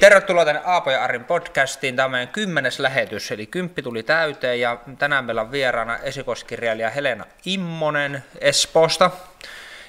Tervetuloa 0.00 0.44
tänne 0.44 0.60
Aapo 0.64 0.90
ja 0.90 1.04
Arin 1.04 1.24
podcastiin. 1.24 1.96
Tämä 1.96 2.04
on 2.04 2.10
meidän 2.10 2.28
kymmenes 2.28 2.78
lähetys, 2.78 3.30
eli 3.30 3.46
kymppi 3.46 3.82
tuli 3.82 4.02
täyteen 4.02 4.60
ja 4.60 4.78
tänään 4.98 5.24
meillä 5.24 5.40
on 5.40 5.52
vieraana 5.52 5.96
esikoiskirjailija 5.96 6.90
Helena 6.90 7.24
Immonen 7.44 8.24
Espoosta. 8.40 9.10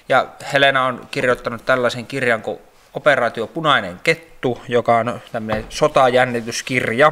Ja 0.10 0.28
Helena 0.54 0.86
on 0.86 1.08
kirjoittanut 1.12 1.66
tällaisen 1.66 2.06
kirjan 2.06 2.42
kuin 2.42 2.60
Operaatio 2.94 3.48
Punainen 3.48 4.00
Kettu, 4.04 4.62
joka 4.68 4.98
on 4.98 5.22
tämmöinen 5.32 5.66
sotajännityskirja 5.70 7.12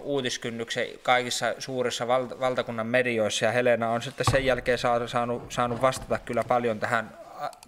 uutiskynnyksen 0.00 0.86
kaikissa 1.02 1.54
suurissa 1.58 2.08
valtakunnan 2.40 2.86
medioissa 2.86 3.44
ja 3.44 3.52
Helena 3.52 3.90
on 3.90 4.02
sitten 4.02 4.26
sen 4.30 4.44
jälkeen 4.44 4.78
saanut, 4.78 5.10
saanut 5.48 5.82
vastata 5.82 6.18
kyllä 6.18 6.44
paljon 6.48 6.80
tähän 6.80 7.10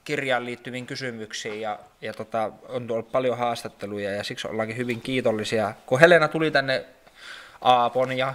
kirjaan 0.05 0.45
liittyviin 0.45 0.87
kysymyksiin 0.87 1.61
ja, 1.61 1.79
ja 2.01 2.13
tota, 2.13 2.51
on 2.69 2.87
tullut 2.87 3.13
paljon 3.13 3.39
haastatteluja 3.39 4.11
ja 4.11 4.25
siksi 4.25 4.49
ollaankin 4.49 4.77
hyvin 4.77 5.01
kiitollisia. 5.01 5.75
Kun 5.87 6.01
Helena 6.01 6.29
tuli 6.29 6.51
tänne 6.51 6.85
Aapon 7.61 8.19
ja 8.19 8.35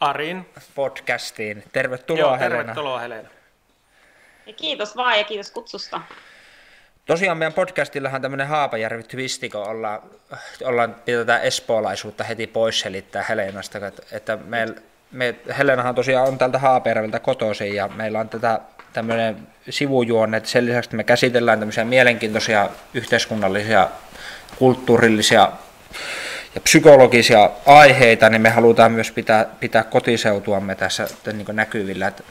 Arin 0.00 0.48
podcastiin. 0.74 1.64
Tervetuloa 1.72 2.20
Joo, 2.20 2.38
Helena. 2.38 2.56
tervetuloa 2.56 2.98
Helena. 2.98 3.28
Ja 4.46 4.52
kiitos 4.52 4.96
vaan 4.96 5.18
ja 5.18 5.24
kiitos 5.24 5.50
kutsusta. 5.50 6.00
Tosiaan 7.06 7.38
meidän 7.38 7.52
podcastillahan 7.52 8.22
tämmöinen 8.22 8.46
Haapajärvi-twisti, 8.46 9.48
kun 9.48 9.68
ollaan, 9.68 10.02
ollaan 10.64 10.96
tätä 11.04 11.38
espoolaisuutta 11.38 12.24
heti 12.24 12.46
pois 12.46 12.80
selittää 12.80 13.24
Helenasta, 13.28 13.86
että, 13.86 14.02
että 14.12 14.36
me, 14.36 14.66
me, 15.12 15.34
Helenahan 15.58 15.94
tosiaan 15.94 16.28
on 16.28 16.38
täältä 16.38 16.58
Haapajärveltä 16.58 17.20
kotoisin 17.20 17.74
ja 17.74 17.88
meillä 17.88 18.20
on 18.20 18.28
tätä 18.28 18.60
tämmöinen 18.94 19.36
sivujuonne, 19.70 20.36
että 20.36 20.48
sen 20.48 20.66
lisäksi 20.66 20.88
että 20.88 20.96
me 20.96 21.04
käsitellään 21.04 21.58
tämmöisiä 21.58 21.84
mielenkiintoisia 21.84 22.68
yhteiskunnallisia, 22.94 23.88
kulttuurillisia 24.58 25.52
ja 26.54 26.60
psykologisia 26.60 27.50
aiheita, 27.66 28.28
niin 28.28 28.42
me 28.42 28.50
halutaan 28.50 28.92
myös 28.92 29.10
pitää, 29.10 29.46
pitää 29.60 29.82
kotiseutuamme 29.82 30.74
tässä 30.74 31.08
niin 31.32 31.46
näkyvillä 31.52 32.06
että 32.06 32.22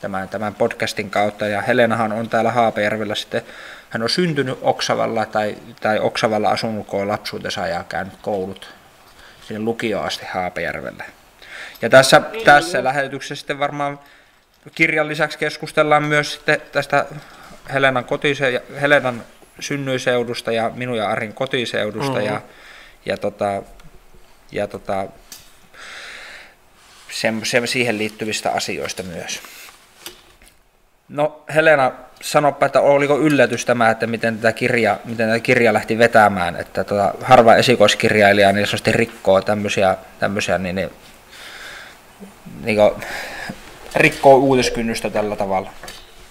tämän, 0.00 0.28
tämän 0.28 0.54
podcastin 0.54 1.10
kautta. 1.10 1.46
Ja 1.46 1.62
Helenahan 1.62 2.12
on 2.12 2.28
täällä 2.28 2.52
Haapajärvellä 2.52 3.14
sitten, 3.14 3.42
hän 3.90 4.02
on 4.02 4.08
syntynyt 4.08 4.58
Oksavalla 4.62 5.26
tai, 5.26 5.56
tai 5.80 5.98
Oksavalla 5.98 6.50
asunut 6.50 6.86
koko 6.86 7.08
lapsuutensa 7.08 7.66
ja 7.66 7.84
käynyt 7.88 8.14
koulut 8.22 8.74
sinne 9.48 9.60
lukioon 9.60 10.06
asti 10.06 10.26
Haapajärvellä. 10.32 11.04
Ja 11.82 11.90
tässä, 11.90 12.22
tässä 12.44 12.84
lähetyksessä 12.84 13.34
sitten 13.34 13.58
varmaan 13.58 13.98
kirjan 14.74 15.08
lisäksi 15.08 15.38
keskustellaan 15.38 16.04
myös 16.04 16.42
tästä 16.72 17.06
Helenan, 17.72 18.04
kotise- 18.04 18.80
Helenan 18.80 19.24
synnyinseudusta 19.60 20.52
ja 20.52 20.70
minun 20.74 20.96
ja 20.96 21.08
Arin 21.08 21.32
kotiseudusta 21.32 22.12
mm-hmm. 22.12 22.26
ja, 22.26 22.40
ja, 23.06 23.16
tota, 23.16 23.62
ja 24.52 24.68
tota, 24.68 25.06
sen, 27.10 27.40
sen, 27.44 27.68
siihen 27.68 27.98
liittyvistä 27.98 28.50
asioista 28.50 29.02
myös. 29.02 29.42
No 31.08 31.44
Helena, 31.54 31.92
sanoppa, 32.22 32.66
että 32.66 32.80
oliko 32.80 33.18
yllätys 33.18 33.64
tämä, 33.64 33.90
että 33.90 34.06
miten 34.06 34.36
tätä 34.36 34.52
kirja, 34.52 34.98
miten 35.04 35.28
tätä 35.28 35.40
kirja 35.40 35.72
lähti 35.72 35.98
vetämään, 35.98 36.56
että 36.56 36.84
tota, 36.84 37.14
harva 37.22 37.54
esikoiskirjailija 37.54 38.52
niin 38.52 38.66
rikkoo 38.90 39.40
tämmöisiä, 39.40 39.96
tämmöisiä 40.18 40.58
niin, 40.58 40.74
niin, 40.76 40.90
niin 42.62 42.76
kuin, 42.76 43.04
rikkoo 43.94 44.36
uutiskynnystä 44.36 45.10
tällä 45.10 45.36
tavalla? 45.36 45.70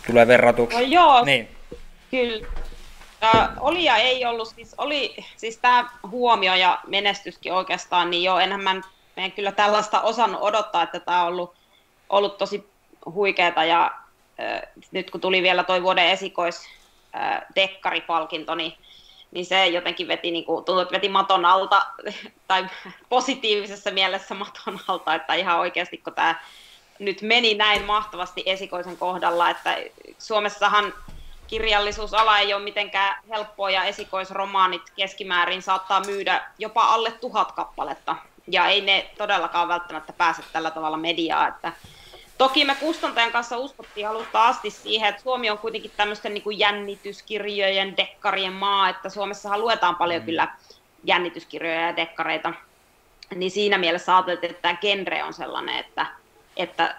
Tulee 0.07 0.27
verratuksi? 0.27 0.77
No 0.77 0.83
joo, 0.83 1.25
niin. 1.25 1.49
kyllä. 2.11 2.47
Äh, 3.23 3.49
oli 3.59 3.83
ja 3.83 3.97
ei 3.97 4.25
ollut, 4.25 4.47
siis 4.47 4.75
oli 4.77 5.15
siis 5.37 5.57
tämä 5.57 5.89
huomio 6.11 6.55
ja 6.55 6.79
menestyskin 6.87 7.53
oikeastaan, 7.53 8.09
niin 8.09 8.23
joo, 8.23 8.39
enhän 8.39 8.63
mä 8.63 8.75
en 9.17 9.31
kyllä 9.31 9.51
tällaista 9.51 10.01
osannut 10.01 10.41
odottaa, 10.41 10.83
että 10.83 10.99
tämä 10.99 11.21
on 11.21 11.27
ollut, 11.27 11.53
ollut 12.09 12.37
tosi 12.37 12.69
huikeeta 13.05 13.63
ja 13.63 13.91
äh, 14.39 14.61
nyt 14.91 15.11
kun 15.11 15.21
tuli 15.21 15.41
vielä 15.41 15.63
toi 15.63 15.83
vuoden 15.83 16.07
esikois 16.07 16.67
äh, 17.15 17.41
dekkaripalkinto, 17.55 18.55
niin, 18.55 18.73
niin 19.31 19.45
se 19.45 19.67
jotenkin 19.67 20.07
veti, 20.07 20.31
niin 20.31 20.45
kuin, 20.45 20.65
tuntui, 20.65 20.81
että 20.81 20.95
veti 20.95 21.09
maton 21.09 21.45
alta, 21.45 21.85
tai 22.47 22.65
positiivisessa 23.09 23.91
mielessä 23.91 24.35
maton 24.35 24.79
alta, 24.87 25.15
että 25.15 25.33
ihan 25.33 25.59
oikeasti 25.59 25.97
kun 25.97 26.13
tämä 26.13 26.39
nyt 26.99 27.21
meni 27.21 27.53
näin 27.53 27.83
mahtavasti 27.83 28.43
esikoisen 28.45 28.97
kohdalla, 28.97 29.49
että 29.49 29.77
Suomessahan 30.19 30.93
kirjallisuusala 31.47 32.39
ei 32.39 32.53
ole 32.53 32.63
mitenkään 32.63 33.15
helppoa 33.29 33.69
ja 33.69 33.83
esikoisromaanit 33.83 34.81
keskimäärin 34.95 35.61
saattaa 35.61 36.01
myydä 36.05 36.41
jopa 36.59 36.81
alle 36.81 37.11
tuhat 37.11 37.51
kappaletta. 37.51 38.15
Ja 38.47 38.67
ei 38.67 38.81
ne 38.81 39.09
todellakaan 39.17 39.67
välttämättä 39.67 40.13
pääse 40.13 40.43
tällä 40.53 40.71
tavalla 40.71 40.97
mediaa. 40.97 41.47
Että 41.47 41.73
toki 42.37 42.65
me 42.65 42.75
kustantajan 42.75 43.31
kanssa 43.31 43.57
uskottiin 43.57 44.07
alusta 44.07 44.47
asti 44.47 44.69
siihen, 44.69 45.09
että 45.09 45.21
Suomi 45.21 45.49
on 45.49 45.57
kuitenkin 45.57 45.91
tämmöisten 45.97 46.33
niin 46.33 46.43
kuin 46.43 46.59
jännityskirjojen, 46.59 47.97
dekkarien 47.97 48.53
maa, 48.53 48.89
että 48.89 49.09
Suomessahan 49.09 49.61
luetaan 49.61 49.95
paljon 49.95 50.21
mm. 50.21 50.25
kyllä 50.25 50.47
jännityskirjoja 51.03 51.81
ja 51.81 51.95
dekkareita. 51.95 52.53
Niin 53.35 53.51
siinä 53.51 53.77
mielessä 53.77 54.17
ajateltiin, 54.17 54.51
että 54.51 54.61
tämä 54.61 54.75
genre 54.75 55.23
on 55.23 55.33
sellainen, 55.33 55.79
että 55.79 56.05
että 56.57 56.95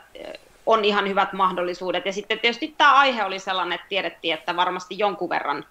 on 0.67 0.85
ihan 0.85 1.09
hyvät 1.09 1.33
mahdollisuudet. 1.33 2.07
Ja 2.07 2.13
sitten 2.13 2.39
tietysti 2.39 2.75
tämä 2.79 2.95
aihe 2.95 3.25
oli 3.25 3.39
sellainen, 3.39 3.75
että 3.75 3.89
tiedettiin, 3.89 4.35
että 4.35 4.57
varmasti 4.57 4.99
jonkun 4.99 5.29
verran 5.29 5.65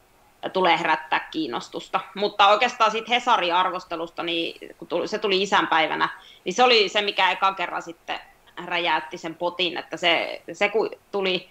tulee 0.53 0.79
herättää 0.79 1.27
kiinnostusta. 1.31 1.99
Mutta 2.15 2.47
oikeastaan 2.47 2.91
siitä 2.91 3.09
Hesari-arvostelusta, 3.09 4.23
niin 4.23 4.75
kun 4.77 4.87
se 5.07 5.19
tuli 5.19 5.41
isänpäivänä, 5.41 6.09
niin 6.45 6.53
se 6.53 6.63
oli 6.63 6.89
se, 6.89 7.01
mikä 7.01 7.31
eka 7.31 7.53
kerran 7.53 7.81
sitten 7.81 8.19
räjäytti 8.65 9.17
sen 9.17 9.35
potin, 9.35 9.77
että 9.77 9.97
se, 9.97 10.41
se 10.53 10.69
kun 10.69 10.89
tuli 11.11 11.49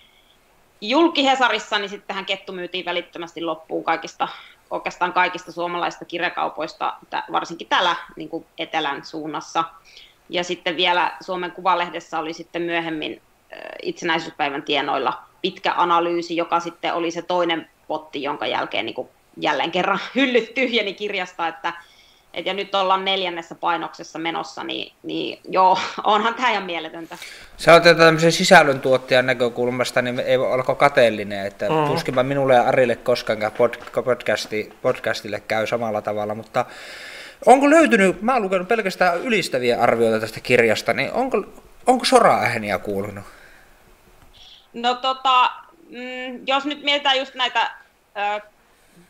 julki 0.81 1.27
Hesarissa, 1.27 1.79
niin 1.79 1.89
sittenhän 1.89 2.27
kettu 2.27 2.53
myytiin 2.53 2.85
välittömästi 2.85 3.43
loppuun 3.43 3.85
kaikista, 3.85 4.29
oikeastaan 4.71 5.13
kaikista 5.13 5.53
suomalaisista 5.53 6.05
kirjakaupoista, 6.05 6.97
varsinkin 7.33 7.69
täällä 7.69 7.97
niin 8.17 8.29
kuin 8.29 8.47
etelän 8.59 9.05
suunnassa. 9.05 9.65
Ja 10.29 10.45
sitten 10.45 10.77
vielä 10.77 11.13
Suomen 11.21 11.53
Kuvalehdessä 11.53 12.19
oli 12.19 12.33
sitten 12.33 12.63
myöhemmin 12.63 13.23
itsenäisyyspäivän 13.83 14.63
tienoilla 14.63 15.23
pitkä 15.43 15.75
analyysi, 15.77 16.37
joka 16.37 16.61
sitten 16.61 16.95
oli 16.95 17.11
se 17.11 17.23
toinen 17.23 17.69
potti, 17.89 18.23
jonka 18.23 18.47
jälkeen 18.47 18.87
niin 18.87 18.95
kuin 18.95 19.09
jälleen 19.37 19.71
kerran 19.71 19.99
hyllyt 20.15 20.55
tyhjeni 20.55 20.95
kirjasta, 20.95 21.49
että 21.49 21.73
et 22.35 22.47
ja 22.47 22.55
nyt 22.55 22.75
ollaan 22.75 23.05
neljännessä 23.05 23.55
painoksessa 23.55 24.19
menossa, 24.19 24.65
niin, 24.65 24.93
niin 25.03 25.41
joo, 25.49 25.79
onhan 26.05 26.35
tämä 26.35 26.51
ihan 26.51 26.63
mieletöntä. 26.63 27.19
Sä 27.57 27.73
oot 27.73 27.83
tämmöisen 27.83 28.33
sisällöntuottajan 28.33 29.27
näkökulmasta, 29.27 30.03
niin 30.03 30.21
ei 30.21 30.39
voi 30.39 30.53
olla 30.53 30.75
kateellinen, 30.75 31.47
että 31.47 31.69
mm. 31.69 31.87
tuskinpa 31.87 32.23
minulle 32.23 32.55
ja 32.55 32.63
Arille 32.63 32.97
koskaan 32.97 33.39
podcasti, 34.05 34.73
podcastille 34.83 35.41
käy 35.41 35.67
samalla 35.67 36.03
tavalla, 36.03 36.35
mutta 36.35 36.65
Onko 37.47 37.71
löytynyt, 37.71 38.23
mä 38.23 38.33
oon 38.33 38.43
lukenut 38.43 38.69
pelkästään 38.69 39.19
ylistäviä 39.19 39.81
arvioita 39.81 40.21
tästä 40.21 40.41
kirjasta, 40.41 40.93
niin 40.93 41.13
onko, 41.13 41.45
onko 41.87 42.05
sora-ääniä 42.05 42.79
kuulunut? 42.79 43.25
No 44.73 44.95
tota, 44.95 45.51
mm, 45.89 46.47
jos 46.47 46.65
nyt 46.65 46.83
mietitään 46.83 47.19
just 47.19 47.35
näitä 47.35 47.71
ö, 48.17 48.41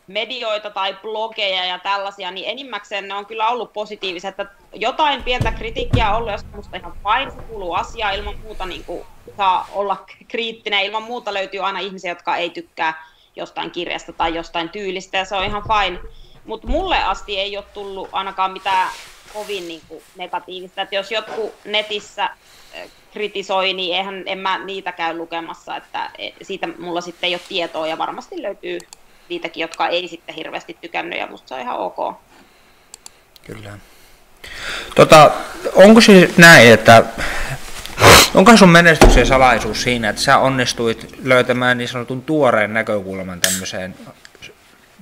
medioita 0.06 0.70
tai 0.70 0.96
blogeja 1.02 1.64
ja 1.64 1.78
tällaisia, 1.78 2.30
niin 2.30 2.50
enimmäkseen 2.50 3.08
ne 3.08 3.14
on 3.14 3.26
kyllä 3.26 3.48
ollut 3.48 3.72
positiivisia, 3.72 4.30
että 4.30 4.46
jotain 4.72 5.22
pientä 5.22 5.52
kritiikkiä 5.52 6.10
on 6.10 6.16
ollut, 6.16 6.32
jos 6.32 6.44
musta 6.54 6.76
ihan 6.76 6.92
fine, 6.92 7.30
se 7.30 7.36
kuuluu 7.48 7.74
asiaa, 7.74 8.10
ilman 8.10 8.38
muuta 8.42 8.66
niin 8.66 8.84
kuin, 8.84 9.04
saa 9.36 9.68
olla 9.72 10.04
kriittinen, 10.28 10.84
ilman 10.84 11.02
muuta 11.02 11.34
löytyy 11.34 11.60
aina 11.60 11.78
ihmisiä, 11.78 12.10
jotka 12.10 12.36
ei 12.36 12.50
tykkää 12.50 13.04
jostain 13.36 13.70
kirjasta 13.70 14.12
tai 14.12 14.34
jostain 14.34 14.68
tyylistä, 14.68 15.18
ja 15.18 15.24
se 15.24 15.36
on 15.36 15.44
ihan 15.44 15.62
fine 15.62 16.00
mutta 16.44 16.68
mulle 16.68 17.02
asti 17.02 17.38
ei 17.38 17.56
ole 17.56 17.64
tullut 17.74 18.08
ainakaan 18.12 18.52
mitään 18.52 18.90
kovin 19.32 19.68
niin 19.68 19.82
kuin 19.88 20.02
negatiivista. 20.16 20.82
Että 20.82 20.94
jos 20.94 21.10
jotkut 21.12 21.54
netissä 21.64 22.30
kritisoi, 23.12 23.72
niin 23.72 23.96
eihän, 23.96 24.22
en 24.26 24.38
mä 24.38 24.64
niitä 24.64 24.92
käy 24.92 25.16
lukemassa, 25.16 25.76
että 25.76 26.10
e, 26.18 26.30
siitä 26.42 26.68
mulla 26.78 27.00
sitten 27.00 27.28
ei 27.28 27.34
ole 27.34 27.40
tietoa 27.48 27.86
ja 27.86 27.98
varmasti 27.98 28.42
löytyy 28.42 28.78
niitäkin, 29.28 29.60
jotka 29.60 29.88
ei 29.88 30.08
sitten 30.08 30.34
hirveästi 30.34 30.76
tykännyt 30.80 31.18
ja 31.18 31.26
musta 31.26 31.48
se 31.48 31.54
on 31.54 31.60
ihan 31.60 31.78
ok. 31.78 32.16
Kyllä. 33.46 33.78
Tota, 34.94 35.30
onko 35.74 36.00
siis 36.00 36.36
näin, 36.36 36.72
että 36.72 37.04
onko 38.34 38.56
sun 38.56 38.68
menestyksen 38.68 39.26
salaisuus 39.26 39.82
siinä, 39.82 40.08
että 40.08 40.22
sä 40.22 40.38
onnistuit 40.38 41.14
löytämään 41.24 41.78
niin 41.78 41.88
sanotun 41.88 42.22
tuoreen 42.22 42.74
näkökulman 42.74 43.40
tämmöiseen 43.40 43.94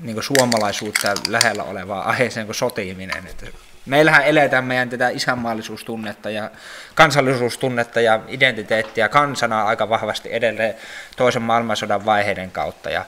niin 0.03 0.23
suomalaisuutta 0.23 1.15
lähellä 1.29 1.63
olevaa 1.63 2.03
aiheeseen 2.03 2.47
kuin 2.47 2.57
sotiminen. 2.57 3.27
Että 3.27 3.47
meillähän 3.87 4.25
eletään 4.25 4.65
meidän 4.65 4.91
tätä 4.91 5.09
isänmaallisuustunnetta 5.09 6.31
ja 6.31 6.51
kansallisuustunnetta 6.95 8.01
ja 8.01 8.21
identiteettiä 8.29 9.09
kansana 9.09 9.63
aika 9.63 9.89
vahvasti 9.89 10.29
edelleen 10.33 10.75
toisen 11.17 11.43
maailmansodan 11.43 12.05
vaiheiden 12.05 12.51
kautta. 12.51 12.91
Ja 12.91 13.05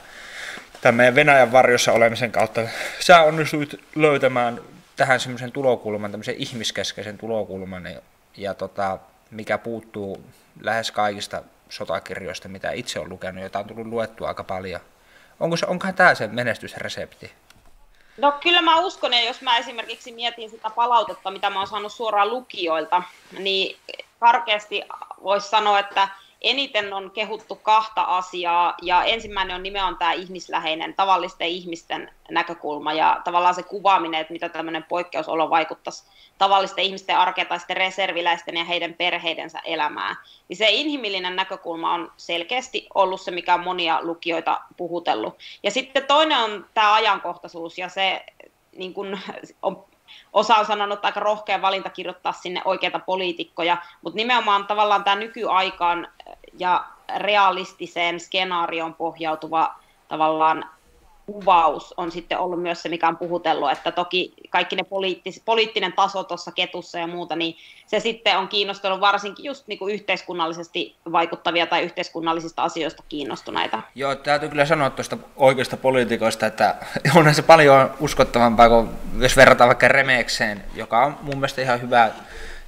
tämän 0.81 0.95
meidän 0.95 1.15
Venäjän 1.15 1.51
varjossa 1.51 1.91
olemisen 1.91 2.31
kautta. 2.31 2.61
Sä 2.99 3.21
onnistuit 3.21 3.81
löytämään 3.95 4.61
tähän 4.95 5.19
semmoisen 5.19 5.51
tulokulman, 5.51 6.11
tämmöisen 6.11 6.35
ihmiskeskeisen 6.37 7.17
tulokulman, 7.17 7.85
ja, 7.85 8.01
ja 8.37 8.53
tota, 8.53 8.99
mikä 9.31 9.57
puuttuu 9.57 10.23
lähes 10.61 10.91
kaikista 10.91 11.43
sotakirjoista, 11.69 12.49
mitä 12.49 12.71
itse 12.71 12.99
olen 12.99 13.09
lukenut, 13.09 13.41
joita 13.41 13.59
on 13.59 13.65
tullut 13.65 13.87
luettua 13.87 14.27
aika 14.27 14.43
paljon. 14.43 14.81
Onko 15.39 15.57
se, 15.57 15.65
onkohan 15.65 15.95
tämä 15.95 16.15
se 16.15 16.27
menestysresepti? 16.27 17.31
No 18.17 18.31
kyllä 18.31 18.61
mä 18.61 18.79
uskon, 18.79 19.13
ja 19.13 19.21
jos 19.21 19.41
mä 19.41 19.57
esimerkiksi 19.57 20.11
mietin 20.11 20.49
sitä 20.49 20.69
palautetta, 20.69 21.31
mitä 21.31 21.49
mä 21.49 21.59
oon 21.59 21.67
saanut 21.67 21.91
suoraan 21.91 22.29
lukijoilta, 22.29 23.03
niin 23.39 23.79
karkeasti 24.19 24.81
voisi 25.23 25.49
sanoa, 25.49 25.79
että 25.79 26.07
eniten 26.43 26.93
on 26.93 27.11
kehuttu 27.11 27.55
kahta 27.55 28.01
asiaa, 28.01 28.75
ja 28.81 29.03
ensimmäinen 29.03 29.55
on 29.55 29.63
nimenomaan 29.63 29.97
tämä 29.97 30.13
ihmisläheinen, 30.13 30.93
tavallisten 30.93 31.47
ihmisten 31.47 32.11
näkökulma, 32.29 32.93
ja 32.93 33.21
tavallaan 33.23 33.55
se 33.55 33.63
kuvaaminen, 33.63 34.21
että 34.21 34.33
mitä 34.33 34.49
tämmöinen 34.49 34.83
poikkeusolo 34.83 35.49
vaikuttaisi 35.49 36.03
tavallisten 36.37 36.85
ihmisten 36.85 37.17
arkea 37.17 37.45
tai 37.45 37.59
sitten 37.59 37.77
reserviläisten 37.77 38.57
ja 38.57 38.63
heidän 38.63 38.93
perheidensä 38.93 39.59
elämää. 39.59 40.15
Niin 40.47 40.57
se 40.57 40.69
inhimillinen 40.69 41.35
näkökulma 41.35 41.93
on 41.93 42.11
selkeästi 42.17 42.87
ollut 42.93 43.21
se, 43.21 43.31
mikä 43.31 43.53
on 43.53 43.63
monia 43.63 43.99
lukijoita 44.01 44.61
puhutellut. 44.77 45.37
Ja 45.63 45.71
sitten 45.71 46.05
toinen 46.07 46.37
on 46.37 46.65
tämä 46.73 46.93
ajankohtaisuus, 46.93 47.77
ja 47.77 47.89
se 47.89 48.25
niin 48.75 48.93
kun, 48.93 49.19
on 49.61 49.85
osa 50.33 50.55
on 50.55 50.65
sanonut, 50.65 51.05
aika 51.05 51.19
rohkea 51.19 51.61
valinta 51.61 51.89
kirjoittaa 51.89 52.33
sinne 52.33 52.61
oikeita 52.65 52.99
poliitikkoja, 52.99 53.77
mutta 54.01 54.15
nimenomaan 54.17 54.67
tavallaan 54.67 55.03
tämä 55.03 55.15
nykyaikaan 55.15 56.07
ja 56.59 56.85
realistiseen 57.17 58.19
skenaarioon 58.19 58.93
pohjautuva 58.93 59.75
tavallaan 60.07 60.69
kuvaus 61.25 61.93
on 61.97 62.11
sitten 62.11 62.39
ollut 62.39 62.61
myös 62.61 62.81
se, 62.81 62.89
mikä 62.89 63.07
on 63.07 63.17
puhutellut, 63.17 63.71
että 63.71 63.91
toki 63.91 64.33
kaikki 64.49 64.75
ne 64.75 64.83
poliittis, 64.83 65.41
poliittinen 65.45 65.93
taso 65.93 66.23
tuossa 66.23 66.51
ketussa 66.51 66.99
ja 66.99 67.07
muuta, 67.07 67.35
niin 67.35 67.55
se 67.87 67.99
sitten 67.99 68.37
on 68.37 68.47
kiinnostunut 68.47 69.01
varsinkin 69.01 69.45
just 69.45 69.67
niin 69.67 69.79
kuin 69.79 69.93
yhteiskunnallisesti 69.93 70.95
vaikuttavia 71.11 71.67
tai 71.67 71.83
yhteiskunnallisista 71.83 72.63
asioista 72.63 73.03
kiinnostuneita. 73.09 73.81
Joo, 73.95 74.15
täytyy 74.15 74.49
kyllä 74.49 74.65
sanoa 74.65 74.89
tuosta 74.89 75.17
oikeista 75.35 75.77
poliitikoista, 75.77 76.45
että 76.45 76.75
onhan 77.17 77.35
se 77.35 77.41
paljon 77.41 77.91
uskottavampaa 77.99 78.69
kuin 78.69 78.89
jos 79.19 79.37
verrataan 79.37 79.67
vaikka 79.67 79.87
Remekseen, 79.87 80.63
joka 80.75 81.05
on 81.05 81.17
mun 81.21 81.37
mielestä 81.37 81.61
ihan 81.61 81.81
hyvä, 81.81 82.11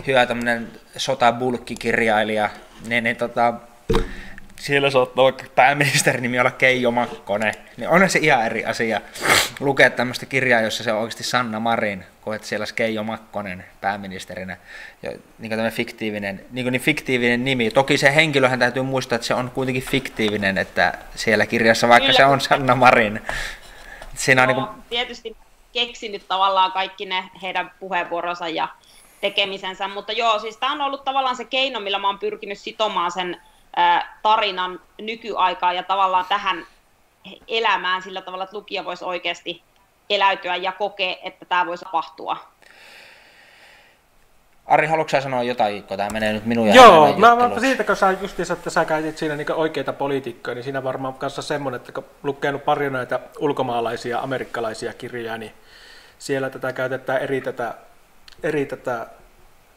hyvä 0.07 0.25
tämmöinen 0.25 0.71
sotabulkkikirjailija, 0.97 2.49
niin, 2.87 3.03
niin 3.03 3.15
tota, 3.15 3.53
siellä 4.59 4.89
saattaa 4.89 5.23
vaikka 5.23 5.43
pääministerin 5.55 6.23
nimi 6.23 6.39
olla 6.39 6.51
Keijo 6.51 6.91
Makkonen, 6.91 7.53
niin 7.77 7.89
on 7.89 8.09
se 8.09 8.19
ihan 8.19 8.45
eri 8.45 8.65
asia 8.65 9.01
lukea 9.59 9.89
tämmöistä 9.89 10.25
kirjaa, 10.25 10.61
jossa 10.61 10.83
se 10.83 10.93
on 10.93 10.99
oikeasti 10.99 11.23
Sanna 11.23 11.59
Marin, 11.59 12.03
kun 12.21 12.35
että 12.35 12.47
siellä 12.47 12.65
Keijo 12.75 13.03
Makkonen 13.03 13.65
pääministerinä, 13.81 14.57
ja 15.03 15.11
niin 15.39 15.51
kuin 15.51 15.71
fiktiivinen, 15.71 16.45
niin, 16.51 16.65
kuin 16.65 16.71
niin 16.71 16.81
fiktiivinen 16.81 17.45
nimi. 17.45 17.71
Toki 17.71 17.97
se 17.97 18.15
henkilöhän 18.15 18.59
täytyy 18.59 18.83
muistaa, 18.83 19.15
että 19.15 19.27
se 19.27 19.33
on 19.33 19.51
kuitenkin 19.51 19.83
fiktiivinen, 19.83 20.57
että 20.57 20.93
siellä 21.15 21.45
kirjassa, 21.45 21.87
vaikka 21.87 22.05
Kyllä. 22.05 22.17
se 22.17 22.25
on 22.25 22.41
Sanna 22.41 22.75
Marin. 22.75 23.21
Siinä 24.15 24.41
on 24.41 24.49
no, 24.49 24.55
niin 24.55 24.67
kuin... 24.67 24.83
Tietysti 24.89 25.35
keksinyt 25.73 26.27
tavallaan 26.27 26.71
kaikki 26.71 27.05
ne 27.05 27.23
heidän 27.41 27.71
puheenvuoronsa 27.79 28.47
ja 28.47 28.67
tekemisensä, 29.21 29.87
mutta 29.87 30.11
joo, 30.11 30.39
siis 30.39 30.57
tämä 30.57 30.71
on 30.71 30.81
ollut 30.81 31.03
tavallaan 31.03 31.35
se 31.35 31.45
keino, 31.45 31.79
millä 31.79 31.99
mä 31.99 32.07
oon 32.07 32.19
pyrkinyt 32.19 32.57
sitomaan 32.57 33.11
sen 33.11 33.41
tarinan 34.21 34.79
nykyaikaa 35.01 35.73
ja 35.73 35.83
tavallaan 35.83 36.25
tähän 36.29 36.65
elämään 37.47 38.01
sillä 38.01 38.21
tavalla, 38.21 38.43
että 38.43 38.57
lukija 38.57 38.85
voisi 38.85 39.05
oikeasti 39.05 39.63
eläytyä 40.09 40.55
ja 40.55 40.71
kokea, 40.71 41.15
että 41.23 41.45
tämä 41.45 41.65
voisi 41.65 41.85
tapahtua. 41.85 42.37
Ari, 44.65 44.87
haluatko 44.87 45.21
sanoa 45.21 45.43
jotain, 45.43 45.83
kun 45.83 45.97
tämä 45.97 46.09
menee 46.09 46.33
nyt 46.33 46.45
minun 46.45 46.67
ja 46.67 46.75
Joo, 46.75 47.17
mä, 47.17 47.35
mä 47.35 47.59
siitä, 47.59 47.83
kun 47.83 47.95
sä 47.95 48.11
justiinsa, 48.21 48.53
että 48.53 48.69
sä 48.69 48.85
käytit 48.85 49.17
siinä 49.17 49.35
niin 49.35 49.51
oikeita 49.51 49.93
poliitikkoja, 49.93 50.55
niin 50.55 50.63
siinä 50.63 50.83
varmaan 50.83 51.13
kanssa 51.13 51.41
semmoinen, 51.41 51.79
että 51.79 51.91
kun 51.91 52.05
lukenut 52.23 52.65
paljon 52.65 52.93
näitä 52.93 53.19
ulkomaalaisia, 53.39 54.19
amerikkalaisia 54.19 54.93
kirjoja, 54.93 55.37
niin 55.37 55.53
siellä 56.19 56.49
tätä 56.49 56.73
käytetään 56.73 57.21
eri 57.21 57.41
tätä, 57.41 57.73
eri 58.43 58.65
tätä 58.65 59.07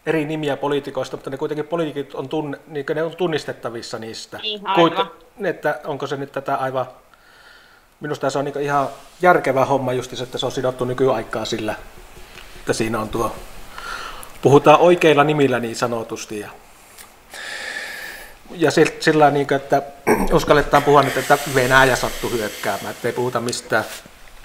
eri 0.09 0.25
nimiä 0.25 0.57
poliitikoista, 0.57 1.17
mutta 1.17 1.31
ne 1.31 1.37
kuitenkin 1.37 1.67
poliitikot 1.67 2.15
on, 2.15 2.29
tunn, 2.29 2.57
niin 2.67 2.87
ne 2.95 3.03
on 3.03 3.17
tunnistettavissa 3.17 3.99
niistä. 3.99 4.39
Niin, 4.43 4.67
aivan. 4.67 5.11
että 5.45 5.81
onko 5.85 6.07
se 6.07 6.17
nyt 6.17 6.33
tätä 6.33 6.57
aivan, 6.57 6.87
minusta 8.01 8.31
se 8.31 8.39
on 8.39 8.45
niin 8.45 8.61
ihan 8.61 8.89
järkevä 9.23 9.65
homma 9.65 9.93
just, 9.93 10.21
että 10.21 10.39
se 10.39 10.47
on 10.47 10.53
sidottu 10.53 10.85
nykyaikaa 10.85 11.45
sillä, 11.45 11.75
että 12.61 12.73
siinä 12.73 13.01
on 13.01 13.09
tuo, 13.09 13.35
puhutaan 14.43 14.81
oikeilla 14.81 15.25
nimillä 15.25 15.61
niin 15.61 15.77
sanotusti. 15.77 16.41
Ja, 16.41 16.49
ja 18.51 18.71
sillä 19.01 19.31
niin, 19.31 19.53
että 19.53 19.83
uskalletaan 20.33 20.83
puhua 20.83 21.03
nyt, 21.03 21.17
että 21.17 21.39
Venäjä 21.55 21.97
sattuu 21.97 22.31
hyökkäämään, 22.31 22.91
ettei 22.91 23.13
puhuta 23.13 23.41
mistään 23.41 23.85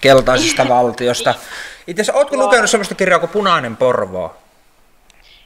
keltaisesta 0.02 0.70
valtiosta. 0.70 1.36
Itse 1.88 2.02
asiassa, 2.02 2.20
oletko 2.20 2.38
lukenut 2.38 2.70
sellaista 2.70 2.96
kirjaa 2.96 3.20
kuin 3.20 3.30
Punainen 3.30 3.78
Porvoo? 3.78 4.43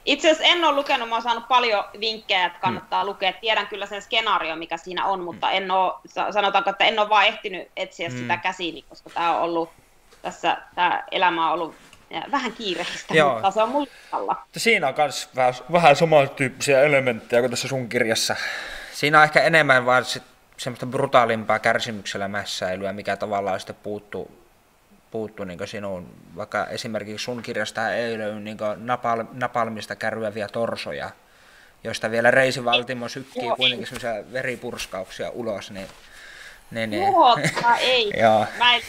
Itse 0.08 0.30
asiassa 0.30 0.52
en 0.52 0.64
ole 0.64 0.74
lukenut, 0.74 1.08
mä 1.08 1.14
oon 1.14 1.22
saanut 1.22 1.48
paljon 1.48 1.84
vinkkejä, 2.00 2.46
että 2.46 2.58
kannattaa 2.58 3.00
hmm. 3.00 3.08
lukea. 3.08 3.32
Tiedän 3.32 3.66
kyllä 3.66 3.86
sen 3.86 4.02
skenaario, 4.02 4.56
mikä 4.56 4.76
siinä 4.76 5.06
on, 5.06 5.20
mutta 5.20 5.50
en 5.50 5.70
ole, 5.70 5.92
sanotaanko, 6.32 6.70
että 6.70 6.84
en 6.84 6.98
ole 6.98 7.08
vaan 7.08 7.26
ehtinyt 7.26 7.68
etsiä 7.76 8.08
hmm. 8.08 8.18
sitä 8.18 8.36
käsiini, 8.36 8.82
koska 8.82 9.10
tämä 9.10 9.36
on 9.36 9.42
ollut, 9.42 9.70
tässä 10.22 10.56
tämä 10.74 11.04
elämä 11.10 11.46
on 11.46 11.52
ollut 11.52 11.74
vähän 12.30 12.52
kiireistä, 12.52 13.14
Joo. 13.14 13.32
mutta 13.32 13.50
se 13.50 13.62
on 13.62 13.68
mulla 13.68 14.46
Siinä 14.56 14.88
on 14.88 14.94
myös 14.96 15.28
vähän, 15.36 15.54
vähän 15.72 15.96
samantyyppisiä 15.96 16.82
elementtejä 16.82 17.42
kuin 17.42 17.50
tässä 17.50 17.68
sun 17.68 17.88
kirjassa. 17.88 18.36
Siinä 18.92 19.18
on 19.18 19.24
ehkä 19.24 19.42
enemmän 19.42 19.86
vaan 19.86 20.04
semmoista 20.56 20.86
brutaalimpaa 20.86 21.58
kärsimyksellä 21.58 22.28
mässäilyä, 22.28 22.92
mikä 22.92 23.16
tavallaan 23.16 23.60
sitten 23.60 23.76
puuttuu 23.82 24.47
puuttu 25.10 25.44
niin 25.44 25.58
sinun, 25.64 26.14
vaikka 26.36 26.66
esimerkiksi 26.66 27.24
sun 27.24 27.42
kirjasta 27.42 27.94
ei 27.94 28.18
löydy 28.18 28.40
niin 28.40 28.56
napal, 28.76 29.24
napalmista 29.32 29.96
kärryäviä 29.96 30.48
torsoja, 30.48 31.10
joista 31.84 32.10
vielä 32.10 32.30
reisivaltimo 32.30 33.08
sykkii 33.08 33.44
Joo, 33.44 33.56
kuitenkin 33.56 33.86
semmoisia 33.86 34.32
veripurskauksia 34.32 35.30
ulos, 35.30 35.70
niin 35.70 35.88
niin, 36.70 36.90
niin. 36.90 37.06
Juhota, 37.06 37.76
ei. 37.80 38.12
Joo. 38.22 38.46
Mä 38.58 38.74
en 38.74 38.82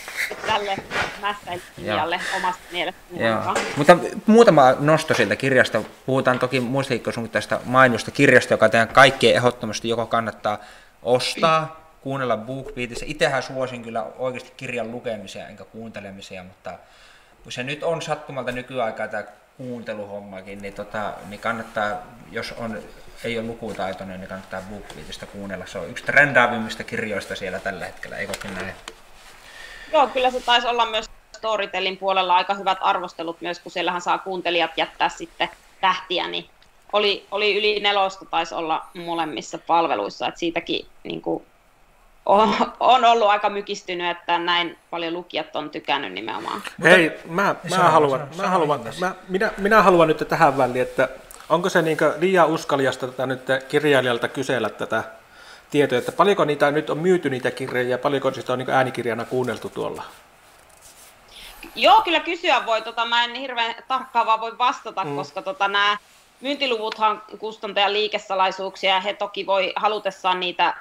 tälle 0.48 0.78
mässäilijälle 1.22 2.20
omasta 2.38 2.62
mielestäni. 2.72 3.24
Joo. 3.24 3.56
Mutta 3.76 3.98
muutama 4.26 4.76
nosto 4.80 5.14
siltä 5.14 5.36
kirjasta. 5.36 5.82
Puhutaan 6.06 6.40
toki 6.40 6.60
muistiko 6.60 7.12
sun 7.12 7.30
tästä 7.30 7.60
mainiosta 7.66 8.12
kirjasta, 8.12 8.54
joka 8.54 8.70
teidän 8.70 8.88
kaikkien 8.88 9.36
ehdottomasti 9.36 9.90
joko 9.90 10.06
kannattaa 10.06 10.58
ostaa 11.04 11.89
kuunnella 12.02 12.38
BookBeatissä. 12.38 13.06
Itsehän 13.08 13.44
suosin 13.44 13.84
kyllä 13.84 14.06
oikeasti 14.18 14.54
kirjan 14.58 14.92
lukemisia 14.92 15.48
enkä 15.48 15.64
kuuntelemisia, 15.64 16.44
mutta 16.44 16.74
kun 17.44 17.52
se 17.52 17.64
nyt 17.64 17.84
on 17.84 18.02
sattumalta 18.02 18.52
nykyaikaa 18.52 19.08
tämä 19.08 19.24
kuunteluhommakin, 19.58 20.62
niin, 20.62 20.74
tota, 20.74 21.14
niin 21.30 21.40
kannattaa, 21.40 21.92
jos 22.32 22.52
on, 22.58 22.80
ei 23.24 23.40
ole 23.40 23.48
lukutaitoinen, 23.48 24.20
niin 24.20 24.30
kannattaa 24.30 24.62
BookBeatista 24.62 25.26
kuunnella. 25.26 25.66
Se 25.66 25.78
on 25.78 25.90
yksi 25.90 26.04
trendaavimmista 26.04 26.84
kirjoista 26.84 27.36
siellä 27.36 27.60
tällä 27.60 27.86
hetkellä, 27.86 28.18
eikö 28.18 28.34
näin? 28.56 28.74
Joo, 29.94 30.08
kyllä 30.08 30.32
se 30.32 30.42
taisi 30.42 30.68
olla 30.68 30.86
myös 30.86 31.06
Storytellin 31.38 31.98
puolella 31.98 32.36
aika 32.36 32.54
hyvät 32.54 32.78
arvostelut 32.82 33.42
myös, 33.42 33.60
kun 33.60 33.72
siellähän 33.72 34.02
saa 34.02 34.18
kuuntelijat 34.18 34.72
jättää 34.78 35.10
sitten 35.10 35.50
tähtiä, 35.82 36.28
niin 36.28 36.46
oli, 36.94 37.28
oli 37.32 37.58
yli 37.58 37.80
nelosta 37.80 38.26
taisi 38.26 38.56
olla 38.56 38.86
molemmissa 38.94 39.58
palveluissa, 39.58 40.28
että 40.28 40.40
siitäkin 40.40 40.86
niin 41.04 41.22
kuin, 41.22 41.46
on, 42.26 42.56
on 42.80 43.06
ollut 43.06 43.28
aika 43.28 43.50
mykistynyt, 43.50 44.18
että 44.18 44.40
näin 44.40 44.78
paljon 44.90 45.14
lukijat 45.14 45.56
on 45.56 45.70
tykännyt 45.70 46.14
nimenomaan. 46.14 46.64
Hei, 46.84 47.20
mä, 47.26 47.56
mä, 47.70 47.78
haluan, 47.78 48.28
mä, 48.38 48.48
haluan, 48.48 48.80
mä, 49.00 49.16
minä, 49.30 49.52
minä 49.58 49.82
haluan 49.82 50.08
nyt 50.08 50.24
tähän 50.30 50.58
väliin, 50.58 50.82
että 50.82 51.10
onko 51.50 51.70
se 51.70 51.82
niin 51.82 51.98
liian 52.20 52.48
uskaliasta 52.48 53.08
tätä 53.08 53.26
nyt 53.26 53.42
kirjailijalta 53.70 54.28
kysellä 54.28 54.70
tätä 54.70 55.04
tietoa, 55.70 55.98
että 55.98 56.12
paljonko 56.12 56.46
niitä 56.46 56.72
nyt 56.72 56.90
on 56.90 56.98
myyty 56.98 57.30
niitä 57.30 57.52
kirjoja 57.52 57.90
ja 57.90 57.98
paljonko 57.98 58.32
sitä 58.32 58.54
on 58.54 58.60
niin 58.60 58.70
äänikirjana 58.70 59.26
kuunneltu 59.26 59.70
tuolla? 59.70 60.04
Joo, 61.76 62.02
kyllä 62.02 62.20
kysyä 62.20 62.66
voi. 62.66 62.82
Tota, 62.82 63.06
mä 63.06 63.24
en 63.24 63.36
hirveän 63.36 63.76
tarkkaan 63.88 64.26
vaan 64.26 64.42
voi 64.42 64.58
vastata, 64.58 65.04
mm. 65.04 65.16
koska 65.16 65.42
tota, 65.42 65.68
nämä 65.68 65.98
myyntiluvuthan 66.42 67.22
kustantajan 67.40 67.94
liikesalaisuuksia 67.94 68.94
ja 68.94 69.00
he 69.00 69.14
toki 69.14 69.46
voi 69.46 69.74
halutessaan 69.76 70.40
niitä 70.40 70.74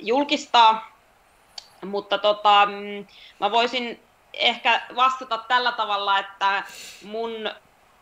julkistaa, 0.00 0.96
mutta 1.84 2.18
tota, 2.18 2.66
mm, 2.66 3.06
mä 3.40 3.50
voisin 3.50 4.00
ehkä 4.32 4.82
vastata 4.96 5.38
tällä 5.38 5.72
tavalla, 5.72 6.18
että 6.18 6.62
mun 7.04 7.50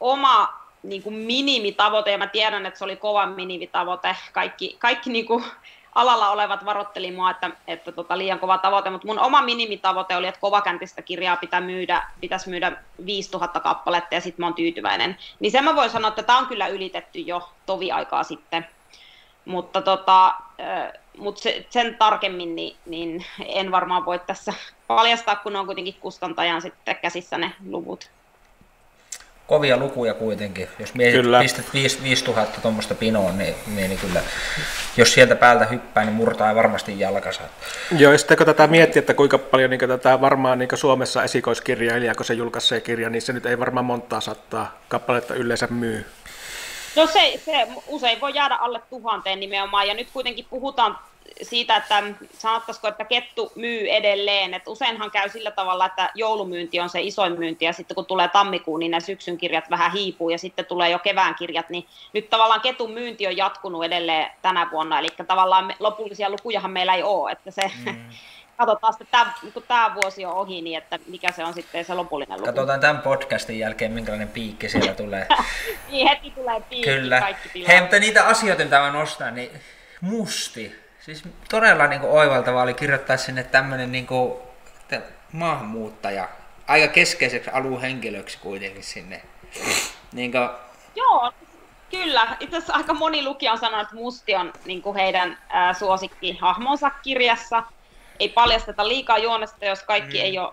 oma 0.01 0.65
niin 0.83 1.03
kuin 1.03 1.15
minimitavoite, 1.15 2.11
ja 2.11 2.19
mä 2.19 2.27
tiedän, 2.27 2.67
että 2.67 2.79
se 2.79 2.85
oli 2.85 2.97
kova 2.97 3.27
minimitavoite, 3.27 4.17
kaikki, 4.33 4.77
kaikki 4.79 5.11
niin 5.11 5.27
kuin 5.27 5.45
alalla 5.95 6.31
olevat 6.31 6.65
varotteli 6.65 7.11
mua, 7.11 7.31
että, 7.31 7.51
että 7.67 7.93
tota, 7.93 8.19
liian 8.19 8.39
kova 8.39 8.59
tavoite, 8.59 8.91
mutta 8.91 9.07
mun 9.07 9.19
oma 9.19 9.43
minimitavoite 9.43 10.17
oli, 10.17 10.27
että 10.27 10.41
kovakäntistä 10.41 11.03
kirjaa 11.03 11.37
pitää 11.37 11.61
myydä, 11.61 12.03
pitäisi 12.21 12.51
myydä 12.51 12.73
5000 13.07 13.61
kappaletta 13.61 14.15
ja 14.15 14.21
sitten 14.21 14.43
mä 14.43 14.47
oon 14.47 14.55
tyytyväinen. 14.55 15.17
Niin 15.41 15.53
sen 15.53 15.65
mä 15.65 15.77
voin 15.77 15.91
sanoa, 15.91 16.09
että 16.09 16.23
tämä 16.23 16.39
on 16.39 16.47
kyllä 16.47 16.67
ylitetty 16.67 17.19
jo 17.19 17.49
tovi 17.67 17.93
aikaa 17.93 18.25
sitten. 18.25 18.67
Mutta 19.45 19.83
tota, 19.83 20.35
mut 21.19 21.39
se, 21.39 21.67
sen 21.71 21.97
tarkemmin 21.99 22.57
niin, 22.57 22.77
niin 22.87 23.25
en 23.47 23.71
varmaan 23.71 24.07
voi 24.07 24.19
tässä 24.19 24.53
paljastaa, 24.87 25.37
kun 25.37 25.57
on 25.57 25.67
kuitenkin 25.67 25.97
kustantajan 26.01 26.63
sitten 26.63 26.97
käsissä 26.97 27.39
ne 27.39 27.53
luvut 27.67 28.11
kovia 29.47 29.77
lukuja 29.77 30.15
kuitenkin. 30.15 30.69
Jos 30.79 30.95
mietit, 30.95 31.21
kyllä. 31.21 31.41
pistät 31.41 31.73
5000 31.75 32.61
tuommoista 32.61 32.95
pinoon, 32.95 33.39
niin, 33.39 33.55
niin, 33.67 33.89
niin, 33.89 34.01
kyllä, 34.01 34.21
jos 34.97 35.13
sieltä 35.15 35.37
päältä 35.37 35.65
hyppää, 35.65 36.05
niin 36.05 36.15
murtaa 36.15 36.55
varmasti 36.55 37.01
jalkansa. 37.01 37.43
Joo, 37.99 38.13
ja 38.13 38.19
sitten 38.19 38.37
kun 38.37 38.47
tätä 38.47 38.67
miettii, 38.67 39.01
että 39.01 39.15
kuinka 39.15 39.39
paljon 39.39 39.71
niin 39.71 39.81
tätä 39.89 40.21
varmaan 40.21 40.59
niin 40.59 40.69
Suomessa 40.75 41.25
esikoiskirjailija, 41.25 42.15
kun 42.15 42.25
se 42.25 42.35
julkaisee 42.35 42.81
kirja, 42.81 43.11
niin 43.11 43.23
se 43.23 43.33
nyt 43.33 43.47
ei 43.47 43.59
varmaan 43.59 43.87
montaa 43.87 44.21
sattaa 44.21 44.79
kappaletta 44.89 45.35
yleensä 45.35 45.67
myy. 45.67 46.07
No 46.97 47.07
se, 47.07 47.41
se 47.45 47.69
usein 47.87 48.21
voi 48.21 48.35
jäädä 48.35 48.55
alle 48.55 48.83
tuhanteen 48.91 49.41
nimenomaan, 49.41 49.89
ja 49.89 49.95
nyt 49.95 50.09
kuitenkin 50.13 50.47
puhutaan 50.51 50.99
siitä, 51.43 51.77
että 51.77 52.03
sanottaisiko, 52.39 52.89
että 52.89 53.05
kettu 53.05 53.53
myy 53.57 53.91
edelleen. 53.91 54.55
että 54.55 54.71
useinhan 54.71 55.11
käy 55.11 55.29
sillä 55.29 55.51
tavalla, 55.51 55.87
että 55.87 56.11
joulumyynti 56.15 56.81
on 56.81 56.89
se 56.89 57.03
isoin 57.03 57.39
myynti 57.39 57.65
ja 57.65 57.73
sitten 57.73 57.95
kun 57.95 58.07
tulee 58.07 58.29
tammikuun, 58.29 58.81
niin 58.81 58.91
ne 58.91 59.01
syksyn 59.01 59.39
kirjat 59.39 59.71
vähän 59.71 59.93
hiipuu 59.93 60.31
ja 60.31 60.39
sitten 60.39 60.67
tulee 60.67 60.91
jo 60.91 60.99
kevään 60.99 61.35
kirjat, 61.35 61.71
niin 61.71 61.87
nyt 62.13 62.31
tavallaan 62.31 62.61
ketun 62.61 62.91
myynti 62.91 63.27
on 63.27 63.37
jatkunut 63.37 63.85
edelleen 63.85 64.31
tänä 64.43 64.69
vuonna, 64.73 64.99
eli 64.99 65.09
tavallaan 65.27 65.75
lopullisia 65.79 66.31
lukujahan 66.31 66.71
meillä 66.71 66.95
ei 66.95 67.03
ole, 67.03 67.33
että 67.33 67.51
se 67.51 67.71
mm. 67.85 68.05
katsotaan 68.57 68.93
sitten, 68.93 69.09
tämä, 69.11 69.33
kun 69.55 69.63
tämä 69.69 69.95
vuosi 69.95 70.25
on 70.25 70.33
ohi, 70.33 70.63
niin 70.63 70.79
että 70.79 70.99
mikä 71.07 71.33
se 71.33 71.45
on 71.45 71.55
sitten 71.55 71.85
se 71.85 71.95
lopullinen 71.95 72.37
luku. 72.37 72.47
Katsotaan 72.47 72.81
tämän 72.81 73.03
podcastin 73.03 73.59
jälkeen, 73.59 73.93
minkälainen 73.93 74.29
piikki 74.29 74.69
siellä 74.69 74.95
tulee. 74.95 75.27
niin, 75.91 76.09
heti 76.09 76.31
tulee 76.31 76.61
piikki, 76.61 76.91
Kyllä. 76.91 77.21
kaikki 77.21 77.69
Hei, 77.69 77.81
mutta 77.81 77.99
niitä 77.99 78.27
asioita, 78.27 78.65
mitä 78.65 78.81
mä 78.81 78.91
nostan, 78.91 79.35
niin 79.35 79.51
musti 80.01 80.85
Siis 81.05 81.23
todella 81.51 81.87
niin 81.87 82.01
kuin 82.01 82.13
oivaltava 82.13 82.63
oli 82.63 82.75
kirjoittaa 82.75 83.17
sinne 83.17 83.45
tämmöinen 83.45 83.93
niin 83.93 84.07
kuin, 84.07 84.35
maahanmuuttaja, 85.33 86.29
aika 86.69 86.89
keskeiseksi 86.89 87.51
aluhenkilöksi 87.51 88.39
kuitenkin 88.39 88.83
sinne. 88.83 89.23
niin 90.13 90.33
kuin... 90.33 90.49
Joo, 90.97 91.33
kyllä. 91.91 92.37
Itse 92.41 92.57
asiassa 92.57 92.73
aika 92.73 92.95
moni 92.95 93.25
lukija 93.25 93.53
on 93.53 93.59
sanonut, 93.59 93.83
että 93.85 93.95
Musti 93.95 94.35
on 94.35 94.53
niin 94.65 94.83
kuin 94.83 94.97
heidän 94.97 95.39
ää, 95.49 95.75
suosikkihahmonsa 95.75 96.91
kirjassa. 96.91 97.63
Ei 98.21 98.29
paljasteta 98.29 98.89
liikaa 98.89 99.19
juonesta, 99.19 99.65
jos 99.65 99.83
kaikki 99.83 100.19
mm. 100.19 100.25
ei 100.25 100.39
ole 100.39 100.53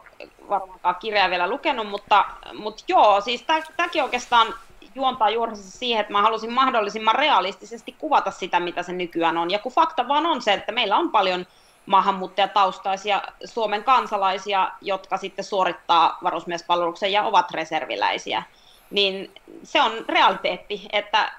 varmaankaan 0.49 0.95
kirjaa 0.95 1.29
vielä 1.29 1.49
lukenut, 1.49 1.89
mutta, 1.89 2.25
mutta 2.53 2.83
joo, 2.87 3.21
siis 3.21 3.45
tämäkin 3.77 4.03
oikeastaan 4.03 4.53
juontaa 4.95 5.29
juurensa 5.29 5.71
siihen, 5.71 6.01
että 6.01 6.13
mä 6.13 6.21
halusin 6.21 6.53
mahdollisimman 6.53 7.15
realistisesti 7.15 7.95
kuvata 7.97 8.31
sitä, 8.31 8.59
mitä 8.59 8.83
se 8.83 8.91
nykyään 8.91 9.37
on. 9.37 9.51
Ja 9.51 9.59
kun 9.59 9.71
fakta 9.71 10.07
vaan 10.07 10.25
on 10.25 10.41
se, 10.41 10.53
että 10.53 10.71
meillä 10.71 10.97
on 10.97 11.11
paljon 11.11 11.45
maahanmuuttajataustaisia 11.85 13.21
Suomen 13.45 13.83
kansalaisia, 13.83 14.71
jotka 14.81 15.17
sitten 15.17 15.45
suorittaa 15.45 16.17
varusmiespalveluksen 16.23 17.11
ja 17.11 17.23
ovat 17.23 17.51
reserviläisiä, 17.51 18.43
niin 18.91 19.33
se 19.63 19.81
on 19.81 19.91
realiteetti, 20.07 20.87
että 20.91 21.31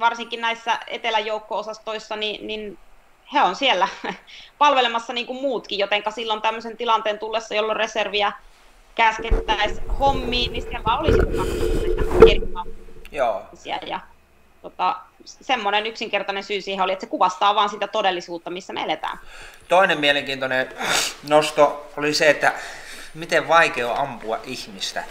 varsinkin 0.00 0.40
näissä 0.40 0.78
eteläjoukko-osastoissa, 0.86 2.16
niin, 2.16 2.46
niin 2.46 2.78
he 3.34 3.42
on 3.42 3.56
siellä 3.56 3.88
palvelemassa 4.58 5.12
niin 5.12 5.26
kuin 5.26 5.40
muutkin, 5.40 5.78
jotenka 5.78 6.10
silloin 6.10 6.42
tämmöisen 6.42 6.76
tilanteen 6.76 7.18
tullessa, 7.18 7.54
jolloin 7.54 7.76
reserviä 7.76 8.32
käskettäisiin 8.94 9.88
hommiin, 9.88 10.52
niin 10.52 10.62
siellä 10.62 10.98
olisi 10.98 11.18
Joo. 13.12 13.42
Ja 13.86 14.00
tota, 14.62 14.96
semmoinen 15.24 15.86
yksinkertainen 15.86 16.44
syy 16.44 16.60
siihen 16.60 16.84
oli, 16.84 16.92
että 16.92 17.04
se 17.06 17.10
kuvastaa 17.10 17.54
vaan 17.54 17.68
sitä 17.68 17.86
todellisuutta, 17.86 18.50
missä 18.50 18.72
me 18.72 18.82
eletään. 18.82 19.18
Toinen 19.68 20.00
mielenkiintoinen 20.00 20.68
nosto 21.28 21.90
oli 21.96 22.14
se, 22.14 22.30
että 22.30 22.52
miten 23.14 23.48
vaikea 23.48 23.92
on 23.92 23.98
ampua 23.98 24.38
ihmistä. 24.44 25.04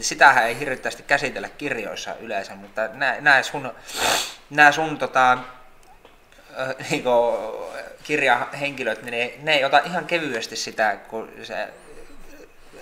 Sitähän 0.00 0.46
ei 0.46 0.58
hirveästi 0.58 1.02
käsitellä 1.02 1.48
kirjoissa 1.48 2.14
yleensä, 2.14 2.54
mutta 2.54 2.88
nämä 3.20 3.42
sun, 3.42 3.72
nämä 4.50 4.72
sun 4.72 4.98
tota, 4.98 5.38
niin 6.90 7.04
kirjahenkilöt, 8.02 9.02
niin 9.02 9.12
ne, 9.12 9.32
ne 9.42 9.54
ei 9.54 9.64
ota 9.64 9.78
ihan 9.78 10.04
kevyesti 10.04 10.56
sitä, 10.56 10.96
kun 10.96 11.28
se 11.42 11.68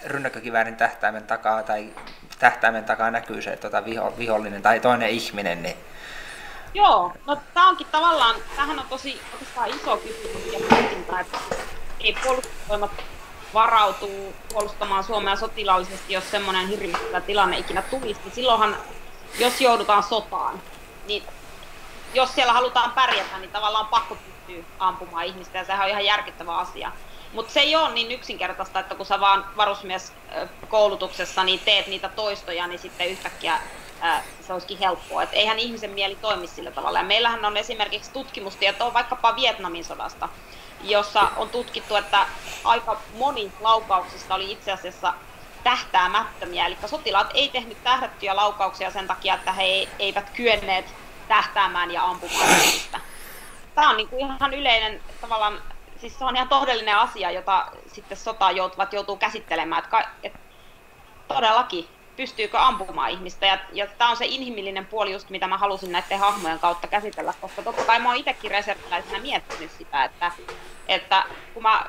rynnäkkökiväärin 0.04 0.76
tähtäimen 0.76 1.24
takaa 1.24 1.62
tai 1.62 1.92
tähtäimen 2.38 2.84
takaa 2.84 3.10
näkyy 3.10 3.42
se 3.42 3.56
tota, 3.56 3.84
viho, 3.84 4.14
vihollinen 4.18 4.62
tai 4.62 4.80
toinen 4.80 5.08
ihminen. 5.08 5.62
Niin... 5.62 5.76
Joo, 6.74 7.12
no 7.26 7.36
tämä 7.54 7.68
onkin 7.68 7.86
tavallaan, 7.86 8.36
tähän 8.56 8.78
on 8.78 8.86
tosi 8.88 9.20
oikeastaan 9.32 9.70
iso 9.70 9.96
kysymys 9.96 10.52
ja 10.52 10.58
pohtinta, 10.68 11.20
että 11.20 11.38
ei 12.00 12.16
puolustusvoimat 12.22 12.90
varautuu 13.54 14.34
puolustamaan 14.52 15.04
Suomea 15.04 15.36
sotilaallisesti, 15.36 16.12
jos 16.12 16.30
semmoinen 16.30 16.68
hirvittävä 16.68 17.20
tilanne 17.20 17.58
ikinä 17.58 17.82
tulisi, 17.82 18.20
silloinhan, 18.32 18.76
jos 19.38 19.60
joudutaan 19.60 20.02
sotaan, 20.02 20.62
niin 21.06 21.22
jos 22.14 22.34
siellä 22.34 22.52
halutaan 22.52 22.92
pärjätä, 22.92 23.38
niin 23.38 23.50
tavallaan 23.50 23.86
pakko 23.86 24.14
pystyy 24.14 24.64
ampumaan 24.78 25.24
ihmistä, 25.24 25.58
ja 25.58 25.64
sehän 25.64 25.84
on 25.84 25.90
ihan 25.90 26.04
järkyttävä 26.04 26.56
asia. 26.56 26.92
Mutta 27.32 27.52
se 27.52 27.60
ei 27.60 27.76
ole 27.76 27.92
niin 27.92 28.12
yksinkertaista, 28.12 28.80
että 28.80 28.94
kun 28.94 29.06
sä 29.06 29.20
vaan 29.20 29.46
varusmieskoulutuksessa 29.56 31.44
niin 31.44 31.60
teet 31.60 31.86
niitä 31.86 32.08
toistoja, 32.08 32.66
niin 32.66 32.78
sitten 32.78 33.08
yhtäkkiä 33.08 33.60
ää, 34.00 34.22
se 34.46 34.52
olisikin 34.52 34.78
helppoa. 34.78 35.22
Et 35.22 35.30
eihän 35.32 35.58
ihmisen 35.58 35.90
mieli 35.90 36.14
toimi 36.14 36.46
sillä 36.46 36.70
tavalla. 36.70 36.98
Ja 36.98 37.04
meillähän 37.04 37.44
on 37.44 37.56
esimerkiksi 37.56 38.12
tutkimustietoa 38.12 38.94
vaikkapa 38.94 39.36
Vietnamin 39.36 39.84
sodasta, 39.84 40.28
jossa 40.82 41.28
on 41.36 41.48
tutkittu, 41.48 41.96
että 41.96 42.26
aika 42.64 42.96
moni 43.18 43.52
laukauksista 43.60 44.34
oli 44.34 44.52
itse 44.52 44.72
asiassa 44.72 45.14
tähtäämättömiä. 45.64 46.66
Eli 46.66 46.76
sotilaat 46.86 47.30
ei 47.34 47.48
tehnyt 47.48 47.84
tähdättyjä 47.84 48.36
laukauksia 48.36 48.90
sen 48.90 49.06
takia, 49.06 49.34
että 49.34 49.52
he 49.52 49.88
eivät 49.98 50.30
kyenneet 50.30 51.03
tähtäämään 51.28 51.90
ja 51.90 52.04
ampumaan. 52.04 52.48
Tämä 53.74 53.90
on 53.90 53.96
niin 53.96 54.08
kuin 54.08 54.20
ihan 54.20 54.54
yleinen 54.54 55.00
tavallaan 55.20 55.62
siis 56.04 56.18
se 56.18 56.24
on 56.24 56.36
ihan 56.36 56.48
todellinen 56.48 56.96
asia, 56.96 57.30
jota 57.30 57.66
sitten 57.92 58.16
sota 58.16 58.50
joutuvat 58.50 58.92
joutuu 58.92 59.16
käsittelemään, 59.16 59.84
että, 59.84 60.08
että 60.22 60.38
todellakin 61.28 61.88
pystyykö 62.16 62.60
ampumaan 62.60 63.10
ihmistä. 63.10 63.46
Ja, 63.46 63.58
ja 63.72 63.86
tämä 63.86 64.10
on 64.10 64.16
se 64.16 64.26
inhimillinen 64.26 64.86
puoli 64.86 65.12
just, 65.12 65.30
mitä 65.30 65.46
mä 65.46 65.58
halusin 65.58 65.92
näiden 65.92 66.18
hahmojen 66.18 66.58
kautta 66.58 66.86
käsitellä, 66.86 67.34
koska 67.40 67.62
totta 67.62 67.84
kai 67.84 67.98
mä 67.98 68.08
oon 68.08 68.16
itsekin 68.16 68.50
reserviläisenä 68.50 69.18
miettinyt 69.18 69.70
sitä, 69.70 70.04
että, 70.04 70.32
että 70.88 71.24
kun 71.54 71.62
mä 71.62 71.86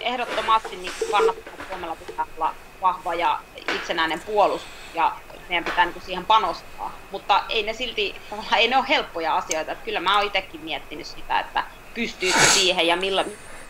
ehdottomasti 0.00 0.76
niin 0.76 0.92
kannattaa, 1.10 1.52
Suomella 1.68 1.96
pitää 1.96 2.26
olla 2.36 2.54
vahva 2.82 3.14
ja 3.14 3.40
itsenäinen 3.74 4.20
puolustus 4.20 4.70
ja 4.94 5.12
meidän 5.48 5.64
pitää 5.64 5.86
niin 5.86 6.02
siihen 6.06 6.26
panostaa. 6.26 6.98
Mutta 7.10 7.44
ei 7.48 7.62
ne 7.62 7.72
silti, 7.72 8.14
ei 8.56 8.68
ne 8.68 8.76
ole 8.76 8.88
helppoja 8.88 9.36
asioita. 9.36 9.72
Että 9.72 9.84
kyllä 9.84 10.00
mä 10.00 10.16
oon 10.16 10.26
itsekin 10.26 10.60
miettinyt 10.60 11.06
sitä, 11.06 11.40
että 11.40 11.64
pystyykö 11.94 12.40
siihen 12.54 12.86
ja 12.86 12.96
millä 12.96 13.24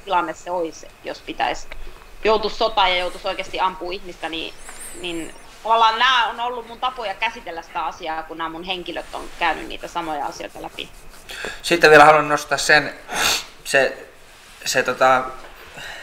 tilanne 0.05 0.35
se 0.35 0.51
olisi, 0.51 0.89
jos 1.05 1.21
pitäisi 1.21 1.69
joutua 2.25 2.51
sotaan 2.51 2.91
ja 2.91 2.97
joutuisi 2.97 3.29
oikeasti 3.29 3.61
ampua 3.61 3.93
ihmistä, 3.93 4.29
niin, 4.29 4.55
niin 5.01 5.35
tavallaan 5.63 5.99
nämä 5.99 6.27
on 6.27 6.41
ollut 6.41 6.69
mun 6.69 6.81
tapoja 6.81 7.15
käsitellä 7.15 7.63
sitä 7.63 7.85
asiaa, 7.85 8.23
kun 8.23 8.39
nämä 8.39 8.51
mun 8.51 8.65
henkilöt 8.65 9.15
on 9.15 9.25
käynyt 9.39 9.69
niitä 9.69 9.89
samoja 9.89 10.27
asioita 10.27 10.63
läpi. 10.63 10.89
Sitten 11.63 11.91
vielä 11.91 12.05
haluan 12.05 12.29
nostaa 12.29 12.59
sen, 12.59 12.95
se, 13.65 14.09
se 14.65 14.83
tota, 14.83 15.25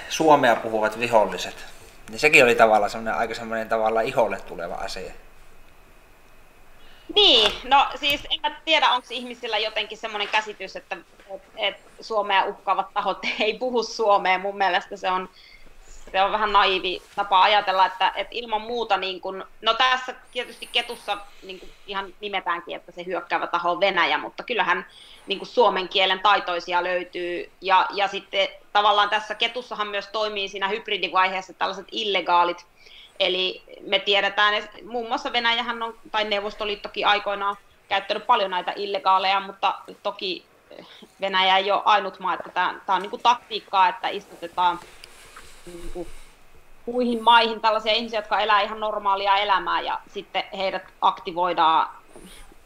suomea 0.09 0.55
puhuvat 0.55 0.99
viholliset. 0.99 1.65
Niin 2.09 2.19
sekin 2.19 2.43
oli 2.43 2.55
tavallaan 2.55 2.91
semmoinen 2.91 3.19
aika 3.19 3.35
semmoinen 3.35 3.69
tavallaan 3.69 4.05
iholle 4.05 4.39
tuleva 4.39 4.75
asia. 4.75 5.11
Niin, 7.15 7.51
no 7.63 7.87
siis 7.95 8.21
en 8.29 8.39
mä 8.41 8.61
tiedä, 8.65 8.89
onko 8.89 9.07
ihmisillä 9.09 9.57
jotenkin 9.57 9.97
semmoinen 9.97 10.27
käsitys, 10.27 10.75
että, 10.75 10.97
että, 11.29 11.47
että 11.55 11.89
Suomea 12.01 12.45
uhkaavat 12.45 12.93
tahot 12.93 13.19
ei 13.39 13.53
puhu 13.53 13.83
Suomea. 13.83 14.39
Mun 14.39 14.57
mielestä 14.57 14.97
se 14.97 15.11
on, 15.11 15.29
se 16.11 16.21
on 16.21 16.31
vähän 16.31 16.53
naivi 16.53 17.01
tapa 17.15 17.41
ajatella, 17.41 17.85
että, 17.85 18.11
että 18.15 18.35
ilman 18.35 18.61
muuta, 18.61 18.97
niin 18.97 19.21
kun, 19.21 19.45
no 19.61 19.73
tässä 19.73 20.15
tietysti 20.31 20.69
ketussa 20.71 21.17
niin 21.43 21.59
kun 21.59 21.69
ihan 21.87 22.13
nimetäänkin, 22.21 22.75
että 22.75 22.91
se 22.91 23.05
hyökkäävä 23.05 23.47
taho 23.47 23.71
on 23.71 23.79
Venäjä, 23.79 24.17
mutta 24.17 24.43
kyllähän 24.43 24.85
niin 25.27 25.39
kun 25.39 25.47
suomen 25.47 25.89
kielen 25.89 26.19
taitoisia 26.19 26.83
löytyy. 26.83 27.51
Ja, 27.61 27.87
ja 27.93 28.07
sitten 28.07 28.47
tavallaan 28.73 29.09
tässä 29.09 29.35
ketussahan 29.35 29.87
myös 29.87 30.07
toimii 30.07 30.47
siinä 30.47 30.67
hybridivaiheessa 30.67 31.53
tällaiset 31.53 31.87
illegaalit 31.91 32.65
Eli 33.19 33.63
me 33.87 33.99
tiedetään, 33.99 34.53
että 34.53 34.77
muun 34.85 35.07
muassa 35.07 35.33
Venäjähän 35.33 35.83
on, 35.83 35.93
tai 36.11 36.23
Neuvostoliittokin 36.23 37.07
aikoinaan 37.07 37.55
käyttänyt 37.89 38.27
paljon 38.27 38.51
näitä 38.51 38.73
illegaaleja, 38.75 39.39
mutta 39.39 39.75
toki 40.03 40.45
Venäjä 41.21 41.57
ei 41.57 41.71
ole 41.71 41.81
ainut 41.85 42.19
maa, 42.19 42.33
että 42.33 42.49
tämä, 42.49 42.79
tämä 42.85 42.95
on 42.95 43.01
niin 43.01 43.21
taktiikkaa, 43.23 43.87
että 43.87 44.07
istutetaan 44.07 44.79
niin 45.65 45.91
kuin 45.93 46.07
muihin 46.85 47.23
maihin 47.23 47.61
tällaisia 47.61 47.93
ihmisiä, 47.93 48.19
jotka 48.19 48.39
elää 48.39 48.61
ihan 48.61 48.79
normaalia 48.79 49.37
elämää 49.37 49.81
ja 49.81 49.99
sitten 50.13 50.43
heidät 50.57 50.83
aktivoidaan 51.01 51.89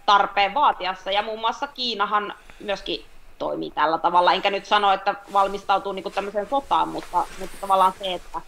tarpeen 0.05 0.53
vaatiassa. 0.53 1.11
Ja 1.11 1.21
muun 1.21 1.39
muassa 1.39 1.67
Kiinahan 1.67 2.33
myöskin 2.59 3.05
toimii 3.37 3.71
tällä 3.71 3.97
tavalla. 3.97 4.33
Enkä 4.33 4.49
nyt 4.49 4.65
sano, 4.65 4.91
että 4.91 5.15
valmistautuu 5.33 5.91
niin 5.91 6.13
tämmöiseen 6.13 6.49
sotaan, 6.49 6.87
mutta, 6.87 7.25
mutta 7.39 7.57
tavallaan 7.61 7.93
se, 7.99 8.13
että 8.13 8.41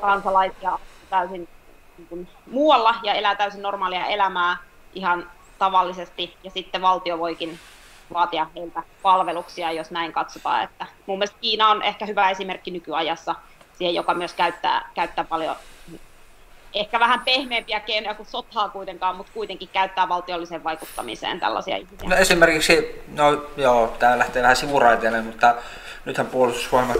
kansalaisia 0.00 0.78
täysin 1.10 1.48
niin 1.98 2.08
kuin, 2.08 2.28
muualla 2.46 2.94
ja 3.02 3.14
elää 3.14 3.34
täysin 3.34 3.62
normaalia 3.62 4.06
elämää 4.06 4.56
ihan 4.94 5.30
tavallisesti. 5.58 6.36
Ja 6.44 6.50
sitten 6.50 6.82
valtio 6.82 7.18
voikin 7.18 7.58
vaatia 8.12 8.46
heiltä 8.56 8.82
palveluksia, 9.02 9.72
jos 9.72 9.90
näin 9.90 10.12
katsotaan. 10.12 10.64
Että 10.64 10.86
mun 11.06 11.18
mielestä 11.18 11.38
Kiina 11.40 11.68
on 11.68 11.82
ehkä 11.82 12.06
hyvä 12.06 12.30
esimerkki 12.30 12.70
nykyajassa 12.70 13.34
siihen, 13.78 13.94
joka 13.94 14.14
myös 14.14 14.34
käyttää, 14.34 14.90
käyttää 14.94 15.24
paljon 15.24 15.56
ehkä 16.74 17.00
vähän 17.00 17.20
pehmeämpiä 17.20 17.80
keinoja 17.80 18.14
kuin 18.14 18.26
sotaa 18.26 18.68
kuitenkaan, 18.68 19.16
mutta 19.16 19.32
kuitenkin 19.34 19.68
käyttää 19.72 20.08
valtiolliseen 20.08 20.64
vaikuttamiseen 20.64 21.40
tällaisia 21.40 21.76
ihmisiä. 21.76 22.08
No 22.08 22.16
esimerkiksi, 22.16 23.02
no 23.08 23.46
joo, 23.56 23.96
tämä 23.98 24.18
lähtee 24.18 24.42
vähän 24.42 24.56
sivuraiteille, 24.56 25.20
mutta 25.22 25.54
nythän 26.04 26.26
puolustusvoimat 26.26 26.96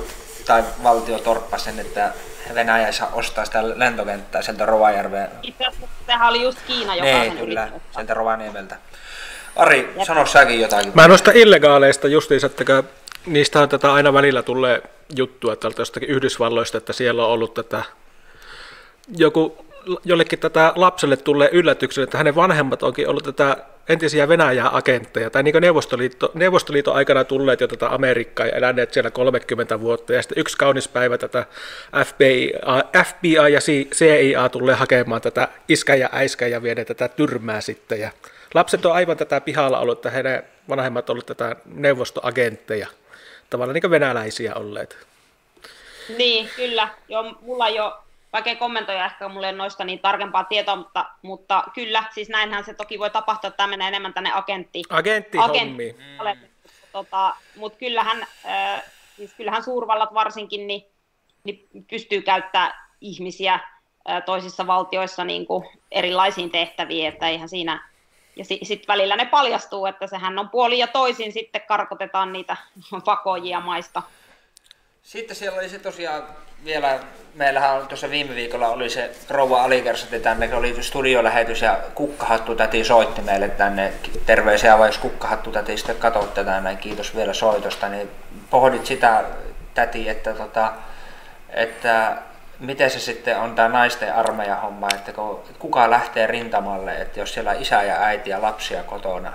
tai 0.46 0.64
valtio 0.82 1.18
torppasi 1.18 1.64
sen, 1.64 1.78
että 1.78 2.12
Venäjä 2.54 2.92
saa 2.92 3.10
ostaa 3.12 3.44
sitä 3.44 3.78
lentokenttää 3.78 4.42
sieltä 4.42 4.66
Rovajärveen. 4.66 5.28
Itse 5.42 5.66
asiassa 5.66 5.86
sehän 6.06 6.28
oli 6.28 6.42
just 6.42 6.58
Kiina, 6.66 6.94
joka 6.94 7.18
niin, 7.18 7.38
kyllä, 7.38 7.68
sieltä 7.94 8.14
Rovaniemeltä. 8.14 8.76
Ari, 9.56 9.94
sano 10.06 10.26
säkin 10.26 10.60
jotakin. 10.60 10.92
Mä 10.94 11.08
noista 11.08 11.30
illegaaleista 11.34 12.08
justiinsa, 12.08 12.46
että 12.46 12.82
niistähän 13.26 13.68
tätä 13.68 13.92
aina 13.92 14.12
välillä 14.12 14.42
tulee 14.42 14.82
juttua 15.16 15.56
tältä 15.56 15.80
jostakin 15.80 16.08
Yhdysvalloista, 16.08 16.78
että 16.78 16.92
siellä 16.92 17.24
on 17.24 17.30
ollut 17.30 17.54
tätä 17.54 17.82
joku 19.16 19.64
jollekin 20.04 20.38
tätä 20.38 20.72
lapselle 20.76 21.16
tulee 21.16 21.48
yllätyksellä, 21.52 22.04
että 22.04 22.18
hänen 22.18 22.34
vanhemmat 22.34 22.82
onkin 22.82 23.08
ollut 23.08 23.24
tätä 23.24 23.56
entisiä 23.88 24.28
Venäjää-agentteja, 24.28 25.30
tai 25.30 25.42
niin 25.42 25.54
Neuvostoliitto, 25.60 26.30
Neuvostoliiton 26.34 26.94
aikana 26.94 27.24
tulleet 27.24 27.60
jo 27.60 27.68
tätä 27.68 27.88
Amerikkaa 27.88 28.46
ja 28.46 28.56
eläneet 28.56 28.92
siellä 28.92 29.10
30 29.10 29.80
vuotta, 29.80 30.12
ja 30.12 30.22
sitten 30.22 30.40
yksi 30.40 30.56
kaunis 30.56 30.88
päivä 30.88 31.18
tätä 31.18 31.46
FBI, 32.06 32.52
FBI 33.06 33.52
ja 33.52 33.60
CIA 33.94 34.48
tulee 34.48 34.74
hakemaan 34.74 35.20
tätä 35.20 35.48
iskä 35.68 35.94
ja 35.94 36.08
äiskä 36.12 36.46
ja 36.46 36.62
viedä 36.62 36.84
tätä 36.84 37.08
tyrmää 37.08 37.60
sitten, 37.60 38.00
ja 38.00 38.10
lapset 38.54 38.86
on 38.86 38.92
aivan 38.92 39.16
tätä 39.16 39.40
pihalla 39.40 39.78
ollut, 39.78 39.98
että 39.98 40.10
heidän 40.10 40.42
vanhemmat 40.68 41.10
ovat 41.10 41.26
tätä 41.26 41.56
neuvostoagentteja, 41.66 42.86
tavallaan 43.50 43.74
niin 43.74 43.90
venäläisiä 43.90 44.54
olleet. 44.54 45.06
Niin, 46.18 46.50
kyllä. 46.56 46.88
Joo, 47.08 47.34
mulla 47.40 47.68
jo 47.68 48.03
vaikea 48.34 48.56
kommentoida 48.56 49.04
ehkä 49.04 49.28
mulle 49.28 49.52
noista 49.52 49.84
niin 49.84 49.98
tarkempaa 49.98 50.44
tietoa, 50.44 50.76
mutta, 50.76 51.04
mutta 51.22 51.64
kyllä, 51.74 52.04
siis 52.14 52.28
näinhän 52.28 52.64
se 52.64 52.74
toki 52.74 52.98
voi 52.98 53.10
tapahtua, 53.10 53.48
että 53.48 53.56
tämä 53.56 53.66
menee 53.66 53.88
enemmän 53.88 54.14
tänne 54.14 54.32
agentti. 54.32 54.82
Agentti, 54.90 55.38
agentti 55.38 55.96
mm. 55.98 56.48
tota, 56.92 57.36
mutta 57.56 57.78
kyllähän, 57.78 58.26
äh, 58.46 58.82
siis 59.16 59.34
kyllähän 59.34 59.62
suurvallat 59.62 60.14
varsinkin 60.14 60.66
niin, 60.66 60.82
niin 61.44 61.68
pystyy 61.90 62.22
käyttämään 62.22 62.72
ihmisiä 63.00 63.54
äh, 63.54 64.22
toisissa 64.24 64.66
valtioissa 64.66 65.24
niin 65.24 65.46
kuin 65.46 65.68
erilaisiin 65.90 66.50
tehtäviin, 66.50 67.08
että 67.08 67.28
eihän 67.28 67.48
siinä 67.48 67.88
ja 68.36 68.44
sitten 68.44 68.66
sit 68.66 68.88
välillä 68.88 69.16
ne 69.16 69.26
paljastuu, 69.26 69.86
että 69.86 70.06
sehän 70.06 70.38
on 70.38 70.48
puoli 70.48 70.78
ja 70.78 70.86
toisin 70.86 71.32
sitten 71.32 71.62
karkotetaan 71.68 72.32
niitä 72.32 72.56
pakojia 73.04 73.60
maista. 73.60 74.02
Sitten 75.04 75.36
siellä 75.36 75.58
oli 75.58 75.68
se 75.68 75.78
tosiaan 75.78 76.22
vielä, 76.64 76.98
meillähän 77.34 77.76
on 77.76 77.88
tuossa 77.88 78.10
viime 78.10 78.34
viikolla 78.34 78.68
oli 78.68 78.90
se 78.90 79.10
rouva 79.30 79.64
Alikersotti 79.64 80.20
tänne, 80.20 80.54
oli 80.54 80.82
studiolähetys 80.82 81.62
ja 81.62 81.78
kukkahattu 81.94 82.54
täti 82.54 82.84
soitti 82.84 83.22
meille 83.22 83.48
tänne. 83.48 83.92
Terveisiä 84.26 84.78
vai 84.78 84.88
jos 84.88 84.98
kukkahattu 84.98 85.52
täti 85.52 85.76
sitten 85.76 85.96
katsot 85.96 86.34
tätä 86.34 86.60
näin, 86.60 86.78
kiitos 86.78 87.16
vielä 87.16 87.32
soitosta, 87.32 87.88
niin 87.88 88.10
pohdit 88.50 88.86
sitä 88.86 89.24
täti, 89.74 90.08
että, 90.08 90.32
tota, 90.32 90.72
että 91.48 92.16
miten 92.60 92.90
se 92.90 92.98
sitten 92.98 93.38
on 93.38 93.54
tämä 93.54 93.68
naisten 93.68 94.14
armeijan 94.14 94.60
homma, 94.60 94.88
että 94.94 95.12
kuka 95.58 95.90
lähtee 95.90 96.26
rintamalle, 96.26 96.96
että 96.96 97.20
jos 97.20 97.34
siellä 97.34 97.52
isä 97.52 97.82
ja 97.82 98.02
äiti 98.02 98.30
ja 98.30 98.42
lapsia 98.42 98.82
kotona, 98.82 99.32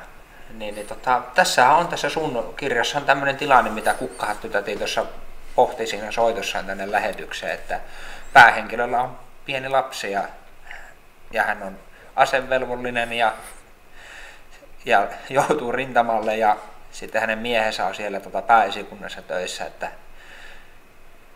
niin, 0.53 0.75
niin 0.75 0.87
tota, 0.87 1.21
tässä 1.35 1.69
on 1.69 1.87
tässä 1.87 2.09
sun 2.09 2.53
kirjassa 2.57 2.97
on 2.97 3.05
tämmöinen 3.05 3.37
tilanne, 3.37 3.69
mitä 3.69 3.93
kukkahattu 3.93 4.49
täti 4.49 4.75
tuossa 4.75 5.05
pohti 5.59 5.87
siinä 5.87 6.11
soitossaan 6.11 6.65
tänne 6.65 6.91
lähetykseen, 6.91 7.53
että 7.53 7.79
päähenkilöllä 8.33 9.01
on 9.01 9.19
pieni 9.45 9.69
lapsi 9.69 10.11
ja, 10.11 10.23
ja 11.31 11.43
hän 11.43 11.63
on 11.63 11.79
asevelvollinen 12.15 13.13
ja, 13.13 13.33
ja 14.85 15.07
joutuu 15.29 15.71
rintamalle 15.71 16.37
ja 16.37 16.57
sitten 16.91 17.21
hänen 17.21 17.39
miehensä 17.39 17.85
on 17.85 17.95
siellä 17.95 18.19
tota 18.19 18.41
pääesikunnassa 18.41 19.21
töissä, 19.21 19.65
että 19.65 19.91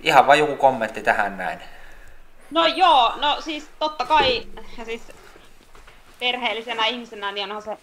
ihan 0.02 0.28
vain 0.28 0.40
joku 0.40 0.56
kommentti 0.56 1.04
tähän 1.04 1.38
näin. 1.38 1.60
No 2.52 2.66
joo, 2.68 3.14
no 3.16 3.42
siis 3.42 3.70
totta 3.80 4.06
kai, 4.06 4.48
siis 4.86 5.02
perheellisenä 6.20 6.86
ihmisenä 6.86 7.32
niin 7.32 7.52
onhan 7.52 7.62
se 7.62 7.78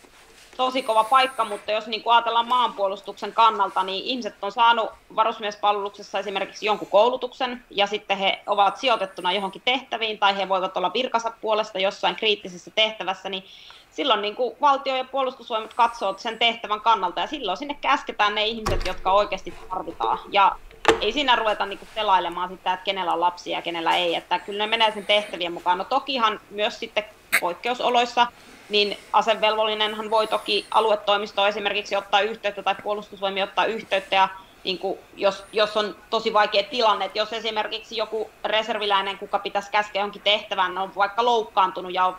tosi 0.60 0.82
kova 0.82 1.04
paikka, 1.04 1.44
mutta 1.44 1.72
jos 1.72 1.86
niin 1.86 2.02
ajatellaan 2.06 2.48
maanpuolustuksen 2.48 3.32
kannalta, 3.32 3.82
niin 3.82 4.04
ihmiset 4.04 4.34
on 4.42 4.52
saanut 4.52 4.90
varusmiespalveluksessa 5.16 6.18
esimerkiksi 6.18 6.66
jonkun 6.66 6.88
koulutuksen, 6.90 7.64
ja 7.70 7.86
sitten 7.86 8.18
he 8.18 8.42
ovat 8.46 8.76
sijoitettuna 8.76 9.32
johonkin 9.32 9.62
tehtäviin, 9.64 10.18
tai 10.18 10.36
he 10.36 10.48
voivat 10.48 10.76
olla 10.76 10.92
virkansa 10.92 11.32
puolesta 11.40 11.78
jossain 11.78 12.16
kriittisessä 12.16 12.70
tehtävässä, 12.74 13.28
niin 13.28 13.44
silloin 13.90 14.22
niin 14.22 14.36
kuin 14.36 14.56
valtio 14.60 14.96
ja 14.96 15.04
puolustusvoimat 15.04 15.74
katsoo 15.74 16.14
sen 16.18 16.38
tehtävän 16.38 16.80
kannalta, 16.80 17.20
ja 17.20 17.26
silloin 17.26 17.58
sinne 17.58 17.76
käsketään 17.80 18.34
ne 18.34 18.46
ihmiset, 18.46 18.86
jotka 18.86 19.12
oikeasti 19.12 19.54
tarvitaan. 19.70 20.18
Ja 20.30 20.56
ei 21.00 21.12
siinä 21.12 21.36
ruveta 21.36 21.66
niin 21.66 21.78
kuin 21.78 21.88
selailemaan 21.94 22.48
sitä, 22.48 22.72
että 22.72 22.84
kenellä 22.84 23.12
on 23.12 23.20
lapsia 23.20 23.58
ja 23.58 23.62
kenellä 23.62 23.96
ei, 23.96 24.14
että 24.14 24.38
kyllä 24.38 24.64
ne 24.64 24.70
menee 24.70 24.92
sen 24.92 25.06
tehtävien 25.06 25.52
mukaan. 25.52 25.78
No 25.78 25.84
tokihan 25.84 26.40
myös 26.50 26.78
sitten 26.78 27.04
poikkeusoloissa 27.40 28.26
niin 28.70 28.98
asevelvollinenhan 29.12 30.10
voi 30.10 30.26
toki 30.26 30.66
aluetoimistoon 30.70 31.48
esimerkiksi 31.48 31.96
ottaa 31.96 32.20
yhteyttä 32.20 32.62
tai 32.62 32.74
puolustusvoimia 32.82 33.44
ottaa 33.44 33.64
yhteyttä 33.64 34.16
ja 34.16 34.28
niin 34.64 34.78
kuin, 34.78 34.98
jos, 35.16 35.44
jos 35.52 35.76
on 35.76 35.96
tosi 36.10 36.32
vaikea 36.32 36.62
tilanne, 36.62 37.04
että 37.04 37.18
jos 37.18 37.32
esimerkiksi 37.32 37.96
joku 37.96 38.30
reserviläinen, 38.44 39.18
kuka 39.18 39.38
pitäisi 39.38 39.70
käskeä 39.70 40.00
johonkin 40.00 40.22
tehtävään, 40.22 40.78
on 40.78 40.94
vaikka 40.96 41.24
loukkaantunut 41.24 41.94
ja 41.94 42.04
on 42.04 42.16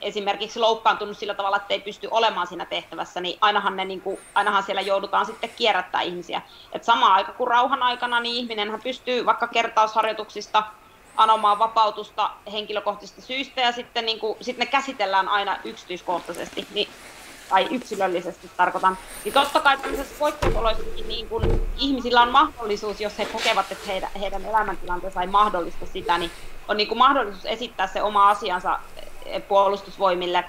esimerkiksi 0.00 0.60
loukkaantunut 0.60 1.18
sillä 1.18 1.34
tavalla, 1.34 1.56
että 1.56 1.74
ei 1.74 1.80
pysty 1.80 2.08
olemaan 2.10 2.46
siinä 2.46 2.64
tehtävässä, 2.66 3.20
niin 3.20 3.38
ainahan, 3.40 3.76
ne, 3.76 3.84
niin 3.84 4.00
kuin, 4.00 4.18
ainahan 4.34 4.62
siellä 4.62 4.80
joudutaan 4.80 5.26
sitten 5.26 5.50
kierrättää 5.56 6.00
ihmisiä. 6.00 6.42
Et 6.72 6.84
samaan 6.84 7.12
aikaan 7.12 7.36
kuin 7.36 7.48
rauhan 7.48 7.82
aikana, 7.82 8.20
niin 8.20 8.36
ihminenhän 8.36 8.82
pystyy 8.82 9.26
vaikka 9.26 9.46
kertausharjoituksista 9.46 10.62
anomaan 11.16 11.58
vapautusta 11.58 12.30
henkilökohtaisista 12.52 13.22
syistä 13.22 13.60
ja 13.60 13.72
sitten 13.72 14.06
niin 14.06 14.20
kuin, 14.20 14.36
sit 14.40 14.58
ne 14.58 14.66
käsitellään 14.66 15.28
aina 15.28 15.58
yksityiskohtaisesti 15.64 16.66
niin, 16.74 16.88
tai 17.48 17.68
yksilöllisesti 17.70 18.50
tarkoitan. 18.56 18.98
Niin 19.24 19.32
totta 19.32 19.60
kai 19.60 19.76
tämmöisessä 19.76 20.14
poikkeusoloissakin 20.18 21.08
niin 21.08 21.28
kun 21.28 21.68
ihmisillä 21.78 22.22
on 22.22 22.30
mahdollisuus, 22.30 23.00
jos 23.00 23.18
he 23.18 23.24
kokevat, 23.24 23.72
että 23.72 23.86
heidän, 23.86 24.10
heidän 24.20 24.44
elämäntilanteensa 24.44 25.20
ei 25.20 25.26
mahdollista 25.26 25.86
sitä, 25.86 26.18
niin 26.18 26.30
on 26.68 26.76
niin 26.76 26.88
kuin 26.88 26.98
mahdollisuus 26.98 27.46
esittää 27.46 27.86
se 27.86 28.02
oma 28.02 28.28
asiansa 28.28 28.78
eh, 29.24 29.42
puolustusvoimille. 29.48 30.44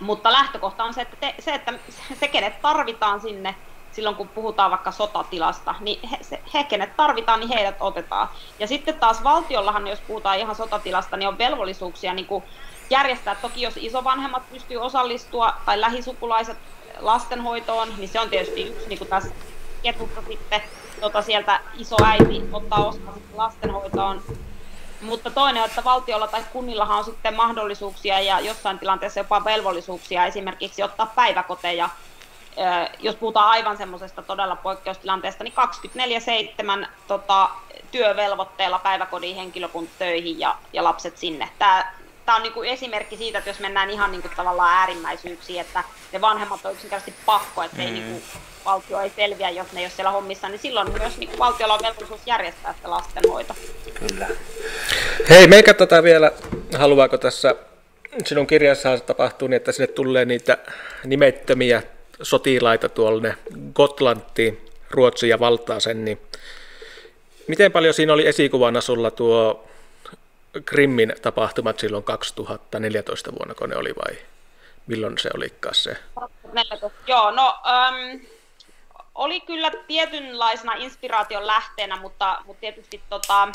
Mutta 0.00 0.32
lähtökohta 0.32 0.84
on 0.84 0.94
se, 0.94 1.00
että, 1.00 1.16
te, 1.16 1.34
se, 1.38 1.54
että 1.54 1.72
se, 2.20 2.28
kenet 2.28 2.62
tarvitaan 2.62 3.20
sinne, 3.20 3.54
silloin 4.00 4.16
kun 4.16 4.28
puhutaan 4.28 4.70
vaikka 4.70 4.92
sotatilasta, 4.92 5.74
niin 5.80 6.08
he, 6.08 6.18
se, 6.20 6.40
he 6.54 6.64
kenet 6.64 6.96
tarvitaan, 6.96 7.40
niin 7.40 7.50
heidät 7.50 7.76
otetaan. 7.80 8.28
Ja 8.58 8.66
sitten 8.66 8.94
taas 8.94 9.24
valtiollahan, 9.24 9.86
jos 9.86 10.00
puhutaan 10.00 10.38
ihan 10.38 10.56
sotatilasta, 10.56 11.16
niin 11.16 11.28
on 11.28 11.38
velvollisuuksia 11.38 12.14
niin 12.14 12.26
kuin 12.26 12.44
järjestää. 12.90 13.34
Toki 13.34 13.62
jos 13.62 13.76
isovanhemmat 13.76 14.42
pystyy 14.50 14.76
osallistua 14.76 15.54
tai 15.66 15.80
lähisukulaiset 15.80 16.56
lastenhoitoon, 16.98 17.88
niin 17.96 18.08
se 18.08 18.20
on 18.20 18.30
tietysti 18.30 18.62
yksi 18.62 18.88
niin 18.88 18.98
kuin 18.98 19.08
tässä 19.08 19.30
ketjussa 19.82 20.22
sitten 20.28 20.62
tota 21.00 21.22
sieltä 21.22 21.60
isoäiti 21.78 22.42
ottaa 22.52 22.86
osaa 22.86 23.14
lastenhoitoon. 23.34 24.22
Mutta 25.00 25.30
toinen 25.30 25.62
on, 25.62 25.68
että 25.68 25.84
valtiolla 25.84 26.28
tai 26.28 26.44
kunnillahan 26.52 26.98
on 26.98 27.04
sitten 27.04 27.36
mahdollisuuksia 27.36 28.20
ja 28.20 28.40
jossain 28.40 28.78
tilanteessa 28.78 29.20
jopa 29.20 29.44
velvollisuuksia 29.44 30.26
esimerkiksi 30.26 30.82
ottaa 30.82 31.06
päiväkoteja 31.06 31.88
jos 32.98 33.16
puhutaan 33.16 33.50
aivan 33.50 33.76
semmoisesta 33.76 34.22
todella 34.22 34.56
poikkeustilanteesta, 34.56 35.44
niin 35.44 35.54
24-7 36.84 36.86
tota, 37.08 37.50
työvelvoitteella 37.92 38.78
päiväkodin 38.78 39.36
henkilökunta 39.36 39.92
töihin 39.98 40.40
ja, 40.40 40.56
ja 40.72 40.84
lapset 40.84 41.16
sinne. 41.16 41.48
Tämä 41.58 41.92
tämä 42.30 42.36
on 42.36 42.42
niin 42.42 42.52
kuin 42.52 42.68
esimerkki 42.68 43.16
siitä, 43.16 43.38
että 43.38 43.50
jos 43.50 43.60
mennään 43.60 43.90
ihan 43.90 44.12
niin 44.12 44.22
kuin 44.22 44.32
tavallaan 44.36 44.78
äärimmäisyyksiin, 44.78 45.60
että 45.60 45.84
ne 46.12 46.20
vanhemmat 46.20 46.66
on 46.66 46.72
yksinkertaisesti 46.72 47.22
pakko, 47.26 47.62
että 47.62 47.76
mm. 47.76 47.82
ei 47.82 47.90
niin 47.90 48.04
kuin, 48.04 48.22
valtio 48.64 49.00
ei 49.00 49.12
selviä, 49.16 49.50
jos 49.50 49.72
ne 49.72 49.80
ei 49.80 49.84
ole 49.84 49.92
siellä 49.96 50.10
hommissa, 50.10 50.48
niin 50.48 50.58
silloin 50.58 50.92
myös 50.92 51.18
niin 51.18 51.28
kuin 51.28 51.38
valtiolla 51.38 51.74
on 51.74 51.80
velvollisuus 51.82 52.20
järjestää 52.26 52.72
sitä 52.72 52.90
lastenhoito. 52.90 53.54
Kyllä. 53.94 54.28
Hei, 55.30 55.46
me 55.46 55.62
katsotaan 55.62 56.04
vielä, 56.04 56.32
haluaako 56.78 57.18
tässä 57.18 57.54
sinun 58.26 58.46
kirjassa 58.46 58.98
tapahtuu 58.98 59.48
niin, 59.48 59.56
että 59.56 59.72
sinne 59.72 59.86
tulee 59.86 60.24
niitä 60.24 60.58
nimettömiä 61.04 61.82
sotilaita 62.22 62.88
tuolle 62.88 63.36
Gotlantiin, 63.74 64.70
ja 65.28 65.40
Valtaaseen, 65.40 66.04
niin 66.04 66.20
miten 67.46 67.72
paljon 67.72 67.94
siinä 67.94 68.12
oli 68.12 68.26
esikuvana 68.26 68.80
sulla 68.80 69.10
tuo 69.10 69.68
Krimmin 70.64 71.14
tapahtumat 71.22 71.78
silloin 71.78 72.04
2014 72.04 73.32
vuonna, 73.32 73.54
kun 73.54 73.70
ne 73.70 73.76
oli 73.76 73.94
vai 73.96 74.18
milloin 74.86 75.18
se 75.18 75.30
olikaan 75.34 75.74
se? 75.74 75.96
2014, 76.14 76.98
joo, 77.06 77.30
no 77.30 77.58
um, 77.66 78.20
oli 79.14 79.40
kyllä 79.40 79.72
tietynlaisena 79.86 80.74
inspiraation 80.74 81.46
lähteenä, 81.46 81.96
mutta, 81.96 82.42
mutta 82.46 82.60
tietysti 82.60 83.02
tota, 83.08 83.48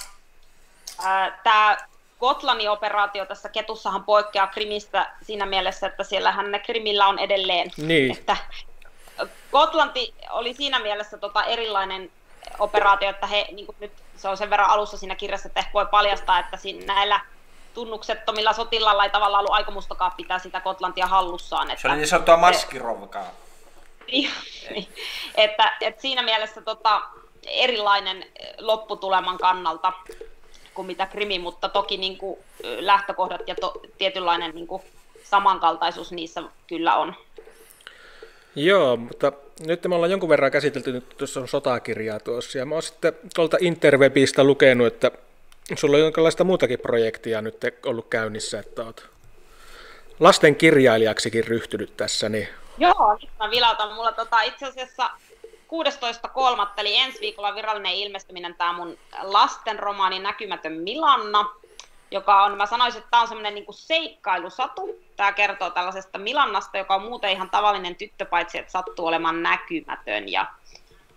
tämä 1.43 1.77
Gotlandin 2.19 2.69
operaatio 2.69 3.25
tässä 3.25 3.49
Ketussahan 3.49 4.03
poikkeaa 4.03 4.47
Krimistä 4.47 5.11
siinä 5.21 5.45
mielessä, 5.45 5.87
että 5.87 6.03
siellähän 6.03 6.51
ne 6.51 6.59
Krimillä 6.59 7.07
on 7.07 7.19
edelleen. 7.19 7.71
Niin. 7.77 8.17
Että 8.17 8.37
Gotlanti 9.51 10.13
oli 10.29 10.53
siinä 10.53 10.79
mielessä 10.79 11.17
tota 11.17 11.43
erilainen 11.43 12.11
operaatio, 12.59 13.09
että 13.09 13.27
he, 13.27 13.47
niin 13.51 13.67
nyt 13.79 13.91
se 14.17 14.27
on 14.27 14.37
sen 14.37 14.49
verran 14.49 14.69
alussa 14.69 14.97
siinä 14.97 15.15
kirjassa, 15.15 15.47
että 15.47 15.59
ehkä 15.59 15.73
voi 15.73 15.85
paljastaa, 15.85 16.39
että 16.39 16.57
siinä 16.57 16.93
näillä 16.93 17.19
tunnuksettomilla 17.73 18.53
sotilalla 18.53 19.03
ei 19.03 19.09
tavallaan 19.09 19.39
ollut 19.39 19.55
aikomustakaan 19.55 20.11
pitää 20.17 20.39
sitä 20.39 20.61
Gotlantia 20.61 21.07
hallussaan. 21.07 21.71
Että 21.71 21.81
se 21.81 21.87
oli 21.87 21.97
niin 21.97 22.07
sanottua 22.07 22.37
maskirovkaa. 22.37 23.25
Niin, 24.11 24.87
että, 25.35 25.77
että 25.81 26.01
siinä 26.01 26.21
mielessä 26.21 26.61
tota, 26.61 27.01
erilainen 27.47 28.25
lopputuleman 28.57 29.37
kannalta 29.37 29.93
kuin 30.75 30.85
mitä 30.85 31.05
Krimi, 31.05 31.39
mutta 31.39 31.69
toki 31.69 31.97
niin 31.97 32.17
kuin, 32.17 32.39
lähtökohdat 32.79 33.41
ja 33.47 33.55
to, 33.55 33.81
tietynlainen 33.97 34.55
niin 34.55 34.67
kuin, 34.67 34.81
samankaltaisuus 35.23 36.11
niissä 36.11 36.43
kyllä 36.67 36.95
on. 36.95 37.15
Joo, 38.55 38.97
mutta 38.97 39.31
nyt 39.59 39.87
me 39.87 39.95
ollaan 39.95 40.11
jonkun 40.11 40.29
verran 40.29 40.51
käsitelty, 40.51 40.91
nyt 40.91 41.09
tuossa 41.17 41.39
on 41.39 41.47
sotakirjaa 41.47 42.19
tuossa, 42.19 42.57
ja 42.57 42.65
mä 42.65 42.75
oon 42.75 42.83
sitten 42.83 43.13
tuolta 43.35 43.57
Interwebistä 43.59 44.43
lukenut, 44.43 44.87
että 44.87 45.11
sulla 45.75 45.97
on 45.97 46.03
jonkinlaista 46.03 46.43
muutakin 46.43 46.79
projektia 46.79 47.41
nyt 47.41 47.57
ollut 47.85 48.07
käynnissä, 48.09 48.59
että 48.59 48.83
oot 48.83 49.09
lasten 50.19 50.55
kirjailijaksikin 50.55 51.43
ryhtynyt 51.43 51.97
tässä, 51.97 52.29
niin... 52.29 52.47
Joo, 52.77 53.17
nyt 53.21 53.31
mä 53.39 53.49
vilautan. 53.49 53.93
Mulla 53.93 54.11
tota, 54.11 54.41
itse 54.41 54.65
asiassa 54.65 55.09
16.3. 55.83 56.67
eli 56.77 56.95
ensi 56.95 57.19
viikolla 57.19 57.55
virallinen 57.55 57.93
ilmestyminen 57.93 58.55
tämä 58.55 58.73
mun 58.73 58.97
lasten 59.21 59.79
romaani 59.79 60.19
Näkymätön 60.19 60.73
Milanna, 60.73 61.45
joka 62.11 62.43
on, 62.43 62.57
mä 62.57 62.65
sanoisin, 62.65 62.99
että 62.99 63.11
tämä 63.11 63.21
on 63.21 63.27
semmoinen 63.27 63.55
niin 63.55 63.65
seikkailusatu. 63.69 64.89
Tämä 65.15 65.31
kertoo 65.31 65.69
tällaisesta 65.69 66.17
Milannasta, 66.17 66.77
joka 66.77 66.95
on 66.95 67.03
muuten 67.03 67.31
ihan 67.31 67.49
tavallinen 67.49 67.95
tyttö, 67.95 68.25
paitsi 68.25 68.57
että 68.57 68.71
sattuu 68.71 69.07
olemaan 69.07 69.43
näkymätön. 69.43 70.31
Ja 70.31 70.45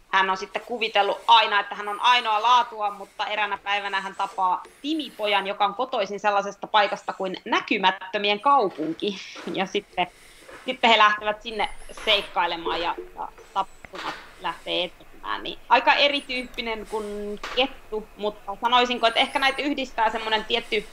hän 0.08 0.30
on 0.30 0.36
sitten 0.36 0.62
kuvitellut 0.62 1.20
aina, 1.26 1.60
että 1.60 1.74
hän 1.74 1.88
on 1.88 2.00
ainoa 2.00 2.42
laatua, 2.42 2.90
mutta 2.90 3.26
eräänä 3.26 3.58
päivänä 3.58 4.00
hän 4.00 4.14
tapaa 4.14 4.62
Timipojan, 4.82 5.46
joka 5.46 5.64
on 5.64 5.74
kotoisin 5.74 6.20
sellaisesta 6.20 6.66
paikasta 6.66 7.12
kuin 7.12 7.36
näkymättömien 7.44 8.40
kaupunki. 8.40 9.16
Ja 9.54 9.66
sitten, 9.66 10.06
sitten 10.64 10.90
he 10.90 10.98
lähtevät 10.98 11.42
sinne 11.42 11.68
seikkailemaan 12.04 12.80
ja, 12.80 12.94
ja 13.14 13.28
tapahtumat 13.54 14.27
lähtee 14.40 14.84
etenemään. 14.84 15.42
Niin 15.42 15.58
aika 15.68 15.94
erityyppinen 15.94 16.86
kuin 16.86 17.40
kettu, 17.56 18.06
mutta 18.16 18.56
sanoisinko, 18.60 19.06
että 19.06 19.20
ehkä 19.20 19.38
näitä 19.38 19.62
yhdistää 19.62 20.10
semmoinen 20.10 20.44
tietty 20.44 20.84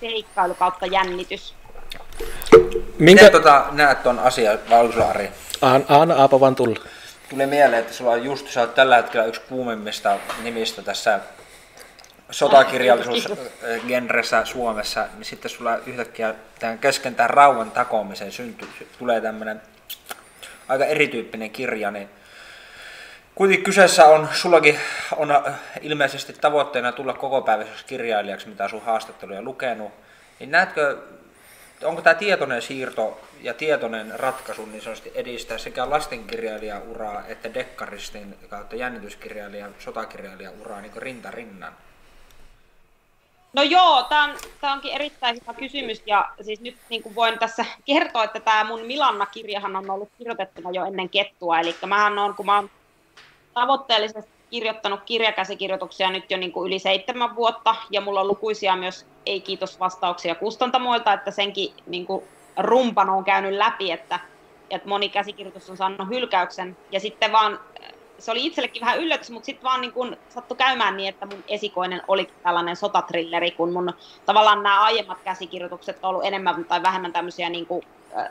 seikkailu 0.00 0.54
kautta 0.54 0.86
jännitys. 0.86 1.54
Minkä... 2.98 2.98
Miten 2.98 3.32
tota, 3.32 3.66
näet 3.70 4.02
tuon 4.02 4.18
asian, 4.18 4.58
Valsuari? 4.70 5.28
Anna 5.88 6.14
Aapa 6.14 6.40
vaan 6.40 6.54
tulla. 6.54 6.80
Tuli 7.30 7.46
mieleen, 7.46 7.80
että 7.80 7.92
sulla 7.92 8.10
on 8.10 8.24
just, 8.24 8.48
sä 8.48 8.60
oot 8.60 8.74
tällä 8.74 8.96
hetkellä 8.96 9.26
yksi 9.26 9.40
kuumimmista 9.48 10.18
nimistä 10.42 10.82
tässä 10.82 11.20
sotakirjallisuusgenressä 12.30 14.44
Suomessa, 14.44 15.06
niin 15.14 15.24
sitten 15.24 15.50
sulla 15.50 15.76
yhtäkkiä 15.76 16.34
tämän 16.58 16.78
kesken 16.78 17.14
tämän 17.14 17.30
rauhan 17.30 17.70
takoamisen 17.70 18.32
syntyy, 18.32 18.68
tulee 18.98 19.20
tämmöinen 19.20 19.62
aika 20.68 20.84
erityyppinen 20.84 21.50
kirja, 21.50 21.90
niin 21.90 22.08
Kuitenkin 23.34 23.64
kyseessä 23.64 24.06
on, 24.06 24.28
sullakin 24.32 24.78
on 25.16 25.30
äh, 25.30 25.60
ilmeisesti 25.80 26.32
tavoitteena 26.32 26.92
tulla 26.92 27.12
kokopäiväiseksi 27.12 27.84
kirjailijaksi, 27.84 28.48
mitä 28.48 28.68
sun 28.68 28.82
haastatteluja 28.82 29.42
lukenut. 29.42 29.92
Niin 30.40 30.50
näetkö, 30.50 30.98
onko 31.84 32.02
tämä 32.02 32.14
tietoinen 32.14 32.62
siirto 32.62 33.20
ja 33.40 33.54
tietoinen 33.54 34.20
ratkaisu 34.20 34.66
niin 34.66 34.82
sanotusti 34.82 35.12
edistää 35.14 35.58
sekä 35.58 35.90
lastenkirjailijan 35.90 36.82
uraa 36.82 37.22
että 37.28 37.54
dekkaristin 37.54 38.36
kautta 38.48 38.76
jännityskirjailijan, 38.76 39.74
sotakirjailijan 39.78 40.54
uraa 40.60 40.80
niin 40.80 40.92
rinta 40.96 41.30
rinnan? 41.30 41.72
No 43.52 43.62
joo, 43.62 44.02
tämä 44.02 44.24
on, 44.24 44.36
onkin 44.62 44.94
erittäin 44.94 45.38
hyvä 45.40 45.54
kysymys 45.54 46.02
ja 46.06 46.28
siis 46.42 46.60
nyt 46.60 46.76
niin 46.88 47.02
kuin 47.02 47.14
voin 47.14 47.38
tässä 47.38 47.64
kertoa, 47.84 48.24
että 48.24 48.40
tämä 48.40 48.64
mun 48.64 48.80
Milanna-kirjahan 48.80 49.76
on 49.76 49.90
ollut 49.90 50.08
kirjoitettuna 50.18 50.70
jo 50.70 50.84
ennen 50.84 51.08
kettua, 51.08 51.60
eli 51.60 51.76
mähän 51.86 52.18
on, 52.18 52.34
kun 52.34 52.46
mä 52.46 52.56
oon 52.56 52.70
tavoitteellisesti 53.54 54.30
kirjoittanut 54.50 55.00
kirjakäsikirjoituksia 55.06 56.10
nyt 56.10 56.30
jo 56.30 56.36
niin 56.36 56.52
kuin 56.52 56.66
yli 56.66 56.78
seitsemän 56.78 57.36
vuotta, 57.36 57.74
ja 57.90 58.00
mulla 58.00 58.20
on 58.20 58.28
lukuisia 58.28 58.76
myös 58.76 59.06
ei-kiitos-vastauksia 59.26 60.34
kustantamoilta, 60.34 61.12
että 61.12 61.30
senkin 61.30 61.72
niin 61.86 62.06
kuin 62.06 62.24
rumpan 62.56 63.10
on 63.10 63.24
käynyt 63.24 63.52
läpi, 63.52 63.90
että, 63.90 64.20
että 64.70 64.88
moni 64.88 65.08
käsikirjoitus 65.08 65.70
on 65.70 65.76
saanut 65.76 66.08
hylkäyksen, 66.08 66.76
ja 66.92 67.00
sitten 67.00 67.32
vaan, 67.32 67.60
se 68.18 68.30
oli 68.30 68.46
itsellekin 68.46 68.80
vähän 68.80 68.98
yllätys, 68.98 69.30
mutta 69.30 69.46
sitten 69.46 69.64
vaan 69.64 69.80
niin 69.80 69.92
kuin 69.92 70.16
sattui 70.28 70.56
käymään 70.56 70.96
niin, 70.96 71.08
että 71.08 71.26
mun 71.26 71.44
esikoinen 71.48 72.02
oli 72.08 72.30
tällainen 72.42 72.76
sotatrilleri, 72.76 73.50
kun 73.50 73.72
mun 73.72 73.92
tavallaan 74.26 74.62
nämä 74.62 74.82
aiemmat 74.82 75.18
käsikirjoitukset 75.24 75.98
on 76.02 76.10
ollut 76.10 76.24
enemmän 76.24 76.64
tai 76.64 76.82
vähemmän 76.82 77.12
tämmöisiä 77.12 77.48
niin 77.48 77.66
kuin, 77.66 77.82
äh, 78.18 78.28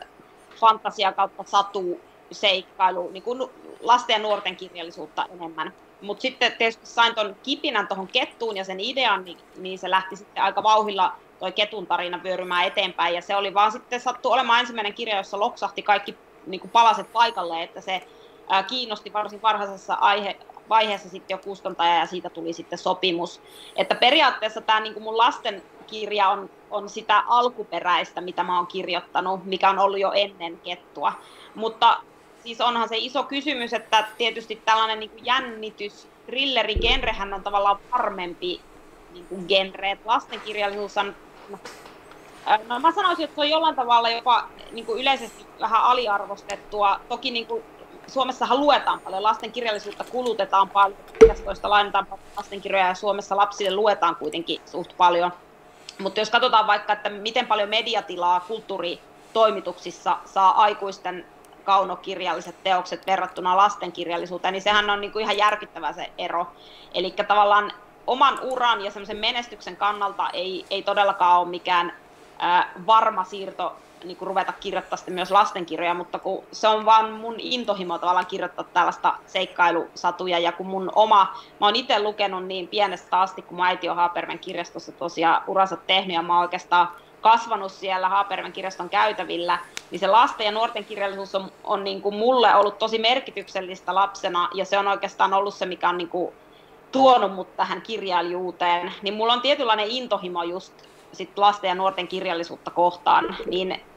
fantasia 0.60 1.12
kautta 1.12 1.44
satu 1.44 2.02
seikkailu, 2.32 3.10
niin 3.10 3.24
kuin 3.24 3.50
lasten 3.82 4.14
ja 4.14 4.20
nuorten 4.20 4.56
kirjallisuutta 4.56 5.26
enemmän. 5.34 5.74
Mutta 6.02 6.22
sitten 6.22 6.52
tietysti 6.52 6.86
sain 6.86 7.16
tuon 7.16 7.36
kipinän 7.44 7.88
tuohon 7.88 8.08
kettuun 8.08 8.58
ja 8.58 8.64
sen 8.64 8.80
idean, 8.80 9.26
niin, 9.26 9.38
niin 9.58 9.80
se 9.80 9.90
lähti 9.90 10.16
sitten 10.16 10.44
aika 10.44 10.64
vauhilla 10.64 11.14
toi 11.40 11.52
ketun 11.52 11.88
tarina 11.88 12.24
vyörymään 12.24 12.68
eteenpäin. 12.68 13.16
Ja 13.16 13.22
se 13.22 13.36
oli 13.36 13.54
vaan 13.54 13.72
sitten 13.72 14.00
sattu 14.00 14.32
olemaan 14.32 14.60
ensimmäinen 14.60 14.94
kirja, 14.94 15.18
jossa 15.18 15.40
loksahti 15.40 15.82
kaikki 15.82 16.18
niin 16.48 16.62
kuin 16.62 16.72
palaset 16.72 17.14
paikalle, 17.14 17.64
että 17.64 17.82
se 17.82 18.08
ää, 18.50 18.64
kiinnosti 18.64 19.14
varsin 19.14 19.42
varhaisessa 19.42 19.94
aihe, 19.94 20.38
vaiheessa 20.70 21.10
sitten 21.10 21.36
jo 21.36 21.38
kustantaja 21.38 21.96
ja 22.00 22.06
siitä 22.06 22.30
tuli 22.30 22.54
sitten 22.54 22.80
sopimus. 22.80 23.42
Että 23.76 23.96
periaatteessa 23.96 24.62
tämä 24.62 24.80
niin 24.80 24.94
kuin 24.94 25.04
mun 25.04 25.18
lasten 25.18 25.64
kirja 25.88 26.30
on, 26.30 26.50
on 26.72 26.90
sitä 26.90 27.24
alkuperäistä, 27.28 28.22
mitä 28.22 28.44
mä 28.44 28.58
oon 28.58 28.68
kirjoittanut, 28.68 29.46
mikä 29.46 29.70
on 29.70 29.80
ollut 29.80 30.00
jo 30.00 30.12
ennen 30.12 30.60
kettua. 30.60 31.14
Mutta 31.56 31.98
siis 32.44 32.62
onhan 32.62 32.90
se 32.90 32.98
iso 32.98 33.24
kysymys, 33.24 33.74
että 33.74 34.08
tietysti 34.18 34.62
tällainen 34.66 35.00
niin 35.00 35.10
kuin 35.10 35.26
jännitys, 35.26 36.08
thrilleri 36.26 36.76
genrehän 36.76 37.34
on 37.34 37.44
tavallaan 37.44 37.80
varmempi 37.92 38.62
niin 39.14 39.26
kuin 39.28 39.46
genre, 39.48 39.92
että 39.92 40.10
lastenkirjallisuus 40.10 40.98
on 40.98 41.16
No 42.68 42.80
mä 42.80 42.92
sanoisin, 42.92 43.24
että 43.24 43.36
se 43.36 43.42
on 43.42 43.50
jollain 43.50 43.76
tavalla 43.76 44.10
jopa 44.10 44.50
niin 44.72 44.86
kuin 44.86 45.02
yleisesti 45.02 45.46
vähän 45.60 45.84
aliarvostettua. 45.84 47.00
Toki 47.10 47.32
niin 47.32 47.48
kuin 47.48 47.64
Suomessahan 48.08 48.60
luetaan 48.60 49.00
paljon, 49.00 49.24
lastenkirjallisuutta 49.24 50.04
kulutetaan 50.04 50.70
paljon, 50.70 51.00
kirjastoista 51.20 51.70
lainataan 51.70 52.08
paljon 52.08 52.28
lastenkirjoja 52.38 52.88
ja 52.88 52.96
Suomessa 52.96 53.38
lapsille 53.38 53.76
luetaan 53.76 54.16
kuitenkin 54.16 54.62
suht 54.66 54.98
paljon. 54.98 55.32
Mutta 56.00 56.20
jos 56.20 56.30
katsotaan 56.30 56.68
vaikka, 56.68 56.94
että 56.94 57.10
miten 57.10 57.48
paljon 57.48 57.70
mediatilaa 57.70 58.40
kulttuuritoimituksissa 58.40 60.18
saa 60.26 60.62
aikuisten 60.62 61.26
kaunokirjalliset 61.64 62.56
teokset 62.64 63.08
verrattuna 63.08 63.58
lastenkirjallisuuteen, 63.58 64.52
niin 64.52 64.62
sehän 64.62 64.90
on 64.90 65.02
niin 65.02 65.12
kuin 65.12 65.24
ihan 65.24 65.38
järkyttävä 65.38 65.94
se 65.94 66.12
ero. 66.18 66.48
Eli 66.94 67.12
tavallaan 67.12 67.72
oman 68.08 68.40
uran 68.42 68.82
ja 68.82 68.92
semmoisen 68.92 69.18
menestyksen 69.18 69.78
kannalta 69.78 70.30
ei, 70.30 70.66
ei 70.70 70.84
todellakaan 70.84 71.40
ole 71.40 71.50
mikään 71.50 71.94
ää, 72.40 72.72
varma 72.88 73.24
siirto 73.24 73.76
niin 74.04 74.18
kuin 74.18 74.28
ruveta 74.28 74.52
kirjoittaa 74.52 74.98
sitten 74.98 75.14
myös 75.14 75.32
lastenkirjoja, 75.32 75.94
mutta 75.94 76.20
kun 76.20 76.44
se 76.52 76.68
on 76.68 76.86
vaan 76.86 77.12
mun 77.12 77.36
intohimo 77.38 77.98
tavallaan 77.98 78.26
kirjoittaa 78.26 78.66
tällaista 78.74 79.16
seikkailusatuja, 79.26 80.40
ja 80.40 80.52
kun 80.52 80.68
mun 80.68 80.92
oma, 80.96 81.34
mä 81.60 81.68
oon 81.68 81.76
itse 81.76 82.02
lukenut 82.02 82.46
niin 82.46 82.68
pienestä 82.68 83.22
asti, 83.22 83.42
kun 83.42 83.58
mun 83.58 83.66
äiti 83.66 83.90
on 83.90 83.96
Haaperven 83.96 84.40
kirjastossa 84.40 84.92
tosiaan 84.92 85.44
uransa 85.48 85.78
tehnyt, 85.78 86.16
ja 86.16 86.22
mä 86.22 86.34
oon 86.34 86.42
oikeastaan 86.42 86.88
kasvanut 87.24 87.72
siellä 87.72 88.10
Haaperven 88.10 88.54
kirjaston 88.54 88.90
käytävillä, 88.90 89.60
niin 89.92 90.00
se 90.00 90.08
lasten 90.08 90.46
ja 90.46 90.52
nuorten 90.52 90.86
kirjallisuus 90.86 91.36
on, 91.36 91.52
on 91.64 91.84
niin 91.84 92.02
kuin 92.02 92.16
mulle 92.16 92.56
ollut 92.56 92.78
tosi 92.78 92.98
merkityksellistä 93.00 93.96
lapsena, 93.96 94.50
ja 94.54 94.66
se 94.66 94.78
on 94.78 94.88
oikeastaan 94.88 95.34
ollut 95.34 95.54
se, 95.54 95.66
mikä 95.66 95.90
on 95.90 95.98
niin 95.98 96.10
kuin 96.10 96.36
tuonut 96.92 97.34
mut 97.34 97.56
tähän 97.56 97.82
kirjailijuuteen. 97.82 98.94
Niin 99.02 99.14
mulla 99.14 99.34
on 99.34 99.42
tietynlainen 99.42 99.88
intohimo 99.90 100.44
just 100.44 100.74
sit 101.14 101.38
lasten 101.38 101.68
ja 101.68 101.76
nuorten 101.76 102.08
kirjallisuutta 102.08 102.72
kohtaan, 102.72 103.38
niin 103.52 103.93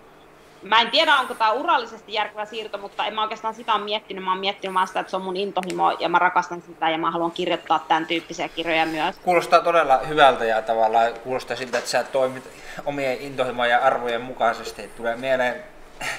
mä 0.68 0.81
en 0.81 0.90
tiedä, 0.90 1.16
onko 1.16 1.35
tämä 1.35 1.52
urallisesti 1.52 2.12
järkevä 2.12 2.44
siirto, 2.44 2.79
mutta 2.79 3.07
en 3.07 3.14
mä 3.14 3.22
oikeastaan 3.22 3.55
sitä 3.55 3.74
ole 3.74 3.85
miettinyt. 3.85 4.24
Mä 4.24 4.31
oon 4.31 4.40
miettinyt 4.40 4.74
vaan 4.74 4.87
sitä, 4.87 5.00
että 5.00 5.11
se 5.11 5.16
on 5.16 5.22
mun 5.22 5.37
intohimo 5.37 5.90
ja 5.90 6.09
mä 6.09 6.18
rakastan 6.18 6.62
sitä 6.62 6.90
ja 6.90 6.98
mä 6.98 7.11
haluan 7.11 7.31
kirjoittaa 7.31 7.85
tämän 7.88 8.07
tyyppisiä 8.07 8.48
kirjoja 8.48 8.87
myös. 8.87 9.18
Kuulostaa 9.18 9.61
todella 9.61 9.98
hyvältä 9.98 10.44
ja 10.44 10.62
tavallaan 10.62 11.14
kuulostaa 11.14 11.57
siltä, 11.57 11.79
että 11.79 11.90
sä 11.90 12.05
toimit 12.05 12.50
omien 12.85 13.20
intohimojen 13.20 13.70
ja 13.70 13.79
arvojen 13.79 14.20
mukaisesti. 14.20 14.90
Tulee 14.96 15.16
mieleen 15.16 15.64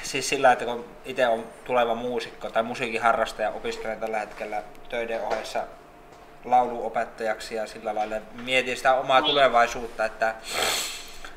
siis 0.04 0.30
sillä, 0.30 0.52
että 0.52 0.66
kun 0.66 0.86
itse 1.06 1.28
on 1.28 1.46
tuleva 1.66 1.96
muusikko 1.96 2.50
tai 2.50 2.64
musiikin 2.64 3.02
harrastaja, 3.02 3.50
opiskelen 3.50 4.00
tällä 4.00 4.20
hetkellä 4.20 4.64
töiden 4.90 5.22
ohessa 5.22 5.64
lauluopettajaksi 6.46 7.56
ja 7.56 7.68
sillä 7.68 7.96
lailla 7.96 8.16
mietin 8.44 8.78
sitä 8.78 8.94
omaa 8.94 9.20
niin. 9.20 9.30
tulevaisuutta, 9.30 10.06
että, 10.06 10.36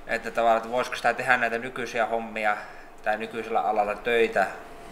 että 0.07 0.31
tavallaan, 0.31 0.57
että 0.57 0.70
voisiko 0.70 0.96
sitä 0.96 1.14
tehdä 1.14 1.37
näitä 1.37 1.59
nykyisiä 1.59 2.07
hommia 2.07 2.57
tai 3.04 3.16
nykyisellä 3.16 3.60
alalla 3.60 3.94
töitä 3.94 4.46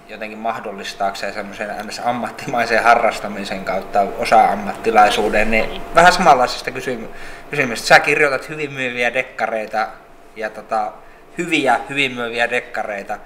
jotenkin 0.08 0.38
mahdollistaakseen 0.38 1.34
semmoisen 1.34 1.70
ammattimaisen 2.04 2.82
harrastamisen 2.82 3.64
kautta 3.64 4.00
osa-ammattilaisuuden, 4.00 5.50
niin 5.50 5.82
vähän 5.94 6.12
samanlaisesta 6.12 6.70
kysymystä. 6.70 7.86
Sä 7.86 8.00
kirjoitat 8.00 8.48
hyvin 8.48 8.72
myyviä 8.72 9.14
dekkareita 9.14 9.88
ja 10.36 10.50
tota, 10.50 10.92
hyviä, 11.38 11.80
hyvin 11.88 12.14
myyviä 12.14 12.50
dekkareita, 12.50 13.18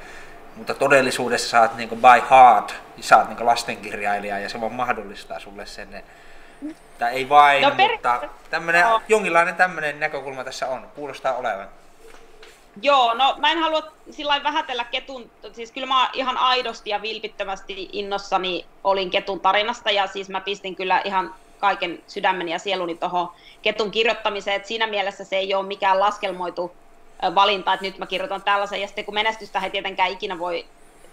mutta 0.56 0.74
todellisuudessa 0.74 1.48
sä 1.48 1.60
oot 1.60 1.76
niinku 1.76 1.96
by 1.96 2.26
heart, 2.30 2.74
sä 3.00 3.16
oot 3.16 3.28
niinku 3.28 3.46
lastenkirjailija 3.46 4.38
ja 4.38 4.48
se 4.48 4.60
vaan 4.60 4.72
mahdollistaa 4.72 5.38
sulle 5.38 5.66
sen. 5.66 6.02
Tai 6.98 7.12
ei 7.12 7.28
vain, 7.28 7.62
no, 7.62 7.74
mutta 7.74 8.22
tämmönen, 8.50 8.82
no. 8.82 9.02
jonkinlainen 9.08 9.54
tämmöinen 9.54 10.00
näkökulma 10.00 10.44
tässä 10.44 10.68
on, 10.68 10.86
kuulostaa 10.94 11.34
olevan. 11.34 11.68
Joo, 12.80 13.14
no 13.14 13.34
mä 13.38 13.52
en 13.52 13.58
halua 13.58 13.82
sillä 14.10 14.42
vähätellä 14.42 14.84
Ketun, 14.84 15.30
siis 15.52 15.72
kyllä 15.72 15.86
mä 15.86 16.10
ihan 16.12 16.36
aidosti 16.38 16.90
ja 16.90 17.02
vilpittömästi 17.02 17.88
innossani 17.92 18.66
olin 18.84 19.10
Ketun 19.10 19.40
tarinasta 19.40 19.90
ja 19.90 20.06
siis 20.06 20.28
mä 20.28 20.40
pistin 20.40 20.76
kyllä 20.76 21.02
ihan 21.04 21.34
kaiken 21.58 22.02
sydämeni 22.06 22.50
ja 22.50 22.58
sieluni 22.58 22.94
tuohon 22.94 23.28
Ketun 23.62 23.90
kirjoittamiseen, 23.90 24.56
että 24.56 24.68
siinä 24.68 24.86
mielessä 24.86 25.24
se 25.24 25.36
ei 25.36 25.54
ole 25.54 25.66
mikään 25.66 26.00
laskelmoitu 26.00 26.76
valinta, 27.34 27.72
että 27.72 27.86
nyt 27.86 27.98
mä 27.98 28.06
kirjoitan 28.06 28.42
tällaisen 28.42 28.80
ja 28.80 28.86
sitten 28.86 29.04
kun 29.04 29.14
menestystä 29.14 29.60
ei 29.60 29.70
tietenkään 29.70 30.10
ikinä 30.10 30.38
voi 30.38 30.66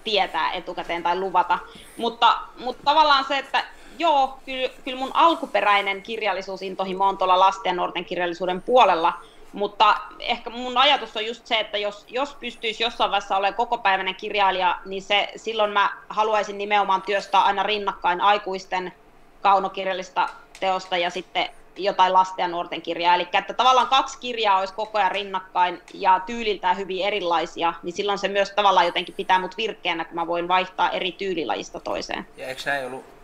tietää 0.04 0.52
etukäteen 0.52 1.04
tai 1.04 1.20
luvata, 1.20 1.60
mutta, 1.98 2.38
mutta 2.60 2.84
tavallaan 2.86 3.26
se, 3.28 3.38
että 3.38 3.66
joo, 3.98 4.40
kyllä, 4.46 4.70
kyllä 4.84 5.00
mun 5.00 5.12
alkuperäinen 5.14 6.02
kirjallisuusintohimo 6.04 7.08
on 7.08 7.18
tuolla 7.18 7.40
lasten 7.40 7.70
ja 7.70 7.76
nuorten 7.76 8.06
kirjallisuuden 8.06 8.62
puolella, 8.62 9.14
mutta 9.54 9.96
ehkä 10.20 10.50
mun 10.50 10.78
ajatus 10.78 11.18
on 11.18 11.26
just 11.26 11.46
se, 11.46 11.60
että 11.60 11.78
jos, 11.78 12.06
jos 12.10 12.36
pystyisi 12.36 12.84
jossain 12.84 13.12
vaiheessa 13.12 13.38
olemaan 13.38 13.56
kokopäiväinen 13.56 14.16
kirjailija, 14.16 14.80
niin 14.86 15.02
se, 15.02 15.30
silloin 15.36 15.72
mä 15.72 15.90
haluaisin 16.10 16.58
nimenomaan 16.58 17.02
työstää 17.02 17.42
aina 17.42 17.64
rinnakkain 17.64 18.22
aikuisten 18.22 18.94
kaunokirjallista 19.42 20.30
teosta 20.60 20.98
ja 20.98 21.10
sitten 21.10 21.50
jotain 21.78 22.14
lasten 22.14 22.44
ja 22.44 22.48
nuorten 22.48 22.82
kirjaa. 22.82 23.16
Eli 23.16 23.28
että 23.34 23.54
tavallaan 23.54 23.88
kaksi 23.88 24.18
kirjaa 24.20 24.60
olisi 24.60 24.74
koko 24.74 24.98
ajan 24.98 25.12
rinnakkain 25.12 25.82
ja 25.94 26.22
tyyliltään 26.26 26.78
hyvin 26.78 27.06
erilaisia, 27.06 27.74
niin 27.84 27.94
silloin 27.94 28.18
se 28.18 28.28
myös 28.28 28.52
tavallaan 28.52 28.86
jotenkin 28.86 29.16
pitää 29.16 29.40
mut 29.40 29.58
virkeänä, 29.58 30.02
että 30.02 30.16
mä 30.16 30.28
voin 30.28 30.48
vaihtaa 30.48 30.90
eri 30.90 31.12
tyylilajista 31.12 31.80
toiseen. 31.80 32.28
Ja 32.38 32.48
eikö 32.48 32.62
näin 32.66 32.86
ollut 32.86 33.19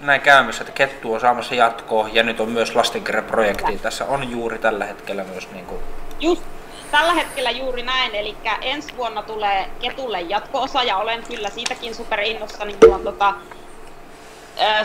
näin 0.00 0.20
käymässä, 0.20 0.62
että 0.62 0.72
Kettu 0.72 1.14
on 1.14 1.20
saamassa 1.20 1.54
jatkoa 1.54 2.08
ja 2.12 2.22
nyt 2.22 2.40
on 2.40 2.48
myös 2.48 2.74
lastenkirjaprojekti. 2.74 3.78
Tässä 3.78 4.04
on 4.04 4.30
juuri 4.30 4.58
tällä 4.58 4.84
hetkellä 4.84 5.24
myös 5.24 5.50
niin 5.52 5.66
kuin... 5.66 5.82
Just 6.20 6.42
tällä 6.90 7.12
hetkellä 7.12 7.50
juuri 7.50 7.82
näin, 7.82 8.14
eli 8.14 8.36
ensi 8.60 8.96
vuonna 8.96 9.22
tulee 9.22 9.70
Ketulle 9.80 10.20
jatko-osa 10.20 10.82
ja 10.82 10.96
olen 10.96 11.22
kyllä 11.22 11.50
siitäkin 11.50 11.94
superinnossani. 11.94 12.76
Mulla 12.82 12.94
on 12.94 13.02
tota, 13.02 13.34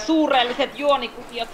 suurelliset 0.05 0.79
juonikuviot 0.79 1.49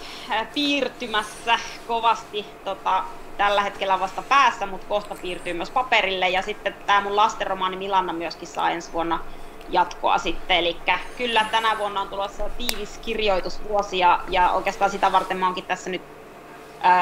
piirtymässä 0.54 1.58
kovasti 1.86 2.46
tota, 2.64 3.04
tällä 3.36 3.62
hetkellä 3.62 4.00
vasta 4.00 4.22
päässä, 4.22 4.66
mutta 4.66 4.86
kohta 4.86 5.14
piirtyy 5.22 5.52
myös 5.52 5.70
paperille. 5.70 6.28
Ja 6.28 6.42
sitten 6.42 6.74
tämä 6.86 7.00
mun 7.00 7.16
lastenromaani 7.16 7.76
Milanna 7.76 8.12
myöskin 8.12 8.48
saa 8.48 8.70
ensi 8.70 8.92
vuonna 8.92 9.18
jatkoa 9.68 10.18
sitten. 10.18 10.56
Eli 10.56 10.82
kyllä 11.16 11.44
tänä 11.50 11.78
vuonna 11.78 12.00
on 12.00 12.08
tulossa 12.08 12.48
tiivis 12.48 12.98
kirjoitusvuosi 12.98 13.98
ja, 13.98 14.24
ja 14.28 14.50
oikeastaan 14.52 14.90
sitä 14.90 15.12
varten 15.12 15.38
mä 15.38 15.46
oonkin 15.46 15.66
tässä 15.66 15.90
nyt 15.90 16.21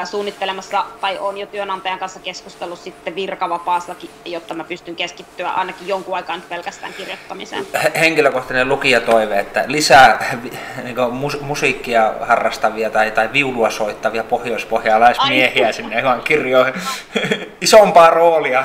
suunnittelemassa 0.05 0.85
tai 1.01 1.17
on 1.17 1.37
jo 1.37 1.45
työnantajan 1.45 1.99
kanssa 1.99 2.19
keskustellut 2.19 2.79
sitten 2.79 3.15
virkavapaastakin, 3.15 4.09
jotta 4.25 4.53
mä 4.53 4.63
pystyn 4.63 4.95
keskittyä 4.95 5.49
ainakin 5.49 5.87
jonkun 5.87 6.15
aikaa 6.15 6.35
nyt 6.35 6.49
pelkästään 6.49 6.93
kirjoittamiseen. 6.93 7.65
Henkilökohtainen 7.99 8.69
lukijatoive, 8.69 9.39
että 9.39 9.63
lisää 9.67 10.39
niin 10.83 10.95
mus- 11.11 11.41
musiikkia 11.41 12.13
harrastavia 12.21 12.89
tai, 12.89 13.11
tai 13.11 13.33
viulua 13.33 13.69
soittavia 13.69 14.23
pohjoispohjalaismiehiä 14.23 15.65
Ai. 15.65 15.73
sinne 15.73 16.03
vaan 16.03 16.21
kirjoihin. 16.21 16.73
Isompaa 17.61 18.09
roolia. 18.09 18.63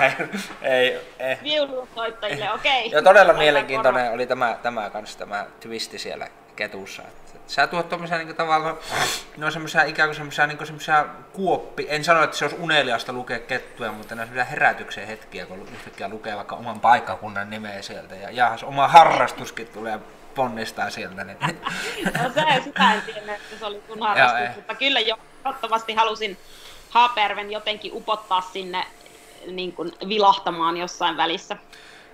Ei, 0.62 1.00
ei. 1.18 1.37
Viulusoittajille, 1.42 2.52
okei. 2.52 2.87
Okay. 2.87 2.98
Ja 2.98 3.02
todella 3.02 3.33
mielenkiintoinen 3.33 4.12
oli 4.12 4.26
tämä, 4.26 4.57
tämä, 4.62 4.90
kanssa, 4.90 5.18
tämä 5.18 5.46
twisti 5.61 5.98
siellä 5.98 6.29
ketussa. 6.57 7.02
Sä 7.47 7.67
tuot 7.67 7.89
tuommoisia 7.89 8.19
niin 8.19 8.37
tavallaan, 8.37 8.79
no 9.37 9.51
semmoisia 9.51 9.83
ikään 9.83 10.09
kuin 10.09 10.17
semmoisia, 10.17 10.47
niin 10.47 10.67
semmoisia 10.67 11.07
kuoppi, 11.33 11.87
en 11.89 12.05
sano, 12.05 12.23
että 12.23 12.37
se 12.37 12.45
olisi 12.45 12.57
uneliasta 12.61 13.13
lukea 13.13 13.39
kettuja, 13.39 13.93
mutta 13.93 14.15
ne 14.15 14.23
on 14.23 14.29
semmoisia 14.29 14.51
herätyksen 14.51 15.07
hetkiä, 15.07 15.47
kun 15.47 15.69
yhtäkkiä 15.73 16.09
lukee 16.09 16.37
vaikka 16.37 16.57
oman 16.57 16.81
paikkakunnan 16.81 17.51
nimeä 17.51 17.83
sieltä 17.83 18.15
ja 18.15 18.31
jahas, 18.31 18.63
oma 18.63 18.89
harrastuskin 18.89 19.69
tulee 19.69 20.01
ponnistaa 20.35 20.91
sieltä. 20.91 21.25
Niin. 21.25 21.39
No 22.23 22.31
se, 22.35 22.63
sitä 22.65 22.95
en 22.95 23.03
tiedä, 23.03 23.35
että 23.35 23.59
se 23.59 23.67
oli 23.67 23.83
sun 23.87 24.03
harrastus, 24.03 24.41
Joo, 24.41 24.53
mutta 24.55 24.75
kyllä 24.75 25.01
jo 25.01 25.19
toivottavasti 25.43 25.95
halusin 25.95 26.39
Haaperven 26.91 27.53
jotenkin 27.53 27.93
upottaa 27.95 28.41
sinne 28.41 28.87
niin 29.47 29.73
kuin 29.73 29.93
vilahtamaan 30.09 30.77
jossain 30.77 31.17
välissä 31.17 31.57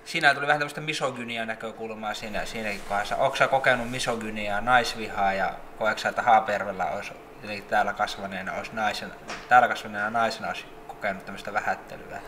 siinä 0.05 0.33
tuli 0.33 0.47
vähän 0.47 0.59
tämmöistä 0.59 0.81
misogynia 0.81 1.45
näkökulmaa 1.45 2.13
siinä, 2.13 2.45
siinäkin 2.45 2.81
kohdassa. 2.89 3.15
Onko 3.15 3.35
sä 3.35 3.47
kokenut 3.47 3.91
misogyniaa, 3.91 4.61
naisvihaa 4.61 5.33
ja 5.33 5.53
koetko 5.77 6.09
että 6.09 6.21
Haapervellä 6.21 6.85
olisi 6.85 7.13
täällä 7.69 7.93
kasvaneena, 7.93 8.53
olisi 8.53 8.71
naisen, 8.73 9.11
täällä 9.49 9.67
kasvaneena 9.67 10.09
naisena 10.09 10.47
olisi 10.47 10.65
kokenut 10.87 11.25
tämmöistä 11.25 11.53
vähättelyä? 11.53 12.21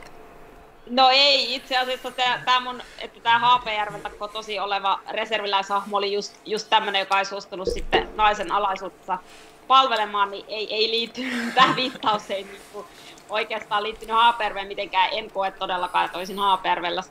No 0.89 1.09
ei, 1.09 1.55
itse 1.55 1.77
asiassa 1.77 2.11
tämä 2.45 2.59
mun, 2.59 2.81
että 2.99 3.19
tämä 3.19 3.39
Haapajärveltä 3.39 4.09
kotosi 4.09 4.59
oleva 4.59 4.99
reserviläishahmo 5.11 5.97
oli 5.97 6.13
just, 6.13 6.39
just 6.45 6.69
tämmöinen, 6.69 6.99
joka 6.99 7.19
ei 7.19 7.25
suostunut 7.25 7.67
sitten 7.73 8.09
naisen 8.15 8.51
alaisuutta 8.51 9.17
palvelemaan, 9.67 10.31
niin 10.31 10.45
ei, 10.47 10.73
ei 10.73 10.91
liittynyt, 10.91 11.53
tämä 11.55 11.75
viittaus 11.75 12.31
ei 12.31 12.43
niinku 12.43 12.85
oikeastaan 13.29 13.83
liittynyt 13.83 14.15
Haaperveen 14.15 14.67
mitenkään, 14.67 15.09
en 15.11 15.31
koe 15.31 15.51
todellakaan, 15.51 16.05
että 16.05 16.17
olisin 16.17 16.39
Haapervellä 16.39 17.01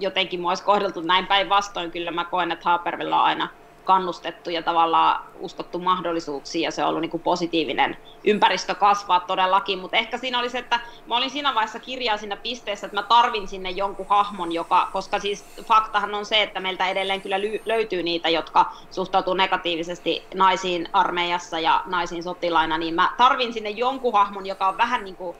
jotenkin 0.00 0.40
mua 0.40 0.50
olisi 0.50 0.64
kohdeltu 0.64 1.00
näin 1.00 1.26
päinvastoin. 1.26 1.90
Kyllä 1.90 2.10
mä 2.10 2.24
koen, 2.24 2.52
että 2.52 2.64
Haapervilla 2.64 3.20
on 3.20 3.24
aina 3.24 3.48
kannustettu 3.88 4.50
ja 4.50 4.62
tavallaan 4.62 5.24
uskottu 5.38 5.78
mahdollisuuksiin 5.78 6.62
ja 6.62 6.70
se 6.70 6.82
on 6.82 6.88
ollut 6.88 7.00
niin 7.00 7.10
kuin 7.10 7.22
positiivinen 7.22 7.96
ympäristö 8.24 8.74
kasvaa 8.74 9.20
todellakin, 9.20 9.78
mutta 9.78 9.96
ehkä 9.96 10.18
siinä 10.18 10.38
oli 10.38 10.50
se, 10.50 10.58
että 10.58 10.80
mä 11.06 11.16
olin 11.16 11.30
siinä 11.30 11.54
vaiheessa 11.54 11.78
kirjaa 11.78 12.16
siinä 12.16 12.36
pisteessä, 12.36 12.86
että 12.86 12.96
mä 12.96 13.02
tarvin 13.02 13.48
sinne 13.48 13.70
jonkun 13.70 14.06
hahmon, 14.08 14.52
joka, 14.52 14.88
koska 14.92 15.18
siis 15.18 15.44
faktahan 15.64 16.14
on 16.14 16.26
se, 16.26 16.42
että 16.42 16.60
meiltä 16.60 16.88
edelleen 16.88 17.22
kyllä 17.22 17.36
löytyy 17.66 18.02
niitä, 18.02 18.28
jotka 18.28 18.72
suhtautuu 18.90 19.34
negatiivisesti 19.34 20.26
naisiin 20.34 20.88
armeijassa 20.92 21.60
ja 21.60 21.82
naisiin 21.86 22.22
sotilaina, 22.22 22.78
niin 22.78 22.94
mä 22.94 23.14
tarvin 23.16 23.52
sinne 23.52 23.70
jonkun 23.70 24.12
hahmon, 24.12 24.46
joka 24.46 24.68
on 24.68 24.78
vähän 24.78 25.04
niin 25.04 25.16
kuin 25.16 25.36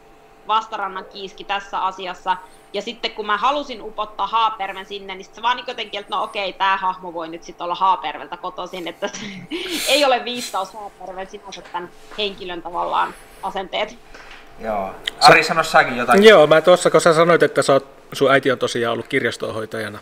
vastarannan 0.48 1.04
kiiski 1.04 1.44
tässä 1.44 1.78
asiassa, 1.84 2.36
ja 2.72 2.82
sitten 2.82 3.10
kun 3.10 3.26
mä 3.26 3.36
halusin 3.36 3.82
upottaa 3.82 4.26
Haaperven 4.26 4.86
sinne, 4.86 5.14
niin 5.14 5.26
se 5.32 5.42
vaan 5.42 5.56
niin 5.56 5.64
jotenkin, 5.68 6.00
että 6.00 6.16
no 6.16 6.22
okei, 6.22 6.52
tämä 6.52 6.76
hahmo 6.76 7.14
voi 7.14 7.28
nyt 7.28 7.42
sitten 7.42 7.64
olla 7.64 7.74
Haaperveltä 7.74 8.36
kotoisin, 8.36 8.88
että 8.88 9.08
se 9.08 9.20
ei 9.92 10.04
ole 10.04 10.24
viittaus 10.24 10.74
Haaperven 10.74 11.26
sinänsä 11.30 11.62
tämän 11.62 11.88
henkilön 12.18 12.62
tavallaan 12.62 13.14
asenteet. 13.42 13.98
Joo. 14.60 14.94
Ari, 15.20 15.44
sano 15.44 15.62
säkin 15.62 15.96
jotain. 15.96 16.24
Joo, 16.24 16.46
mä 16.46 16.60
tuossa, 16.60 16.90
kun 16.90 17.00
sä 17.00 17.14
sanoit, 17.14 17.42
että 17.42 17.62
sä 17.62 17.72
oot, 17.72 17.86
sun 18.12 18.30
äiti 18.30 18.52
on 18.52 18.58
tosiaan 18.58 18.92
ollut 18.92 19.08
kirjastonhoitajana 19.08 19.98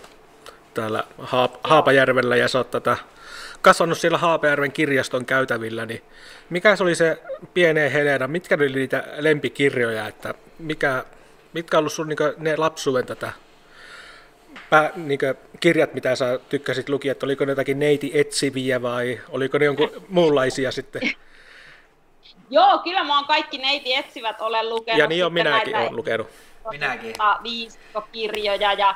täällä 0.74 1.04
Haap- 1.22 1.58
Haapajärvellä 1.64 2.36
ja 2.36 2.48
sä 2.48 2.58
oot 2.58 2.70
tätä 2.70 2.96
kasvanut 3.66 3.98
siellä 3.98 4.18
Haapajärven 4.18 4.72
kirjaston 4.72 5.26
käytävillä, 5.26 5.86
niin 5.86 6.02
mikä 6.50 6.76
se 6.76 6.82
oli 6.82 6.94
se 6.94 7.22
pieneen 7.54 7.92
Helena, 7.92 8.28
mitkä 8.28 8.54
oli 8.54 8.68
niitä 8.68 9.04
lempikirjoja, 9.18 10.06
että 10.06 10.34
mikä 10.58 11.04
mitkä 11.52 11.76
on 11.76 11.78
ollut 11.78 11.92
sun 11.92 12.08
niin 12.08 12.18
ne 12.36 12.56
lapsuuden 12.56 13.06
tätä 13.06 13.32
pää, 14.70 14.92
niin 14.96 15.18
kirjat, 15.60 15.94
mitä 15.94 16.16
sä 16.16 16.38
tykkäsit 16.48 16.88
lukia, 16.88 17.12
että 17.12 17.26
oliko 17.26 17.44
ne 17.44 17.52
jotakin 17.52 17.78
neiti 17.78 18.10
etsiviä 18.14 18.82
vai 18.82 19.20
oliko 19.28 19.58
ne 19.58 19.64
jonkun 19.64 19.90
muunlaisia 20.08 20.72
sitten? 20.72 21.02
Joo, 22.50 22.78
kyllä 22.78 23.04
mä 23.04 23.16
oon 23.16 23.26
kaikki 23.26 23.58
neiti 23.58 23.94
etsivät 23.94 24.40
olen 24.40 24.68
lukenut. 24.68 24.98
Ja 24.98 25.06
niin 25.06 25.26
on 25.26 25.32
minäkin 25.32 25.72
näitä, 25.72 25.78
olen 25.78 25.96
lukenut. 25.96 26.28
Minäkin. 26.70 27.14
Viisikokirjoja 27.42 28.72
ja, 28.72 28.94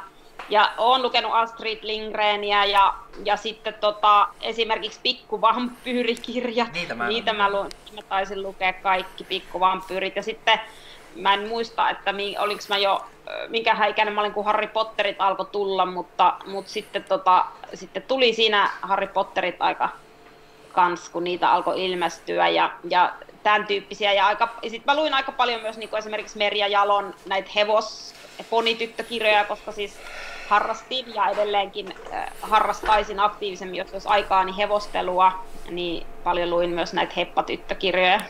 ja 0.48 0.72
oon 0.79 1.03
lukenut 1.03 1.33
Astrid 1.35 1.79
Lindgreniä 1.83 2.64
ja, 2.64 2.94
ja 3.24 3.37
sitten 3.37 3.74
tota, 3.74 4.29
esimerkiksi 4.42 5.00
pikkuvampyyrikirjat. 5.03 6.72
Niitä 6.72 6.94
mä, 6.94 7.09
Niitä 7.09 7.33
mä, 7.33 7.50
lu, 7.50 7.62
mä 7.64 8.03
taisin 8.09 8.42
lukea 8.42 8.72
kaikki 8.72 9.24
pikkuvampyyrit. 9.24 10.16
Ja 10.16 10.22
sitten 10.22 10.61
mä 11.16 11.35
en 11.35 11.48
muista, 11.48 11.90
että 11.90 12.12
mi, 12.12 12.38
olinko 12.38 12.64
mä 12.68 12.79
jo, 12.79 13.07
minkä 13.48 13.87
ikäinen 13.87 14.14
mä 14.14 14.20
olin, 14.20 14.35
kun 14.35 14.44
Harry 14.44 14.66
Potterit 14.66 15.16
alkoi 15.18 15.46
tulla, 15.46 15.87
mutta, 15.87 16.35
mutta 16.46 16.70
sitten, 16.70 17.05
tota, 17.05 17.44
sitten 17.74 18.03
tuli 18.03 18.33
siinä 18.33 18.70
Harry 18.83 19.07
Potterit 19.07 19.57
aika 19.59 19.88
kans, 20.72 21.09
kun 21.09 21.24
niitä 21.24 21.53
alkoi 21.53 21.85
ilmestyä 21.85 22.48
ja, 22.48 22.72
ja 22.90 23.12
tämän 23.42 23.66
tyyppisiä. 23.66 24.12
Ja, 24.12 24.26
aika, 24.26 24.48
ja 24.62 24.70
sitten 24.70 24.94
mä 24.94 25.00
luin 25.00 25.14
aika 25.14 25.33
paljon 25.33 25.61
myös 25.61 25.76
niin 25.76 25.88
kuin 25.88 25.98
esimerkiksi 25.98 26.38
Merja 26.38 26.68
Jalon 26.68 27.14
näitä 27.26 27.50
hevos- 27.55 28.14
ja 28.38 28.44
ponityttökirjoja, 28.50 29.44
koska 29.44 29.72
siis 29.72 29.98
harrastin 30.50 31.14
ja 31.14 31.28
edelleenkin 31.28 31.94
äh, 32.12 32.26
harrastaisin 32.42 33.20
aktiivisemmin, 33.20 33.78
jos 33.78 33.92
olisi 33.92 34.08
aikaa, 34.08 34.44
niin 34.44 34.56
hevostelua, 34.56 35.44
niin 35.70 36.06
paljon 36.24 36.50
luin 36.50 36.70
myös 36.70 36.92
näitä 36.92 37.12
heppatyttökirjoja. 37.16 38.20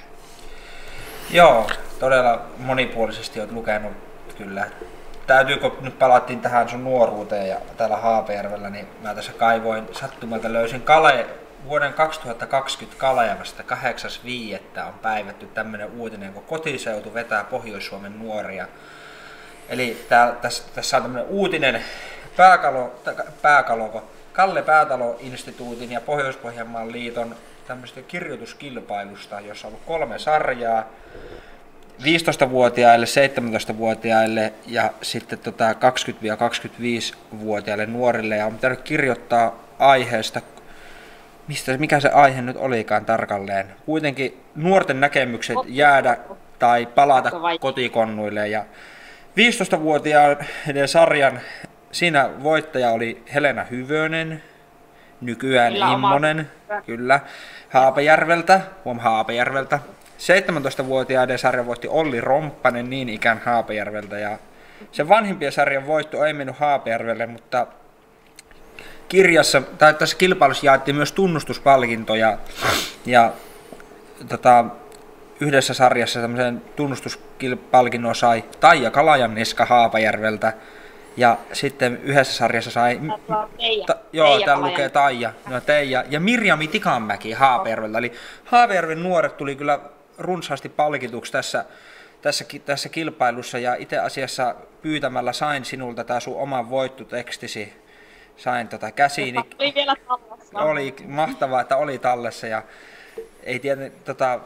Joo, 1.31 1.67
todella 2.01 2.43
monipuolisesti 2.59 3.41
olet 3.41 3.53
lukenut 3.53 3.93
kyllä. 4.39 4.67
Täytyykö 5.27 5.71
nyt 5.81 5.99
palattiin 5.99 6.41
tähän 6.41 6.69
sun 6.69 6.85
nuoruuteen 6.85 7.49
ja 7.49 7.57
täällä 7.77 7.97
Haapajärvellä, 7.97 8.71
niin 8.71 8.87
mä 9.03 9.15
tässä 9.15 9.33
kaivoin 9.33 9.89
sattumalta 9.93 10.53
löysin 10.53 10.83
Kale, 10.83 11.27
vuoden 11.69 11.93
2020 11.93 13.01
Kalevasta 13.01 13.63
8.5. 13.63 14.87
on 14.87 14.95
päivätty 15.03 15.47
tämmöinen 15.47 15.91
uutinen, 15.91 16.33
kun 16.33 16.43
kotiseutu 16.43 17.15
vetää 17.15 17.45
Pohjois-Suomen 17.45 18.19
nuoria. 18.19 18.67
Eli 19.71 20.05
tää, 20.09 20.33
tässä, 20.33 20.63
tässä 20.75 20.97
on 20.97 21.03
tämmöinen 21.03 21.29
uutinen 21.29 21.85
pääkalo, 22.37 22.95
pääkaloko, 23.43 24.11
Kalle 24.33 24.63
Päätalo-instituutin 24.63 25.93
ja 25.93 26.01
Pohjois-Pohjanmaan 26.01 26.93
liiton 26.93 27.37
tämmöistä 27.67 28.03
kirjoituskilpailusta, 28.03 29.41
jossa 29.41 29.69
on 29.69 29.73
ollut 29.73 29.87
kolme 29.87 30.19
sarjaa. 30.19 30.87
15-vuotiaille, 32.01 33.07
17-vuotiaille 33.07 34.53
ja 34.67 34.91
sitten 35.03 35.39
tota 35.39 35.73
20-25-vuotiaille 35.73 37.87
nuorille 37.87 38.37
ja 38.37 38.47
on 38.47 38.55
pitänyt 38.55 38.81
kirjoittaa 38.81 39.59
aiheesta, 39.79 40.41
mistä, 41.49 41.79
mikä 41.79 42.01
se 42.01 42.09
aihe 42.09 42.43
nyt 42.43 42.57
olikaan 42.57 43.05
tarkalleen. 43.05 43.75
Kuitenkin 43.87 44.41
nuorten 44.55 45.01
näkemykset 45.01 45.57
jäädä 45.67 46.17
tai 46.59 46.87
palata 46.87 47.31
kotikonnuille 47.61 48.49
ja 48.49 48.65
15-vuotiaiden 49.37 50.89
sarjan 50.89 51.41
siinä 51.93 52.31
voittaja 52.43 52.91
oli 52.91 53.23
Helena 53.35 53.65
Hyvönen, 53.65 54.43
nykyään 55.21 55.73
kyllä, 55.73 55.93
Immonen, 55.93 56.51
oma... 56.71 56.81
kyllä, 56.81 57.21
Haapajärveltä, 57.71 58.61
huom. 58.85 58.99
Haapajärveltä. 58.99 59.79
17-vuotiaiden 60.19 61.39
sarjan 61.39 61.67
voitti 61.67 61.89
Olli 61.89 62.21
Romppanen 62.21 62.91
niin 62.91 63.09
ikään 63.09 63.41
Haapajärveltä. 63.45 64.19
Ja 64.19 64.39
se 64.93 65.09
vanhimpien 65.09 65.53
sarjan 65.53 65.87
voitto 65.87 66.25
ei 66.25 66.33
mennyt 66.33 66.57
Haapajärvelle, 66.59 67.27
mutta 67.27 67.67
kirjassa, 69.09 69.63
tai 69.79 69.95
tässä 69.95 70.17
kilpailussa 70.17 70.67
jaettiin 70.67 70.97
myös 70.97 71.13
tunnustuspalkintoja. 71.13 72.39
Ja 73.07 73.33
tota, 74.29 74.65
yhdessä 75.41 75.75
sarjassa 75.75 76.21
tämmöisen 76.21 76.63
tunnustuspalkinnon 76.77 78.15
sai 78.15 78.45
Taija 78.61 78.91
Kalajanniska 78.91 79.65
Haapajärveltä 79.65 80.53
ja 81.17 81.39
sitten 81.53 82.01
yhdessä 82.03 82.33
sarjassa 82.33 82.71
sai... 82.71 83.01
Teija. 83.59 83.87
Ta, 83.87 83.97
joo, 84.13 84.29
Teija 84.29 84.45
täällä 84.45 84.67
lukee 84.67 84.89
Taija. 84.89 85.33
No, 85.49 85.61
Teija. 85.61 86.05
Ja 86.09 86.21
Mirjami 86.21 86.69
Tikanmäki 86.69 87.33
Haapajärveltä. 87.33 87.99
Eli 87.99 88.13
Haapajärven 88.45 89.03
nuoret 89.03 89.37
tuli 89.37 89.57
kyllä 89.57 89.81
runsaasti 90.19 90.69
palkituksi 90.69 91.33
tässä, 91.33 91.65
tässä, 92.23 92.45
tässä 92.65 92.89
kilpailussa. 92.89 93.59
Ja 93.59 93.75
itse 93.75 93.99
asiassa 93.99 94.55
pyytämällä 94.83 95.33
sain 95.33 95.65
sinulta 95.65 96.05
tämä 96.05 96.21
sun 96.21 96.37
oman 96.37 96.71
voittotekstisi. 96.71 97.73
Sain 98.37 98.69
tota 98.69 98.91
käsiini. 98.91 99.39
Oli 99.39 99.73
vielä 99.75 99.97
tallessa. 100.09 100.59
Oli 100.59 100.95
mahtavaa, 101.07 101.61
että 101.61 101.77
oli 101.77 101.99
tallessa. 101.99 102.47
Ja 102.47 102.63
ei 103.43 103.59
tiedä, 103.59 103.91
tota, 104.05 104.41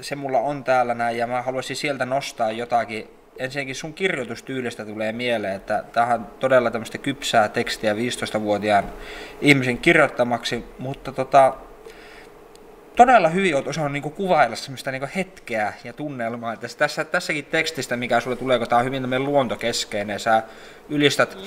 se 0.00 0.16
mulla 0.16 0.38
on 0.38 0.64
täällä 0.64 0.94
näin 0.94 1.18
ja 1.18 1.26
mä 1.26 1.42
haluaisin 1.42 1.76
sieltä 1.76 2.06
nostaa 2.06 2.50
jotakin 2.50 3.08
ensinnäkin 3.38 3.74
sun 3.74 3.94
kirjoitustyylistä 3.94 4.84
tulee 4.84 5.12
mieleen, 5.12 5.54
että 5.54 5.84
tähän 5.92 6.26
todella 6.40 6.70
tämmöistä 6.70 6.98
kypsää 6.98 7.48
tekstiä 7.48 7.94
15-vuotiaan 7.94 8.84
ihmisen 9.40 9.78
kirjoittamaksi, 9.78 10.64
mutta 10.78 11.12
tota, 11.12 11.54
todella 12.96 13.28
hyvin 13.28 13.54
olet 13.54 13.66
osannut 13.66 13.92
niinku 13.92 14.10
kuvailla 14.10 14.56
semmoista 14.56 14.90
niinku 14.90 15.08
hetkeä 15.16 15.72
ja 15.84 15.92
tunnelmaa. 15.92 16.52
Että 16.52 16.66
tässä, 16.78 17.04
tässäkin 17.04 17.44
tekstistä, 17.44 17.96
mikä 17.96 18.20
sulle 18.20 18.36
tulee, 18.36 18.58
kun 18.58 18.68
tämä 18.68 18.78
on 18.78 18.84
hyvin 18.84 19.02
tämmöinen 19.02 19.26
luontokeskeinen, 19.26 20.20
sä 20.20 20.42
ylistät 20.88 21.38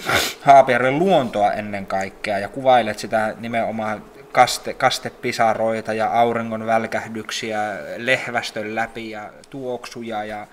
Haapajärven 0.41 0.99
luontoa 0.99 1.51
ennen 1.51 1.85
kaikkea 1.85 2.39
ja 2.39 2.49
kuvailet 2.49 2.99
sitä 2.99 3.35
nimenomaan 3.39 4.03
kaste, 4.31 4.73
kastepisaroita 4.73 5.93
ja 5.93 6.07
auringon 6.07 6.65
välkähdyksiä 6.65 7.59
lehvästön 7.97 8.75
läpi 8.75 9.09
ja 9.09 9.29
tuoksuja 9.49 10.23
ja 10.23 10.47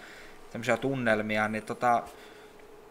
tämmöisiä 0.53 0.77
tunnelmia, 0.77 1.49
niin 1.49 1.63
tota, 1.63 2.03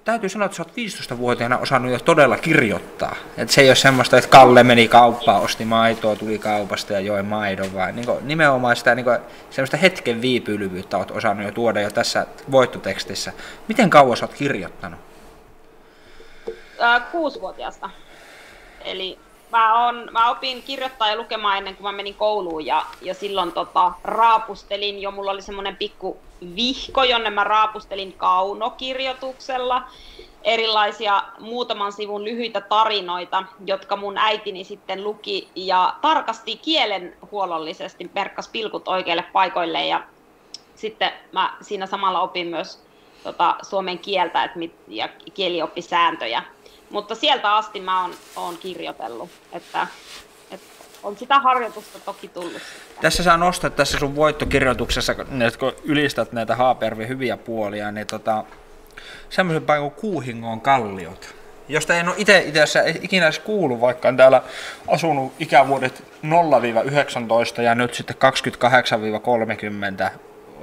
täytyy 0.05 0.29
sanoa, 0.29 0.45
että 0.45 0.55
sä 0.55 0.63
oot 0.63 0.71
15-vuotiaana 0.71 1.57
osannut 1.57 1.91
jo 1.91 1.99
todella 1.99 2.37
kirjoittaa. 2.37 3.15
Että 3.37 3.53
se 3.53 3.61
ei 3.61 3.69
ole 3.69 3.75
semmoista, 3.75 4.17
että 4.17 4.29
Kalle 4.29 4.63
meni 4.63 4.87
kauppaan, 4.87 5.41
osti 5.41 5.65
maitoa, 5.65 6.15
tuli 6.15 6.39
kaupasta 6.39 6.93
ja 6.93 6.99
joi 6.99 7.23
maidon, 7.23 7.73
vaan 7.73 7.95
niin 7.95 8.07
nimenomaan 8.21 8.75
sitä 8.75 8.95
niin 8.95 9.05
semmoista 9.49 9.77
hetken 9.77 10.21
viipyilyyttä 10.21 10.97
oot 10.97 11.11
osannut 11.11 11.45
jo 11.45 11.51
tuoda 11.51 11.81
jo 11.81 11.91
tässä 11.91 12.25
voittotekstissä. 12.51 13.33
Miten 13.67 13.89
kauan 13.89 14.17
sä 14.17 14.25
oot 14.25 14.33
kirjoittanut? 14.33 14.99
Äh, 16.81 17.11
kuusivuotiaasta. 17.11 17.89
Eli 18.85 19.19
mä, 19.57 19.87
on, 19.87 20.07
mä 20.11 20.29
opin 20.29 20.63
kirjoittaa 20.63 21.09
ja 21.09 21.15
lukemaan 21.15 21.57
ennen 21.57 21.75
kuin 21.75 21.83
mä 21.83 21.91
menin 21.91 22.15
kouluun 22.15 22.65
ja, 22.65 22.85
ja 23.01 23.13
silloin 23.13 23.51
tota, 23.51 23.93
raapustelin 24.03 25.01
jo, 25.01 25.11
mulla 25.11 25.31
oli 25.31 25.41
semmoinen 25.41 25.75
pikku 25.75 26.17
vihko, 26.55 27.03
jonne 27.03 27.29
mä 27.29 27.43
raapustelin 27.43 28.13
kaunokirjoituksella 28.13 29.83
erilaisia 30.43 31.23
muutaman 31.39 31.91
sivun 31.91 32.23
lyhyitä 32.23 32.61
tarinoita, 32.61 33.43
jotka 33.65 33.95
mun 33.95 34.17
äitini 34.17 34.63
sitten 34.63 35.03
luki 35.03 35.49
ja 35.55 35.93
tarkasti 36.01 36.57
kielen 36.57 37.17
huolollisesti, 37.31 38.11
merkkas 38.15 38.47
pilkut 38.47 38.87
oikeille 38.87 39.23
paikoille 39.33 39.85
ja 39.85 40.03
sitten 40.75 41.11
mä 41.31 41.57
siinä 41.61 41.85
samalla 41.85 42.21
opin 42.21 42.47
myös 42.47 42.83
tota, 43.23 43.55
suomen 43.61 43.99
kieltä 43.99 44.43
et 44.43 44.55
mit, 44.55 44.75
ja 44.87 45.09
kielioppisääntöjä. 45.33 46.43
Mutta 46.95 47.15
sieltä 47.15 47.55
asti 47.55 47.79
mä 47.79 48.01
oon, 48.01 48.13
oon 48.35 48.57
kirjoitellut, 48.57 49.29
että, 49.51 49.87
että 50.51 50.65
on 51.03 51.17
sitä 51.17 51.39
harjoitusta 51.39 51.99
toki 51.99 52.27
tullut. 52.27 52.61
Tässä 53.01 53.23
sä 53.23 53.37
nostat 53.37 53.75
tässä 53.75 53.99
sun 53.99 54.15
voittokirjoituksessa, 54.15 55.15
kun 55.15 55.73
ylistät 55.83 56.31
näitä 56.31 56.55
Haapervin 56.55 57.07
hyviä 57.07 57.37
puolia, 57.37 57.91
niin 57.91 58.07
tota, 58.07 58.43
semmoisen 59.29 59.63
paikan 59.63 59.91
kuin 59.91 60.01
Kuuhingon 60.01 60.61
kalliot, 60.61 61.35
josta 61.67 61.95
en 61.95 62.07
ole 62.07 62.15
itse 62.17 62.39
itse 62.39 62.99
ikinä 63.01 63.25
edes 63.25 63.39
kuullut, 63.39 63.81
vaikka 63.81 64.07
on 64.07 64.17
täällä 64.17 64.41
asunut 64.87 65.33
ikävuodet 65.39 66.03
0-19 67.57 67.61
ja 67.61 67.75
nyt 67.75 67.93
sitten 67.93 68.15
28-30 70.07 70.11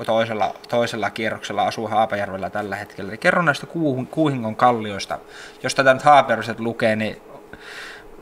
toisella, 0.05 0.55
toisella 0.69 1.11
kierroksella 1.11 1.67
asuu 1.67 1.88
Haapajärvellä 1.88 2.50
tällä 2.50 2.77
hetkellä. 2.77 3.11
Eli 3.11 3.19
kerro 3.19 3.42
näistä 3.42 3.67
Kuuhingon 4.11 4.57
kallioista. 4.57 5.19
Jos 5.63 5.75
tätä 5.75 5.94
nyt 5.94 6.03
Haapajärviset 6.03 6.61
lukee, 6.61 6.96
niin 6.96 7.23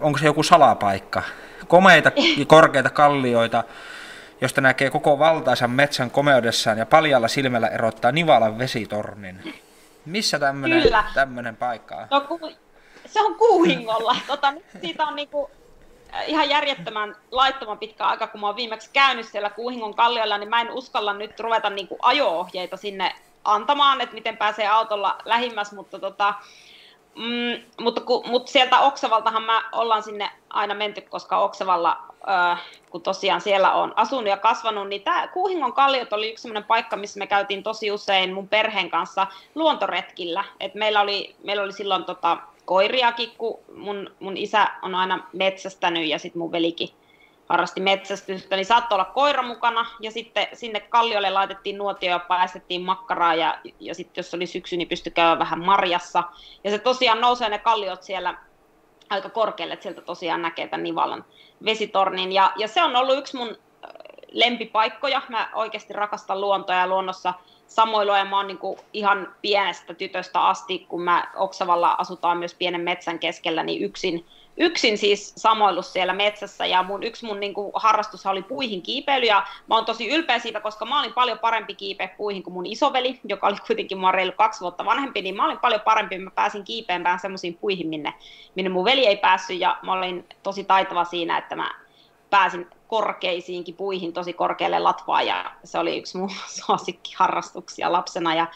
onko 0.01 0.19
se 0.19 0.27
joku 0.27 0.43
salapaikka? 0.43 1.23
Komeita 1.69 2.13
korkeita 2.47 2.91
kallioita, 2.91 3.65
josta 4.41 4.61
näkee 4.61 4.91
koko 4.91 5.19
valtaisan 5.19 5.71
metsän 5.71 6.11
komeudessaan 6.11 6.79
ja 6.79 6.87
paljalla 6.87 7.29
silmällä 7.29 7.69
erottaa 7.69 8.13
Nivalan 8.13 8.59
vesitornin. 8.59 9.55
Missä 10.07 10.39
tämmöinen 11.15 11.57
paikka 11.57 11.97
on? 11.97 12.07
No, 12.11 12.21
ku, 12.21 12.41
se 13.07 13.21
on 13.21 13.35
Kuuhingolla. 13.35 14.17
Tota, 14.27 14.55
siitä 14.81 15.05
on 15.05 15.17
niinku 15.17 15.51
ihan 16.27 16.49
järjettömän 16.49 17.17
laittoman 17.31 17.79
pitkä 17.79 18.07
aika, 18.07 18.27
kun 18.27 18.41
mä 18.41 18.47
oon 18.47 18.57
viimeksi 18.57 18.91
käynyt 18.93 19.27
siellä 19.27 19.51
Kuuhingon 19.51 19.95
kalliolla, 19.95 20.39
niin 20.39 20.51
mä 20.51 20.61
en 20.61 20.71
uskalla 20.71 21.13
nyt 21.13 21.41
ruveta 21.41 21.71
niin 21.71 21.89
kuin 21.89 21.99
ajo-ohjeita 22.03 22.77
sinne 22.77 23.15
antamaan, 23.45 24.01
että 24.01 24.15
miten 24.15 24.37
pääsee 24.37 24.69
autolla 24.69 25.19
lähimmäs, 25.25 25.73
mutta 25.73 25.99
tota, 25.99 26.35
Mm, 27.15 27.63
mutta, 27.81 28.01
ku, 28.01 28.23
mutta 28.27 28.53
sieltä 28.53 28.81
Oksavaltahan 28.81 29.43
mä 29.43 29.63
ollaan 29.73 30.03
sinne 30.03 30.31
aina 30.51 30.75
menty, 30.75 31.01
koska 31.01 31.39
Oksavalla, 31.39 31.97
äh, 32.29 32.63
kun 32.91 33.03
tosiaan 33.03 33.41
siellä 33.41 33.73
on 33.73 33.93
asunut 33.97 34.27
ja 34.27 34.37
kasvanut, 34.37 34.89
niin 34.89 35.03
tämä 35.03 35.29
Kuuhingon 35.29 35.73
kalliot 35.73 36.13
oli 36.13 36.31
yksi 36.31 36.43
sellainen 36.43 36.65
paikka, 36.65 36.97
missä 36.97 37.19
me 37.19 37.27
käytiin 37.27 37.63
tosi 37.63 37.91
usein 37.91 38.35
mun 38.35 38.49
perheen 38.49 38.91
kanssa 38.91 39.27
luontoretkillä. 39.55 40.45
Et 40.61 40.75
meillä, 40.75 41.01
oli, 41.01 41.37
meillä 41.45 41.63
oli 41.63 41.73
silloin 41.73 42.05
tota, 42.05 42.37
koiriakin, 42.71 43.31
kun 43.39 43.59
mun, 43.75 44.11
mun 44.21 44.37
isä 44.37 44.69
on 44.83 44.95
aina 44.95 45.29
metsästänyt 45.33 46.07
ja 46.07 46.19
sitten 46.19 46.39
mun 46.39 46.53
velikin 46.53 46.89
harrasti 47.49 47.81
metsästystä, 47.81 48.57
niin 48.57 48.67
saattoi 48.67 48.97
olla 48.97 49.05
koira 49.05 49.43
mukana, 49.43 49.87
ja 50.01 50.11
sitten 50.11 50.47
sinne 50.53 50.81
kalliolle 50.81 51.31
laitettiin 51.31 51.79
nuotio 51.79 52.11
ja 52.11 52.19
paistettiin 52.19 52.83
makkaraa, 52.83 53.35
ja, 53.35 53.59
ja 53.81 53.95
sitten 53.95 54.23
jos 54.23 54.35
oli 54.35 54.47
syksy, 54.47 54.77
niin 54.77 54.89
pystyi 54.89 55.13
käymään 55.13 55.39
vähän 55.39 55.65
marjassa. 55.65 56.23
Ja 56.65 56.71
se 56.71 56.79
tosiaan 56.79 57.21
nousee 57.21 57.49
ne 57.49 57.59
kalliot 57.59 58.03
siellä 58.03 58.35
aika 59.11 59.29
korkealle, 59.29 59.75
että 59.75 59.83
sieltä 59.83 60.01
tosiaan 60.01 60.43
näkee 60.43 60.69
tämän 60.69 60.85
Nivalan 60.85 61.25
vesitornin, 61.65 62.33
ja, 62.33 62.53
ja 62.57 62.69
se 62.69 62.83
on 62.83 62.97
ollut 62.97 63.19
yksi 63.19 63.37
mun 63.37 63.57
lempipaikkoja. 64.33 65.23
Mä 65.29 65.51
oikeasti 65.55 65.93
rakastan 65.93 66.41
luontoa 66.41 66.77
ja 66.77 66.87
luonnossa 66.87 67.35
samoilua 67.71 68.19
ja 68.19 68.25
mä 68.25 68.37
oon 68.37 68.47
niin 68.47 68.59
ihan 68.93 69.35
pienestä 69.43 69.95
tytöstä 69.95 70.41
asti, 70.41 70.79
kun 70.79 71.03
mä 71.03 71.31
Oksavalla 71.37 71.95
asutaan 71.99 72.39
myös 72.39 72.55
pienen 72.55 72.81
metsän 72.81 73.19
keskellä, 73.19 73.63
niin 73.63 73.83
yksin 73.85 74.27
yksin 74.57 74.99
siis 74.99 75.33
samoillut 75.37 75.87
siellä 75.87 76.13
metsässä. 76.13 76.67
Ja 76.67 76.83
mun, 76.83 77.03
yksi 77.03 77.27
mun 77.27 77.41
niin 77.41 77.55
harrastus 77.75 78.27
oli 78.27 78.43
puihin 78.43 78.83
kiipeily 78.83 79.27
ja 79.27 79.47
mä 79.69 79.75
oon 79.75 79.85
tosi 79.85 80.09
ylpeä 80.09 80.39
siitä, 80.39 80.61
koska 80.61 80.85
mä 80.85 81.01
olin 81.01 81.13
paljon 81.13 81.39
parempi 81.39 81.75
kiipeä 81.75 82.09
puihin 82.09 82.43
kuin 82.43 82.55
mun 82.55 82.67
isoveli, 82.67 83.21
joka 83.25 83.47
oli 83.47 83.57
kuitenkin 83.67 83.99
mua 83.99 84.13
reilu 84.13 84.33
kaksi 84.33 84.61
vuotta 84.61 84.85
vanhempi, 84.85 85.23
niin 85.23 85.37
mä 85.37 85.45
olin 85.45 85.59
paljon 85.59 85.81
parempi, 85.81 86.19
mä 86.19 86.31
pääsin 86.31 86.65
kiipeämään 86.65 87.19
semmoisiin 87.19 87.59
puihin, 87.61 87.87
minne, 87.87 88.15
minne 88.55 88.69
mun 88.69 88.85
veli 88.85 89.07
ei 89.07 89.17
päässyt. 89.17 89.61
Ja 89.61 89.79
mä 89.83 89.93
olin 89.93 90.27
tosi 90.43 90.65
taitava 90.65 91.05
siinä, 91.05 91.39
että 91.39 91.57
mä 91.57 91.75
pääsin 92.31 92.67
korkeisiinkin 92.89 93.75
puihin 93.75 94.13
tosi 94.13 94.33
korkealle 94.33 94.79
latvaan 94.79 95.27
ja 95.27 95.53
se 95.65 95.79
oli 95.79 95.99
yksi 95.99 96.19
mun 96.19 96.31
suosikkiharrastuksia 96.67 97.93
lapsena. 97.93 98.35
Ja 98.35 98.47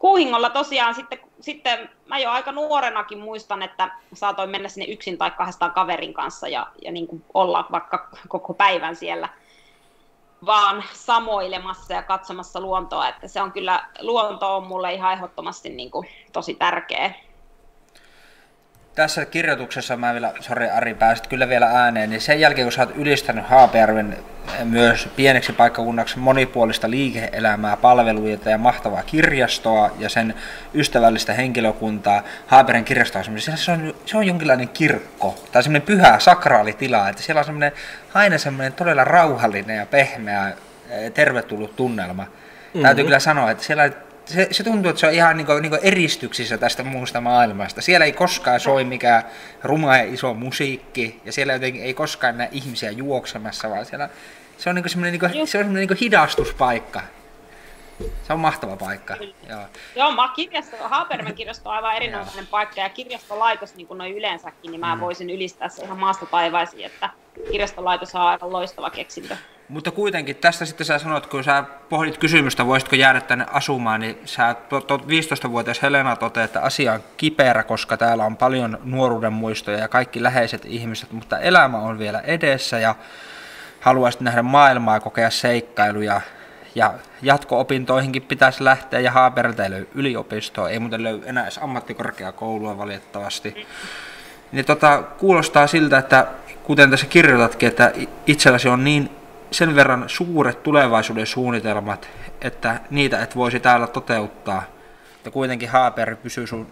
Kuuhingolla 0.00 0.50
tosiaan 0.50 0.94
sitten, 0.94 1.18
sitten 1.40 1.90
mä 2.06 2.18
jo 2.18 2.30
aika 2.30 2.52
nuorenakin 2.52 3.18
muistan, 3.18 3.62
että 3.62 3.90
saatoin 4.14 4.50
mennä 4.50 4.68
sinne 4.68 4.92
yksin 4.92 5.18
tai 5.18 5.30
kahdestaan 5.30 5.72
kaverin 5.72 6.14
kanssa 6.14 6.48
ja, 6.48 6.66
ja 6.82 6.92
niin 6.92 7.06
kuin 7.06 7.24
olla 7.34 7.66
vaikka 7.72 8.08
koko 8.28 8.54
päivän 8.54 8.96
siellä 8.96 9.28
vaan 10.46 10.84
samoilemassa 10.92 11.94
ja 11.94 12.02
katsomassa 12.02 12.60
luontoa, 12.60 13.08
että 13.08 13.28
se 13.28 13.42
on 13.42 13.52
kyllä, 13.52 13.88
luonto 14.00 14.56
on 14.56 14.66
mulle 14.66 14.94
ihan 14.94 15.12
ehdottomasti 15.12 15.68
niin 15.68 15.90
kuin 15.90 16.08
tosi 16.32 16.54
tärkeä 16.54 17.14
tässä 18.94 19.24
kirjoituksessa 19.24 19.96
mä 19.96 20.12
vielä, 20.12 20.32
sori 20.40 20.70
Ari, 20.70 20.94
pääsit 20.94 21.26
kyllä 21.26 21.48
vielä 21.48 21.66
ääneen, 21.66 22.10
niin 22.10 22.20
sen 22.20 22.40
jälkeen 22.40 22.64
kun 22.64 22.72
sä 22.72 22.82
oot 22.82 22.96
ylistänyt 22.96 23.46
Haapajärven 23.46 24.16
myös 24.64 25.08
pieneksi 25.16 25.52
paikkakunnaksi 25.52 26.18
monipuolista 26.18 26.90
liike-elämää, 26.90 27.76
palveluita 27.76 28.50
ja 28.50 28.58
mahtavaa 28.58 29.02
kirjastoa 29.02 29.90
ja 29.98 30.08
sen 30.08 30.34
ystävällistä 30.74 31.32
henkilökuntaa, 31.32 32.22
Haapajärven 32.46 32.84
kirjasto 32.84 33.18
on 33.18 33.24
se 33.40 33.72
on, 33.72 33.94
se 34.06 34.16
on 34.16 34.26
jonkinlainen 34.26 34.68
kirkko 34.68 35.44
tai 35.52 35.62
semmoinen 35.62 35.86
pyhä 35.86 36.18
sakraalitila, 36.18 37.08
että 37.08 37.22
siellä 37.22 37.38
on 37.38 37.44
semmoinen, 37.44 37.72
aina 38.14 38.38
semmoinen 38.38 38.72
todella 38.72 39.04
rauhallinen 39.04 39.76
ja 39.76 39.86
pehmeä 39.86 40.52
tervetullut 41.14 41.76
tunnelma. 41.76 42.22
Mm-hmm. 42.22 42.82
Täytyy 42.82 43.04
kyllä 43.04 43.18
sanoa, 43.18 43.50
että 43.50 43.64
siellä 43.64 43.90
se, 44.24 44.48
se 44.50 44.64
tuntuu, 44.64 44.90
että 44.90 45.00
se 45.00 45.06
on 45.06 45.12
ihan 45.12 45.36
niin 45.36 45.46
kuin, 45.46 45.62
niin 45.62 45.70
kuin 45.70 45.80
eristyksissä 45.82 46.58
tästä 46.58 46.84
muusta 46.84 47.20
maailmasta. 47.20 47.82
Siellä 47.82 48.06
ei 48.06 48.12
koskaan 48.12 48.60
soi 48.60 48.84
mikään 48.84 49.22
ruma 49.62 49.96
ja 49.96 50.14
iso 50.14 50.34
musiikki, 50.34 51.20
ja 51.24 51.32
siellä 51.32 51.52
jotenkin 51.52 51.82
ei 51.82 51.94
koskaan 51.94 52.38
näe 52.38 52.48
ihmisiä 52.52 52.90
juoksemassa, 52.90 53.70
vaan 53.70 53.86
siellä 53.86 54.08
se 54.58 54.70
on, 54.70 54.74
niin 54.74 54.88
semmoinen, 54.88 55.20
niin 55.32 55.46
se 55.46 55.58
on 55.58 55.74
niin 55.74 55.96
hidastuspaikka. 56.00 57.02
Se 58.22 58.32
on 58.32 58.40
mahtava 58.40 58.76
paikka. 58.76 59.16
Joo, 59.48 59.60
Joo 59.96 60.12
mä 60.12 60.32
kirjasto, 60.36 60.76
Haaperman 60.80 61.34
kirjasto 61.34 61.68
on 61.68 61.74
aivan 61.74 61.96
erinomainen 61.96 62.46
paikka 62.46 62.80
ja 62.80 62.88
kirjastolaitos 62.88 63.74
niin 63.74 63.86
kuin 63.86 63.98
noin 63.98 64.16
yleensäkin, 64.16 64.70
niin 64.70 64.80
mä 64.80 64.94
mm. 64.94 65.00
voisin 65.00 65.30
ylistää 65.30 65.68
se 65.68 65.82
ihan 65.82 65.98
maasta 65.98 66.26
taivaisiin, 66.26 66.86
että 66.86 67.10
kirjastolaitos 67.50 68.14
on 68.14 68.20
aivan 68.20 68.52
loistava 68.52 68.90
keksintö. 68.90 69.36
Mutta 69.70 69.90
kuitenkin 69.90 70.36
tästä 70.36 70.64
sitten 70.64 70.86
sä 70.86 70.98
sanot, 70.98 71.26
kun 71.26 71.44
sä 71.44 71.64
pohdit 71.88 72.18
kysymystä, 72.18 72.66
voisitko 72.66 72.96
jäädä 72.96 73.20
tänne 73.20 73.46
asumaan, 73.52 74.00
niin 74.00 74.18
sä 74.24 74.56
15-vuotias 74.92 75.82
Helena 75.82 76.16
toteaa, 76.16 76.44
että 76.44 76.60
asia 76.60 76.92
on 76.92 77.00
kiperä, 77.16 77.62
koska 77.62 77.96
täällä 77.96 78.24
on 78.24 78.36
paljon 78.36 78.78
nuoruuden 78.84 79.32
muistoja 79.32 79.78
ja 79.78 79.88
kaikki 79.88 80.22
läheiset 80.22 80.64
ihmiset, 80.64 81.12
mutta 81.12 81.38
elämä 81.38 81.78
on 81.78 81.98
vielä 81.98 82.20
edessä 82.20 82.78
ja 82.78 82.94
haluaisit 83.80 84.20
nähdä 84.20 84.42
maailmaa 84.42 85.00
kokea 85.00 85.30
seikkailuja. 85.30 86.20
Ja 86.74 86.94
jatko-opintoihinkin 87.22 88.22
pitäisi 88.22 88.64
lähteä 88.64 89.00
ja 89.00 89.10
Haaperilta 89.10 89.64
ei 89.64 89.70
löydy 89.70 89.88
yliopistoa, 89.94 90.68
ei 90.68 90.78
muuten 90.78 91.02
löydy 91.02 91.22
enää 91.26 91.42
edes 91.42 91.58
ammattikorkeakoulua 91.58 92.78
valitettavasti. 92.78 93.66
Niin 94.52 94.64
tota, 94.64 95.02
kuulostaa 95.02 95.66
siltä, 95.66 95.98
että 95.98 96.26
kuten 96.62 96.90
tässä 96.90 97.06
kirjoitatkin, 97.06 97.68
että 97.68 97.92
itselläsi 98.26 98.68
on 98.68 98.84
niin 98.84 99.19
sen 99.50 99.76
verran 99.76 100.04
suuret 100.06 100.62
tulevaisuuden 100.62 101.26
suunnitelmat, 101.26 102.08
että 102.40 102.80
niitä 102.90 103.22
et 103.22 103.36
voisi 103.36 103.60
täällä 103.60 103.86
toteuttaa. 103.86 104.62
Ja 105.24 105.30
kuitenkin 105.30 105.68
Haaper 105.68 106.16
pysyy 106.16 106.46
sun 106.46 106.66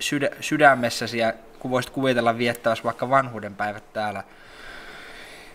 sydä, 0.00 0.30
sydämessäsi 0.40 1.18
ja 1.18 1.32
kun 1.58 1.70
voisit 1.70 1.90
kuvitella 1.90 2.38
viettäväsi 2.38 2.84
vaikka 2.84 3.10
vanhuuden 3.10 3.54
päivät 3.54 3.92
täällä. 3.92 4.22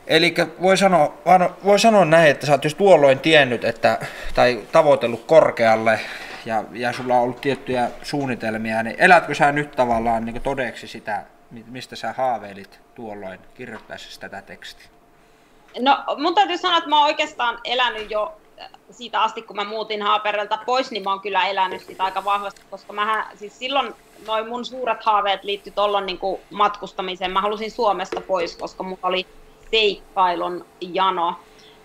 Eli 0.08 0.34
voi 0.62 0.78
sanoa, 0.78 1.18
voi 1.64 1.80
sanoa 1.80 2.06
näin, 2.06 2.32
että 2.32 2.46
sä 2.46 2.52
oot 2.52 2.64
just 2.64 2.78
tuolloin 2.78 3.20
tiennyt, 3.20 3.64
että, 3.64 4.00
tai 4.36 4.64
tavoitellut 4.72 5.26
korkealle 5.26 6.00
ja, 6.46 6.64
ja 6.72 6.94
sulla 6.94 7.14
on 7.14 7.22
ollut 7.22 7.42
tiettyjä 7.42 7.90
suunnitelmia, 8.04 8.84
niin 8.84 8.96
elätkö 9.00 9.36
sä 9.36 9.52
nyt 9.52 9.72
tavallaan 9.72 10.26
niin 10.26 10.42
todeksi 10.42 10.88
sitä, 10.88 11.24
mistä 11.68 11.96
sä 11.96 12.14
haaveilit 12.14 12.80
tuolloin 12.96 13.40
kirjoittaessa 13.54 14.20
tätä 14.20 14.42
tekstiä? 14.42 14.95
No 15.80 15.98
mun 16.18 16.36
täytyy 16.36 16.58
sanoa, 16.58 16.78
että 16.78 16.90
mä 16.90 16.98
oon 16.98 17.06
oikeastaan 17.06 17.60
elänyt 17.64 18.12
jo 18.12 18.34
äh, 18.62 18.70
siitä 18.92 19.22
asti, 19.22 19.42
kun 19.42 19.56
mä 19.56 19.64
muutin 19.64 20.02
Haaperelta 20.02 20.60
pois, 20.66 20.92
niin 20.92 21.04
mä 21.04 21.10
oon 21.10 21.20
kyllä 21.22 21.48
elänyt 21.48 21.82
sitä 21.82 22.04
aika 22.04 22.26
vahvasti, 22.26 22.62
koska 22.70 22.94
mä 22.94 23.28
siis 23.36 23.60
silloin 23.60 23.94
noin 24.28 24.48
mun 24.48 24.66
suuret 24.66 25.04
haaveet 25.04 25.44
liittyi 25.44 25.74
tuolloin 25.74 26.06
niin 26.06 26.20
matkustamiseen. 26.50 27.32
Mä 27.32 27.42
halusin 27.42 27.72
Suomesta 27.72 28.22
pois, 28.22 28.56
koska 28.56 28.84
mulla 28.84 29.00
oli 29.04 29.28
seikkailun 29.72 30.66
jano. 30.82 31.36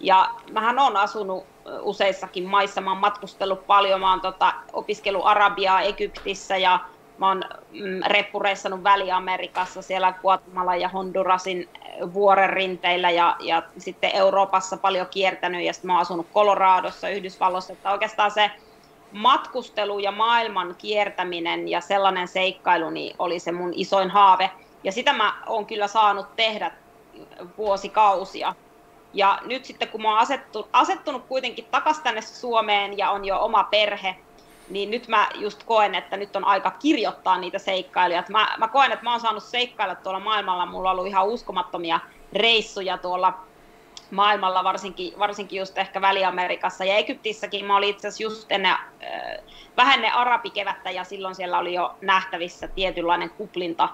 Ja 0.01 0.31
mähän 0.51 0.79
on 0.79 0.97
asunut 0.97 1.45
äh, 1.45 1.73
useissakin 1.81 2.45
maissa, 2.45 2.81
mä 2.81 2.91
oon 2.91 3.01
matkustellut 3.01 3.67
paljon, 3.67 4.01
mä 4.01 4.11
oon 4.11 4.21
tota, 4.21 4.55
opiskellut 4.73 5.27
Arabiaa 5.27 5.81
Egyptissä 5.81 6.57
ja 6.57 6.81
Mä 7.21 7.29
oon 7.29 7.45
mm, 7.73 8.01
reppureissannut 8.07 8.85
Väli-Amerikassa, 8.85 9.83
siellä 9.83 10.13
Guatemala 10.13 10.77
ja 10.77 10.89
Hondurasin 10.89 11.69
eh, 11.85 12.13
vuoren 12.13 12.51
rinteillä 12.51 13.11
ja, 13.11 13.37
ja 13.41 13.63
sitten 13.79 14.11
Euroopassa 14.15 14.77
paljon 14.77 15.07
kiertänyt 15.11 15.65
ja 15.65 15.73
sitten 15.73 15.87
mä 15.87 15.93
oon 15.93 16.01
asunut 16.01 16.27
Coloradossa, 16.35 17.09
Yhdysvalloissa, 17.09 17.73
että 17.73 17.93
oikeastaan 17.93 18.31
se 18.31 18.51
matkustelu 19.13 19.99
ja 19.99 20.13
maailman 20.13 20.75
kiertäminen 20.79 21.69
ja 21.69 21.81
sellainen 21.81 22.29
seikkailu 22.29 22.91
niin 22.91 23.17
oli 23.19 23.39
se 23.39 23.53
mun 23.53 23.73
isoin 23.75 24.11
haave. 24.11 24.51
Ja 24.85 24.93
sitä 24.93 25.13
mä 25.13 25.35
oon 25.47 25.67
kyllä 25.67 25.87
saanut 25.87 26.37
tehdä 26.37 26.73
vuosikausia. 27.59 28.55
Ja 29.13 29.39
nyt 29.45 29.65
sitten 29.65 29.89
kun 29.89 30.03
mä 30.03 30.09
oon 30.09 30.19
asettunut, 30.19 30.69
asettunut 30.73 31.27
kuitenkin 31.27 31.65
takaisin 31.71 32.03
tänne 32.03 32.21
Suomeen 32.21 32.99
ja 32.99 33.11
on 33.11 33.25
jo 33.25 33.45
oma 33.45 33.65
perhe, 33.65 34.17
niin 34.71 34.91
nyt 34.91 35.09
mä 35.09 35.29
just 35.35 35.63
koen, 35.63 35.95
että 35.95 36.17
nyt 36.17 36.37
on 36.37 36.45
aika 36.45 36.71
kirjoittaa 36.71 37.39
niitä 37.39 37.59
seikkailuja. 37.59 38.25
Mä, 38.29 38.55
mä 38.59 38.69
koen, 38.69 38.93
että 38.93 39.05
mä 39.05 39.11
oon 39.11 39.21
saanut 39.21 39.45
seikkailla 39.45 39.95
tuolla 39.95 40.21
maailmalla, 40.21 40.67
mulla 40.67 40.91
on 40.91 40.97
ollut 40.97 41.11
ihan 41.11 41.27
uskomattomia 41.27 42.01
reissuja 42.33 42.99
tuolla 42.99 43.39
maailmalla, 44.11 44.65
varsinkin, 44.65 45.19
varsinkin 45.19 45.59
just 45.59 45.79
ehkä 45.79 46.01
Väli-Amerikassa 46.01 46.85
ja 46.85 46.97
Egyptissäkin. 46.97 47.65
Mä 47.65 47.77
olin 47.77 47.89
itse 47.89 48.09
asiassa 48.09 48.23
just 48.23 48.53
ennen, 48.53 48.73
äh, 48.73 48.79
vähän 49.77 49.95
ennen 49.95 50.15
arabikevättä 50.15 50.91
ja 50.91 51.05
silloin 51.05 51.35
siellä 51.35 51.59
oli 51.59 51.75
jo 51.75 51.97
nähtävissä 52.01 52.69
tietynlainen 52.69 53.31
kuplinta 53.31 53.89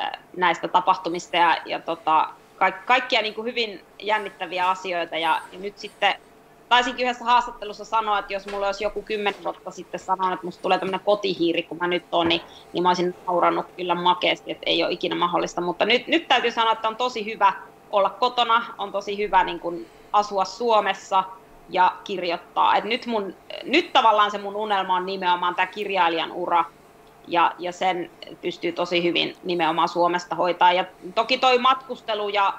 äh, 0.00 0.10
näistä 0.36 0.68
tapahtumista 0.68 1.36
ja, 1.36 1.56
ja 1.66 1.80
tota, 1.80 2.28
ka- 2.56 2.72
kaikkia 2.72 3.22
niin 3.22 3.34
kuin 3.34 3.44
hyvin 3.44 3.84
jännittäviä 3.98 4.68
asioita 4.68 5.18
ja, 5.18 5.40
ja 5.52 5.58
nyt 5.58 5.78
sitten 5.78 6.14
taisinkin 6.68 7.04
yhdessä 7.04 7.24
haastattelussa 7.24 7.84
sanoa, 7.84 8.18
että 8.18 8.32
jos 8.32 8.46
mulla 8.46 8.66
olisi 8.66 8.84
joku 8.84 9.02
kymmenen 9.02 9.44
vuotta 9.44 9.70
sitten 9.70 10.00
sanonut, 10.00 10.34
että 10.34 10.46
musta 10.46 10.62
tulee 10.62 10.78
tämmöinen 10.78 11.00
kotihiiri, 11.04 11.62
kun 11.62 11.78
mä 11.80 11.88
nyt 11.88 12.06
on, 12.12 12.28
niin, 12.28 12.40
niin 12.72 12.82
mä 12.82 12.90
olisin 12.90 13.14
naurannut 13.26 13.66
kyllä 13.76 13.94
makeasti, 13.94 14.50
että 14.50 14.64
ei 14.66 14.84
ole 14.84 14.92
ikinä 14.92 15.14
mahdollista. 15.14 15.60
Mutta 15.60 15.84
nyt, 15.84 16.08
nyt 16.08 16.28
täytyy 16.28 16.50
sanoa, 16.50 16.72
että 16.72 16.88
on 16.88 16.96
tosi 16.96 17.24
hyvä 17.26 17.52
olla 17.90 18.10
kotona, 18.10 18.64
on 18.78 18.92
tosi 18.92 19.18
hyvä 19.18 19.44
niin 19.44 19.60
kuin 19.60 19.90
asua 20.12 20.44
Suomessa 20.44 21.24
ja 21.68 21.96
kirjoittaa. 22.04 22.76
Et 22.76 22.84
nyt, 22.84 23.06
mun, 23.06 23.36
nyt 23.64 23.92
tavallaan 23.92 24.30
se 24.30 24.38
mun 24.38 24.56
unelma 24.56 24.96
on 24.96 25.06
nimenomaan 25.06 25.54
tämä 25.54 25.66
kirjailijan 25.66 26.32
ura, 26.32 26.64
ja, 27.26 27.54
ja 27.58 27.72
sen 27.72 28.10
pystyy 28.40 28.72
tosi 28.72 29.02
hyvin 29.02 29.36
nimenomaan 29.42 29.88
Suomesta 29.88 30.34
hoitaa. 30.34 30.72
Ja 30.72 30.84
toki 31.14 31.38
toi 31.38 31.58
matkustelu 31.58 32.28
ja 32.28 32.54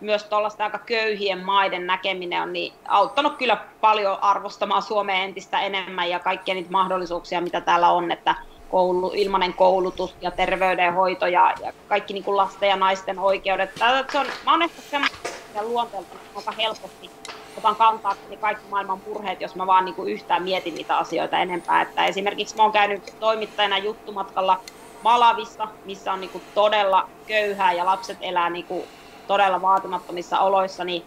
myös 0.00 0.24
tuollaista 0.24 0.64
aika 0.64 0.78
köyhien 0.78 1.44
maiden 1.44 1.86
näkeminen 1.86 2.42
on 2.42 2.52
niin 2.52 2.80
auttanut 2.88 3.36
kyllä 3.38 3.68
paljon 3.80 4.18
arvostamaan 4.22 4.82
Suomea 4.82 5.16
entistä 5.16 5.60
enemmän 5.60 6.10
ja 6.10 6.20
kaikkia 6.20 6.54
niitä 6.54 6.70
mahdollisuuksia, 6.70 7.40
mitä 7.40 7.60
täällä 7.60 7.90
on, 7.90 8.10
että 8.12 8.34
koulu, 8.68 9.12
ilmainen 9.14 9.54
koulutus 9.54 10.16
ja 10.20 10.30
terveydenhoito 10.30 11.26
ja, 11.26 11.54
ja 11.60 11.72
kaikki 11.86 12.14
niin 12.14 12.24
kuin 12.24 12.36
lasten 12.36 12.68
ja 12.68 12.76
naisten 12.76 13.18
oikeudet. 13.18 13.70
Tää, 13.78 14.04
se 14.08 14.18
on, 14.18 14.26
mä 14.44 14.50
oon 14.50 14.62
ehkä 14.62 14.82
semmoinen 14.90 15.68
luonteelta 15.68 16.14
aika 16.34 16.52
helposti 16.62 17.14
otan 17.56 17.76
kantaa 17.76 18.14
kaikki 18.40 18.68
maailman 18.68 19.02
murheet, 19.04 19.40
jos 19.40 19.56
mä 19.56 19.66
vaan 19.66 19.84
niin 19.84 19.94
kuin 19.94 20.12
yhtään 20.12 20.42
mietin 20.42 20.74
niitä 20.74 20.98
asioita 20.98 21.38
enempää. 21.38 21.82
Että 21.82 22.06
esimerkiksi 22.06 22.56
mä 22.56 22.62
oon 22.62 22.72
käynyt 22.72 23.02
toimittajana 23.18 23.78
juttumatkalla 23.78 24.64
Malavissa, 25.00 25.68
missä 25.84 26.12
on 26.12 26.20
niin 26.20 26.30
kuin 26.30 26.44
todella 26.54 27.08
köyhää 27.26 27.72
ja 27.72 27.84
lapset 27.84 28.18
elää 28.20 28.50
niin 28.50 28.66
kuin 28.66 28.90
todella 29.26 29.62
vaatimattomissa 29.62 30.38
oloissa, 30.40 30.84
niin 30.84 31.02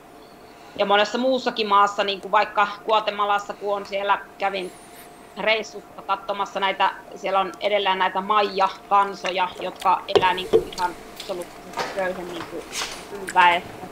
ja 0.78 0.86
monessa 0.86 1.18
muussakin 1.18 1.68
maassa, 1.68 2.04
niin 2.04 2.22
kuin 2.22 2.32
vaikka 2.32 2.68
Guatemalassa, 2.86 3.54
kun 3.54 3.76
on 3.76 3.86
siellä, 3.86 4.20
kävin 4.38 4.72
reissussa 5.38 6.02
katsomassa 6.08 6.60
näitä, 6.60 6.92
siellä 7.16 7.40
on 7.40 7.52
edelleen 7.60 8.00
näitä 8.00 8.22
maija-kansoja, 8.22 9.50
jotka 9.60 10.02
elää 10.16 10.34
niin 10.34 10.48
kuin 10.48 10.74
ihan 10.74 10.92
absoluuttisesti 11.14 11.96
köyhän 11.96 12.28
niin 12.28 12.44
kuin 12.52 12.64
väestö. 13.34 13.88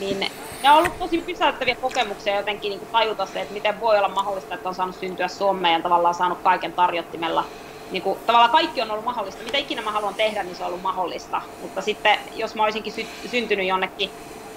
Niin 0.00 0.20
ne 0.62 0.70
on 0.70 0.78
ollut 0.78 0.98
tosi 0.98 1.18
pysäyttäviä 1.18 1.74
kokemuksia 1.74 2.36
jotenkin 2.36 2.70
niin 2.70 2.80
kuin 2.80 2.90
tajuta 2.92 3.26
se, 3.26 3.40
että 3.40 3.54
miten 3.54 3.80
voi 3.80 3.98
olla 3.98 4.08
mahdollista, 4.08 4.54
että 4.54 4.68
on 4.68 4.74
saanut 4.74 4.96
syntyä 4.96 5.28
Suomeen 5.28 5.74
ja 5.74 5.82
tavallaan 5.82 6.14
saanut 6.14 6.38
kaiken 6.42 6.72
tarjottimella 6.72 7.44
niin 7.90 8.02
kuin, 8.02 8.18
tavallaan 8.26 8.50
kaikki 8.50 8.82
on 8.82 8.90
ollut 8.90 9.04
mahdollista. 9.04 9.42
Mitä 9.42 9.58
ikinä 9.58 9.82
mä 9.82 9.90
haluan 9.90 10.14
tehdä, 10.14 10.42
niin 10.42 10.56
se 10.56 10.62
on 10.62 10.66
ollut 10.66 10.82
mahdollista. 10.82 11.42
Mutta 11.62 11.82
sitten, 11.82 12.18
jos 12.34 12.54
mä 12.54 12.64
olisinkin 12.64 12.92
sy- 12.92 13.28
syntynyt 13.30 13.66
jonnekin 13.66 14.10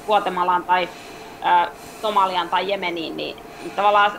Guatemalaan 0.06 0.64
tai 0.64 0.90
ää, 1.42 1.72
Somaliaan 2.02 2.50
tai 2.50 2.70
Jemeniin, 2.70 3.18
niin, 3.18 3.38
niin 3.62 3.72
tavallaan 3.72 4.12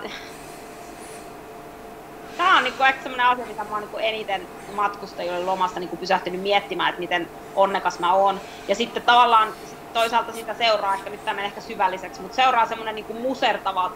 tämä 2.37 2.57
on 2.57 2.65
niin 2.65 2.75
kuin, 2.75 2.95
sellainen 3.03 3.27
asia, 3.27 3.47
mitä 3.47 3.65
mä 3.65 3.71
oon 3.71 3.81
niin 3.81 4.05
eniten 4.05 4.47
matkustajille 4.75 5.45
lomassa 5.45 5.81
niin 5.81 5.89
kuin 5.89 6.01
pysähtynyt 6.01 6.43
miettimään, 6.43 6.89
että 6.89 7.01
miten 7.01 7.29
onnekas 7.55 7.99
mä 7.99 8.12
oon. 8.12 8.41
Ja 8.69 8.75
sitten 8.75 9.03
tavallaan 9.03 9.49
toisaalta 9.93 10.33
sitä 10.33 10.55
seuraa, 10.55 10.95
ehkä 10.95 11.11
nyt 11.11 11.25
tämä 11.25 11.45
ehkä 11.45 11.61
syvälliseksi, 11.61 12.21
mutta 12.21 12.37
seuraa 12.37 12.67
semmoinen 12.67 12.95
niin 12.95 13.17
musertava 13.21 13.93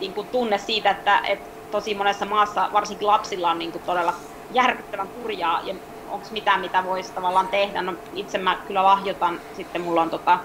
niin 0.00 0.14
kuin 0.14 0.28
tunne 0.28 0.58
siitä, 0.58 0.90
että, 0.90 1.20
että 1.28 1.60
tosi 1.70 1.94
monessa 1.94 2.24
maassa, 2.24 2.68
varsinkin 2.72 3.06
lapsilla 3.06 3.50
on 3.50 3.58
niin 3.58 3.72
kuin 3.72 3.84
todella 3.84 4.14
järkyttävän 4.52 5.08
kurjaa 5.08 5.60
ja 5.64 5.74
onko 6.10 6.26
mitään, 6.30 6.60
mitä 6.60 6.84
voisi 6.84 7.12
tavallaan 7.12 7.48
tehdä. 7.48 7.82
No, 7.82 7.94
itse 8.14 8.38
mä 8.38 8.56
kyllä 8.66 8.84
lahjoitan, 8.84 9.40
sitten 9.56 9.82
mulla 9.82 10.02
on 10.02 10.10
tota, 10.10 10.38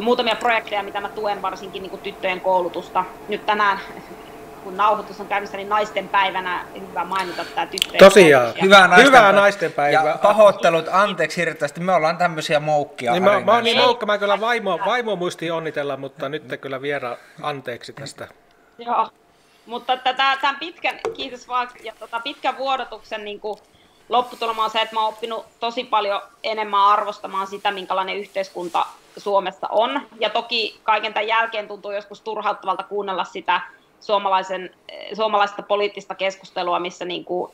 muutamia 0.00 0.36
projekteja, 0.36 0.82
mitä 0.82 1.00
mä 1.00 1.08
tuen 1.08 1.42
varsinkin 1.42 1.82
niin 1.82 1.90
kuin 1.90 2.02
tyttöjen 2.02 2.40
koulutusta. 2.40 3.04
Nyt 3.28 3.46
tänään 3.46 3.80
kun 4.64 4.76
nauhoitus 4.76 5.20
on 5.20 5.26
käynnissä, 5.26 5.56
niin 5.56 5.68
naisten 5.68 6.08
päivänä 6.08 6.64
hyvä 6.80 7.04
mainita 7.04 7.44
tämä 7.54 7.66
tyttöjen 7.66 7.98
Tosiaan, 7.98 8.54
hyvää 8.62 8.88
naisten, 8.88 9.06
hyvää 9.06 9.32
naisten 9.32 9.72
päivää. 9.72 10.04
Ja 10.04 10.18
pahoittelut, 10.22 10.88
anteeksi 10.92 11.40
hirveästi, 11.40 11.80
me 11.80 11.92
ollaan 11.92 12.16
tämmöisiä 12.16 12.60
moukkia. 12.60 13.12
Niin 13.12 13.22
mä, 13.22 13.40
mä 13.40 13.54
oon 13.54 13.64
niin 13.64 13.76
moukka, 13.76 14.06
mä 14.06 14.18
kyllä 14.18 14.40
vaimo, 14.40 14.78
vaimo 14.86 15.16
muistiin 15.16 15.52
onnitella, 15.52 15.96
mutta 15.96 16.28
nyt 16.28 16.48
te 16.48 16.56
kyllä 16.56 16.82
viera 16.82 17.16
anteeksi 17.42 17.92
tästä. 17.92 18.28
Joo, 18.78 19.08
mutta 19.68 19.96
tätä, 19.96 20.38
tämän 20.40 20.56
pitkän, 20.56 21.00
kiitos 21.16 21.48
vaan, 21.48 21.68
ja 21.84 21.92
tota 21.98 22.20
pitkän 22.20 22.58
vuodotuksen 22.58 23.24
niin 23.24 23.40
kuin 23.40 23.58
lopputulema 24.08 24.64
on 24.64 24.70
se, 24.70 24.80
että 24.80 24.94
mä 24.94 25.00
oon 25.00 25.08
oppinut 25.08 25.46
tosi 25.60 25.84
paljon 25.84 26.22
enemmän 26.42 26.84
arvostamaan 26.84 27.46
sitä, 27.46 27.70
minkälainen 27.70 28.16
yhteiskunta 28.16 28.86
Suomessa 29.16 29.68
on. 29.70 30.00
Ja 30.20 30.30
toki 30.30 30.80
kaiken 30.82 31.14
tämän 31.14 31.28
jälkeen 31.28 31.68
tuntuu 31.68 31.90
joskus 31.90 32.20
turhauttavalta 32.20 32.82
kuunnella 32.82 33.24
sitä 33.24 33.60
suomalaisen, 34.00 34.74
suomalaista 35.16 35.62
poliittista 35.62 36.14
keskustelua, 36.14 36.80
missä 36.80 37.04
niin 37.04 37.24
kuin 37.24 37.52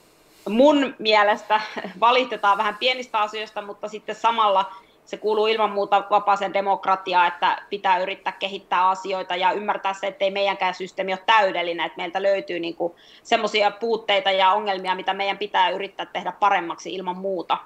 mun 0.48 0.94
mielestä 0.98 1.60
valitetaan 2.00 2.58
vähän 2.58 2.76
pienistä 2.78 3.20
asioista, 3.20 3.62
mutta 3.62 3.88
sitten 3.88 4.14
samalla 4.14 4.72
se 5.04 5.16
kuuluu 5.16 5.46
ilman 5.46 5.72
muuta 5.72 6.04
vapaaseen 6.10 6.54
demokratiaan, 6.54 7.28
että 7.28 7.62
pitää 7.70 7.98
yrittää 7.98 8.32
kehittää 8.32 8.88
asioita 8.88 9.36
ja 9.36 9.52
ymmärtää 9.52 9.92
se, 9.92 10.06
että 10.06 10.24
ei 10.24 10.30
meidänkään 10.30 10.74
systeemi 10.74 11.12
ole 11.12 11.20
täydellinen, 11.26 11.86
että 11.86 11.96
meiltä 11.96 12.22
löytyy 12.22 12.58
niin 12.58 12.76
semmoisia 13.22 13.70
puutteita 13.70 14.30
ja 14.30 14.52
ongelmia, 14.52 14.94
mitä 14.94 15.14
meidän 15.14 15.38
pitää 15.38 15.70
yrittää 15.70 16.06
tehdä 16.06 16.32
paremmaksi 16.32 16.94
ilman 16.94 17.16
muuta. 17.16 17.58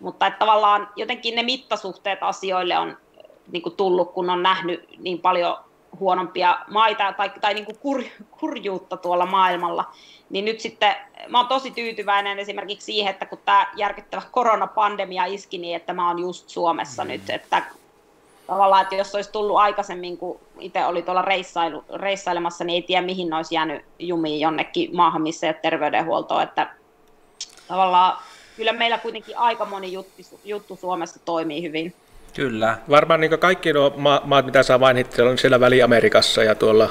Mutta 0.00 0.26
että 0.26 0.38
tavallaan 0.38 0.88
jotenkin 0.96 1.36
ne 1.36 1.42
mittasuhteet 1.42 2.18
asioille 2.22 2.78
on 2.78 2.96
niin 3.52 3.62
kuin 3.62 3.76
tullut, 3.76 4.12
kun 4.12 4.30
on 4.30 4.42
nähnyt 4.42 4.88
niin 4.98 5.20
paljon 5.20 5.56
huonompia 6.00 6.58
maita 6.68 7.12
tai, 7.12 7.30
tai 7.40 7.54
niin 7.54 7.64
kuin 7.64 7.78
kur, 7.78 8.02
kurjuutta 8.40 8.96
tuolla 8.96 9.26
maailmalla. 9.26 9.84
Niin 10.30 10.44
nyt 10.44 10.60
sitten 10.60 10.96
mä 11.28 11.38
oon 11.38 11.48
tosi 11.48 11.70
tyytyväinen 11.70 12.38
esimerkiksi 12.38 12.84
siihen, 12.84 13.10
että 13.10 13.26
kun 13.26 13.38
tämä 13.44 13.66
järkyttävä 13.76 14.22
koronapandemia 14.30 15.24
iski, 15.24 15.58
niin 15.58 15.76
että 15.76 15.92
mä 15.92 16.08
oon 16.08 16.18
just 16.18 16.48
Suomessa 16.48 17.04
mm. 17.04 17.08
nyt, 17.08 17.30
että 17.30 17.62
tavallaan, 18.46 18.82
että 18.82 18.94
jos 18.94 19.14
olisi 19.14 19.32
tullut 19.32 19.56
aikaisemmin, 19.56 20.18
kun 20.18 20.40
itse 20.60 20.86
oli 20.86 21.02
tuolla 21.02 21.22
reissailu, 21.22 21.84
reissailemassa, 21.94 22.64
niin 22.64 22.74
ei 22.74 22.82
tiedä 22.82 23.06
mihin 23.06 23.32
olisi 23.32 23.54
jäänyt 23.54 23.84
jumiin 23.98 24.40
jonnekin 24.40 24.96
maahan, 24.96 25.22
missä 25.22 25.46
ei 25.46 25.50
ole 25.50 25.60
terveydenhuoltoa, 25.62 26.42
että 26.42 26.74
tavallaan 27.68 28.18
kyllä 28.56 28.72
meillä 28.72 28.98
kuitenkin 28.98 29.38
aika 29.38 29.64
moni 29.64 29.92
juttu, 29.92 30.40
juttu 30.44 30.76
Suomessa 30.76 31.20
toimii 31.24 31.62
hyvin. 31.62 31.94
Kyllä. 32.34 32.78
Varmaan 32.90 33.20
niin 33.20 33.38
kaikki 33.38 33.72
nuo 33.72 33.94
maat, 34.24 34.46
mitä 34.46 34.62
saa 34.62 34.78
mainittua, 34.78 35.30
on 35.30 35.38
siellä 35.38 35.60
Väli-Amerikassa 35.60 36.44
ja 36.44 36.54
tuolla, 36.54 36.90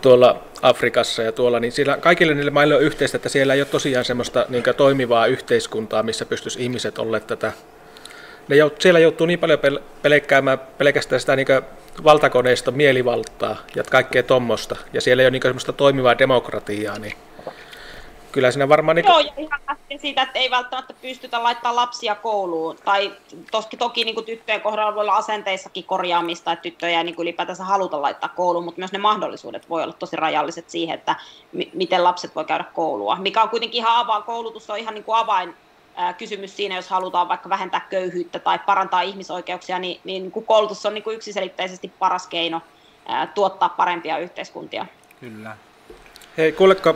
tuolla 0.00 0.44
Afrikassa 0.62 1.22
ja 1.22 1.32
tuolla, 1.32 1.60
niin 1.60 1.72
siellä, 1.72 1.96
kaikille 1.96 2.34
niille 2.34 2.50
maille 2.50 2.76
on 2.76 2.82
yhteistä, 2.82 3.16
että 3.16 3.28
siellä 3.28 3.54
ei 3.54 3.60
ole 3.60 3.68
tosiaan 3.68 4.04
semmoista 4.04 4.46
niin 4.48 4.64
toimivaa 4.76 5.26
yhteiskuntaa, 5.26 6.02
missä 6.02 6.24
pystyisi 6.24 6.62
ihmiset 6.62 6.98
olleet 6.98 7.26
tätä. 7.26 7.52
Ne 8.48 8.56
jout, 8.56 8.80
siellä 8.80 9.00
joutuu 9.00 9.26
niin 9.26 9.38
paljon 9.38 9.58
pel- 9.58 9.82
pelkkäämään 10.02 10.58
pelkästään 10.78 11.20
sitä 11.20 11.36
niin 11.36 11.46
valtakoneista 12.04 12.70
mielivaltaa 12.70 13.56
ja 13.74 13.84
kaikkea 13.84 14.22
tuommoista, 14.22 14.76
ja 14.92 15.00
siellä 15.00 15.22
ei 15.22 15.26
ole 15.26 15.30
niin 15.30 15.42
semmoista 15.42 15.72
toimivaa 15.72 16.18
demokratiaa, 16.18 16.98
niin 16.98 17.14
kyllä 18.32 18.50
siinä 18.50 18.68
varmaan... 18.68 18.96
Niin... 18.96 19.06
Joo, 19.06 19.18
ja 19.18 19.32
ihan 19.36 19.60
lähtien 19.68 20.00
siitä, 20.00 20.22
että 20.22 20.38
ei 20.38 20.50
välttämättä 20.50 20.94
pystytä 21.02 21.42
laittaa 21.42 21.76
lapsia 21.76 22.14
kouluun. 22.14 22.76
Tai 22.84 23.12
toski, 23.50 23.76
toki 23.76 24.04
niin 24.04 24.14
kuin 24.14 24.26
tyttöjen 24.26 24.60
kohdalla 24.60 24.94
voi 24.94 25.02
olla 25.02 25.16
asenteissakin 25.16 25.84
korjaamista, 25.84 26.52
että 26.52 26.62
tyttöjä 26.62 26.98
ei 26.98 27.04
niin 27.04 27.14
kuin 27.14 27.24
ylipäätänsä 27.24 27.64
haluta 27.64 28.02
laittaa 28.02 28.28
kouluun, 28.28 28.64
mutta 28.64 28.78
myös 28.78 28.92
ne 28.92 28.98
mahdollisuudet 28.98 29.70
voi 29.70 29.82
olla 29.82 29.92
tosi 29.92 30.16
rajalliset 30.16 30.70
siihen, 30.70 30.94
että 30.94 31.16
m- 31.52 31.70
miten 31.72 32.04
lapset 32.04 32.34
voi 32.34 32.44
käydä 32.44 32.64
koulua. 32.64 33.16
Mikä 33.16 33.42
on 33.42 33.48
kuitenkin 33.48 33.78
ihan 33.78 33.96
avain, 33.96 34.22
koulutus 34.22 34.70
on 34.70 34.78
ihan 34.78 34.94
niin 34.94 35.04
kuin 35.04 35.18
avain 35.18 35.54
kysymys 36.18 36.56
siinä, 36.56 36.76
jos 36.76 36.88
halutaan 36.88 37.28
vaikka 37.28 37.48
vähentää 37.48 37.86
köyhyyttä 37.90 38.38
tai 38.38 38.58
parantaa 38.58 39.02
ihmisoikeuksia, 39.02 39.78
niin, 39.78 40.00
niin, 40.04 40.22
niin 40.22 40.32
kuin 40.32 40.46
koulutus 40.46 40.86
on 40.86 40.94
niin 40.94 41.04
kuin 41.04 41.16
yksiselitteisesti 41.16 41.92
paras 41.98 42.26
keino 42.26 42.62
ää, 43.06 43.26
tuottaa 43.26 43.68
parempia 43.68 44.18
yhteiskuntia. 44.18 44.86
Kyllä. 45.20 45.56
Hei, 46.36 46.52
kuuletko, 46.52 46.94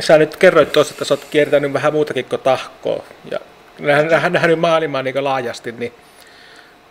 sä 0.00 0.18
nyt 0.18 0.36
kerroit 0.36 0.72
tuossa, 0.72 0.94
että 0.94 1.04
sä 1.04 1.14
oot 1.14 1.26
kiertänyt 1.30 1.72
vähän 1.72 1.92
muutakin 1.92 2.24
kuin 2.24 2.42
tahkoa 2.42 3.04
ja 3.30 3.38
nähnyt, 3.78 4.32
nähnyt 4.32 4.58
maailmaa 4.58 5.02
niin 5.02 5.24
laajasti, 5.24 5.72
niin 5.72 5.92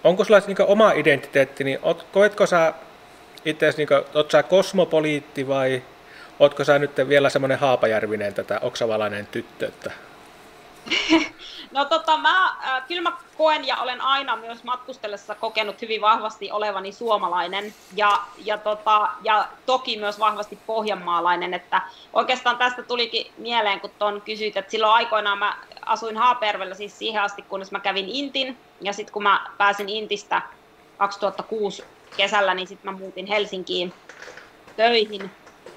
onko 0.03 0.23
sulla 0.23 0.41
niin 0.47 0.57
oma 0.61 0.91
identiteetti, 0.91 1.63
niin 1.63 1.79
oot, 1.81 2.05
koetko 2.11 2.45
sä 2.45 2.73
itse, 3.45 3.73
niin 3.77 3.87
sä 4.31 4.43
kosmopoliitti 4.43 5.47
vai 5.47 5.81
ootko 6.39 6.63
sä 6.63 6.79
nyt 6.79 6.91
vielä 7.07 7.29
semmoinen 7.29 7.59
haapajärvinen 7.59 8.33
tätä 8.33 8.59
oksavalainen 8.61 9.27
tyttö? 9.31 9.67
Että... 9.67 9.91
No 11.71 11.85
tota, 11.85 12.17
mä, 12.17 12.45
äh, 12.45 12.87
kyllä 12.87 13.01
mä 13.01 13.17
koen 13.37 13.67
ja 13.67 13.77
olen 13.77 14.01
aina 14.01 14.35
myös 14.35 14.63
matkustellessa 14.63 15.35
kokenut 15.35 15.81
hyvin 15.81 16.01
vahvasti 16.01 16.51
olevani 16.51 16.91
suomalainen 16.91 17.73
ja, 17.95 18.21
ja, 18.37 18.57
tota, 18.57 19.07
ja 19.23 19.47
toki 19.65 19.97
myös 19.97 20.19
vahvasti 20.19 20.59
pohjanmaalainen, 20.67 21.53
että 21.53 21.81
oikeastaan 22.13 22.57
tästä 22.57 22.83
tulikin 22.83 23.31
mieleen, 23.37 23.81
kun 23.81 23.89
tuon 23.99 24.21
kysyit, 24.21 24.57
että 24.57 24.71
silloin 24.71 24.93
aikoinaan 24.93 25.37
mä 25.37 25.57
asuin 25.85 26.17
Haapervellä 26.17 26.75
siis 26.75 26.99
siihen 26.99 27.21
asti, 27.21 27.41
kunnes 27.41 27.71
mä 27.71 27.79
kävin 27.79 28.09
Intin 28.09 28.57
ja 28.81 28.93
sitten 28.93 29.13
kun 29.13 29.23
mä 29.23 29.47
pääsin 29.57 29.89
Intistä 29.89 30.41
2006 30.97 31.83
kesällä, 32.17 32.53
niin 32.53 32.67
sitten 32.67 32.93
mä 32.93 32.99
muutin 32.99 33.25
Helsinkiin 33.25 33.93
töihin 34.75 35.31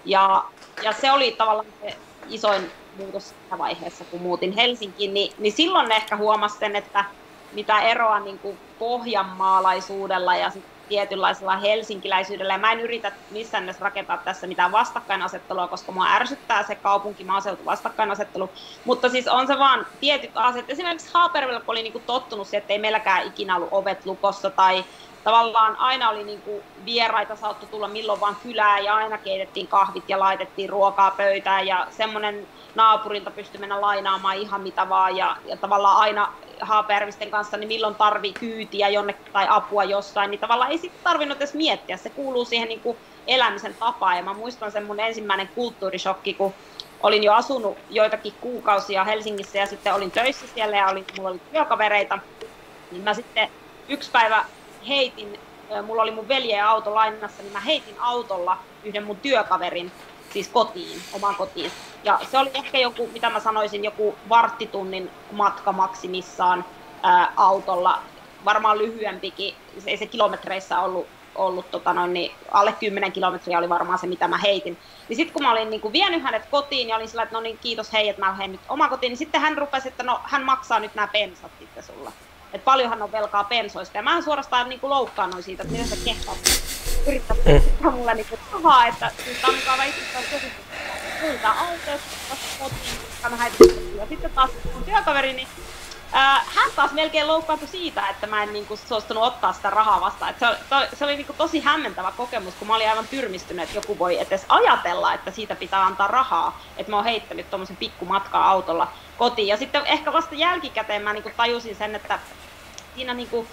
ja, 0.04 0.44
ja 0.82 0.92
se 0.92 1.12
oli 1.12 1.32
tavallaan 1.32 1.66
se 1.82 1.96
isoin 2.28 2.70
muutos 2.96 3.28
siinä 3.28 3.58
vaiheessa, 3.58 4.04
kun 4.04 4.22
muutin 4.22 4.52
Helsinkiin, 4.52 5.14
niin, 5.14 5.34
niin 5.38 5.52
silloin 5.52 5.92
ehkä 5.92 6.16
huomasin 6.16 6.58
sen, 6.58 6.76
että 6.76 7.04
mitä 7.50 7.80
eroa 7.80 8.20
niin 8.20 8.38
kuin 8.40 8.60
pohjanmaalaisuudella 8.78 10.36
ja 10.36 10.50
tietynlaisella 10.88 11.56
helsinkiläisyydellä. 11.56 12.52
Ja 12.54 12.58
mä 12.58 12.72
en 12.72 12.80
yritä 12.80 13.12
missään 13.30 13.64
edes 13.64 13.80
rakentaa 13.80 14.18
tässä 14.24 14.46
mitään 14.46 14.72
vastakkainasettelua, 14.72 15.68
koska 15.68 15.92
mua 15.92 16.06
ärsyttää 16.06 16.62
se 16.62 16.74
kaupunki-maaseutu 16.74 17.64
vastakkainasettelu. 17.64 18.52
Mutta 18.84 19.08
siis 19.08 19.28
on 19.28 19.46
se 19.46 19.58
vaan 19.58 19.86
tietyt 20.00 20.30
asiat. 20.34 20.64
Esimerkiksi 20.68 21.10
Haapervillä, 21.14 21.60
kun 21.60 21.72
oli 21.72 21.82
niinku 21.82 22.00
tottunut 22.00 22.48
siihen, 22.48 22.62
että 22.62 22.72
ei 22.72 22.78
meilläkään 22.78 23.26
ikinä 23.26 23.56
ollut 23.56 23.68
ovet 23.72 24.06
lukossa 24.06 24.50
tai 24.50 24.84
tavallaan 25.22 25.76
aina 25.76 26.10
oli 26.10 26.24
niinku 26.24 26.68
vieraita, 26.84 27.36
saattoi 27.36 27.68
tulla 27.68 27.88
milloin 27.88 28.20
vaan 28.20 28.36
kylään 28.42 28.84
ja 28.84 28.94
aina 28.94 29.18
keitettiin 29.18 29.68
kahvit 29.68 30.04
ja 30.08 30.18
laitettiin 30.18 30.68
ruokaa 30.68 31.10
pöytään 31.10 31.66
ja 31.66 31.86
semmoinen 31.90 32.48
naapurilta 32.74 33.30
pystyi 33.30 33.60
mennä 33.60 33.80
lainaamaan 33.80 34.36
ihan 34.36 34.60
mitä 34.60 34.88
vaan 34.88 35.16
ja, 35.16 35.36
ja 35.46 35.56
tavallaan 35.56 35.96
aina 35.96 36.32
Haapervisten 36.60 37.30
kanssa, 37.30 37.56
niin 37.56 37.68
milloin 37.68 37.94
tarvii 37.94 38.32
kyytiä 38.32 38.88
jonne 38.88 39.14
tai 39.32 39.46
apua 39.48 39.84
jossain, 39.84 40.30
niin 40.30 40.40
tavallaan 40.40 40.70
ei 40.70 40.78
sitten 40.78 41.04
tarvinnut 41.04 41.38
edes 41.38 41.54
miettiä. 41.54 41.96
Se 41.96 42.10
kuuluu 42.10 42.44
siihen 42.44 42.68
niin 42.68 42.80
kuin 42.80 42.96
elämisen 43.26 43.74
tapaan. 43.74 44.16
Ja 44.16 44.22
mä 44.22 44.34
muistan 44.34 44.72
sen 44.72 44.86
mun 44.86 45.00
ensimmäinen 45.00 45.48
kulttuurishokki, 45.48 46.34
kun 46.34 46.54
olin 47.02 47.22
jo 47.22 47.32
asunut 47.32 47.78
joitakin 47.90 48.32
kuukausia 48.40 49.04
Helsingissä 49.04 49.58
ja 49.58 49.66
sitten 49.66 49.94
olin 49.94 50.10
töissä 50.10 50.46
siellä 50.54 50.76
ja 50.76 50.88
oli, 50.88 51.04
mulla 51.16 51.30
oli 51.30 51.40
työkavereita. 51.52 52.18
Niin 52.90 53.02
mä 53.02 53.14
sitten 53.14 53.48
yksi 53.88 54.10
päivä 54.10 54.44
heitin, 54.88 55.40
mulla 55.86 56.02
oli 56.02 56.10
mun 56.10 56.28
veljen 56.28 56.64
auto 56.64 56.94
lainassa, 56.94 57.42
niin 57.42 57.52
mä 57.52 57.60
heitin 57.60 57.96
autolla 57.98 58.58
yhden 58.84 59.04
mun 59.04 59.16
työkaverin 59.16 59.92
siis 60.34 60.48
kotiin, 60.48 61.02
omaan 61.12 61.36
kotiin. 61.36 61.70
Ja 62.02 62.20
se 62.30 62.38
oli 62.38 62.50
ehkä 62.54 62.78
joku, 62.78 63.10
mitä 63.12 63.30
mä 63.30 63.40
sanoisin, 63.40 63.84
joku 63.84 64.18
varttitunnin 64.28 65.10
matka 65.30 65.72
maksimissaan 65.72 66.64
ää, 67.02 67.32
autolla. 67.36 68.02
Varmaan 68.44 68.78
lyhyempikin, 68.78 69.54
ei 69.86 69.96
se 69.96 70.06
kilometreissä 70.06 70.80
ollut, 70.80 71.06
ollut 71.34 71.70
tota 71.70 71.92
noin, 71.94 72.12
niin 72.12 72.36
alle 72.52 72.72
10 72.72 73.12
kilometriä 73.12 73.58
oli 73.58 73.68
varmaan 73.68 73.98
se, 73.98 74.06
mitä 74.06 74.28
mä 74.28 74.38
heitin. 74.38 74.78
Niin 75.08 75.16
sitten 75.16 75.32
kun 75.32 75.42
mä 75.42 75.52
olin 75.52 75.70
niin 75.70 75.80
kuin 75.80 75.92
vienyt 75.92 76.22
hänet 76.22 76.42
kotiin 76.50 76.88
ja 76.88 76.96
olin 76.96 77.08
sillä, 77.08 77.22
että 77.22 77.36
no 77.36 77.40
niin 77.40 77.58
kiitos 77.58 77.92
hei, 77.92 78.08
että 78.08 78.22
mä 78.22 78.28
lähden 78.30 78.52
nyt 78.52 78.62
omaan 78.68 78.90
kotiin, 78.90 79.10
niin 79.10 79.18
sitten 79.18 79.40
hän 79.40 79.58
rupesi, 79.58 79.88
että 79.88 80.02
no 80.02 80.20
hän 80.24 80.44
maksaa 80.44 80.80
nyt 80.80 80.94
nämä 80.94 81.08
pensat 81.12 81.52
sitten 81.58 81.82
sulla. 81.82 82.12
Että 82.54 82.64
paljonhan 82.64 83.02
on 83.02 83.12
velkaa 83.12 83.44
pensoista. 83.44 83.98
Ja 83.98 84.02
mä 84.02 84.22
suorastaan 84.22 84.68
niin 84.68 84.80
kuin 84.80 84.90
loukkaannuin 84.90 85.42
siitä, 85.42 85.62
että 85.62 85.72
miten 85.72 85.88
sä 85.88 86.04
kehtaat 86.04 86.38
yrittää 87.06 87.36
mm. 87.44 87.92
mulle 87.92 88.14
niin 88.14 88.26
rahaa, 88.52 88.86
että 88.86 89.10
siis 89.24 89.38
tämä 89.38 89.52
on 89.52 89.58
mukava 89.58 89.84
itse 89.84 90.00
tosi 90.30 90.52
kulta 91.20 91.50
autoista 91.50 92.36
kotiin, 92.58 93.96
ja 93.96 94.06
sitten 94.06 94.30
taas 94.30 94.50
mun 94.74 94.84
työkaveri, 94.84 95.32
niin 95.32 95.48
ää, 96.12 96.44
hän 96.54 96.70
taas 96.76 96.92
melkein 96.92 97.26
loukkaantui 97.26 97.68
siitä, 97.68 98.08
että 98.08 98.26
mä 98.26 98.42
en 98.42 98.52
niin 98.52 98.66
kuin, 98.66 98.80
suostunut 98.88 99.22
ottaa 99.22 99.52
sitä 99.52 99.70
rahaa 99.70 100.00
vastaan. 100.00 100.30
Et 100.30 100.38
se, 100.38 100.46
to, 100.70 100.96
se 100.96 101.04
oli 101.04 101.16
niin 101.16 101.26
kuin, 101.26 101.36
tosi 101.36 101.60
hämmentävä 101.60 102.12
kokemus, 102.16 102.54
kun 102.54 102.68
mä 102.68 102.74
olin 102.76 102.90
aivan 102.90 103.08
tyrmistynyt, 103.08 103.62
että 103.62 103.76
joku 103.76 103.98
voi 103.98 104.20
edes 104.20 104.44
ajatella, 104.48 105.14
että 105.14 105.30
siitä 105.30 105.56
pitää 105.56 105.84
antaa 105.84 106.06
rahaa. 106.06 106.60
Että 106.76 106.90
mä 106.90 106.96
oon 106.96 107.04
heittänyt 107.04 107.50
tuommoisen 107.50 107.76
pikkumatkaa 107.76 108.50
autolla 108.50 108.88
kotiin. 109.18 109.48
Ja 109.48 109.56
sitten 109.56 109.86
ehkä 109.86 110.12
vasta 110.12 110.34
jälkikäteen 110.34 111.02
mä 111.02 111.12
niin 111.12 111.22
kuin, 111.22 111.34
tajusin 111.36 111.76
sen, 111.76 111.94
että 111.94 112.18
siinä 112.94 113.14
niin 113.14 113.28
kuin, 113.28 113.48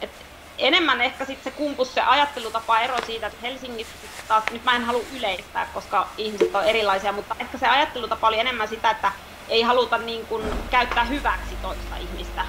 että 0.00 0.24
enemmän 0.58 1.00
ehkä 1.00 1.24
sitten 1.24 1.52
se 1.52 1.58
kumpus 1.58 1.94
se 1.94 2.00
ajattelutapa 2.00 2.80
ero 2.80 2.96
siitä, 3.06 3.26
että 3.26 3.38
Helsingissä 3.42 3.94
taas, 4.28 4.44
nyt 4.50 4.64
mä 4.64 4.76
en 4.76 4.84
halua 4.84 5.04
yleistää, 5.16 5.68
koska 5.74 6.08
ihmiset 6.18 6.54
on 6.54 6.64
erilaisia, 6.64 7.12
mutta 7.12 7.36
ehkä 7.38 7.58
se 7.58 7.66
ajattelutapa 7.68 8.28
oli 8.28 8.38
enemmän 8.38 8.68
sitä, 8.68 8.90
että 8.90 9.12
ei 9.48 9.62
haluta 9.62 9.98
niin 9.98 10.26
kuin 10.26 10.44
käyttää 10.70 11.04
hyväksi 11.04 11.56
toista 11.62 11.96
ihmistä 11.96 12.44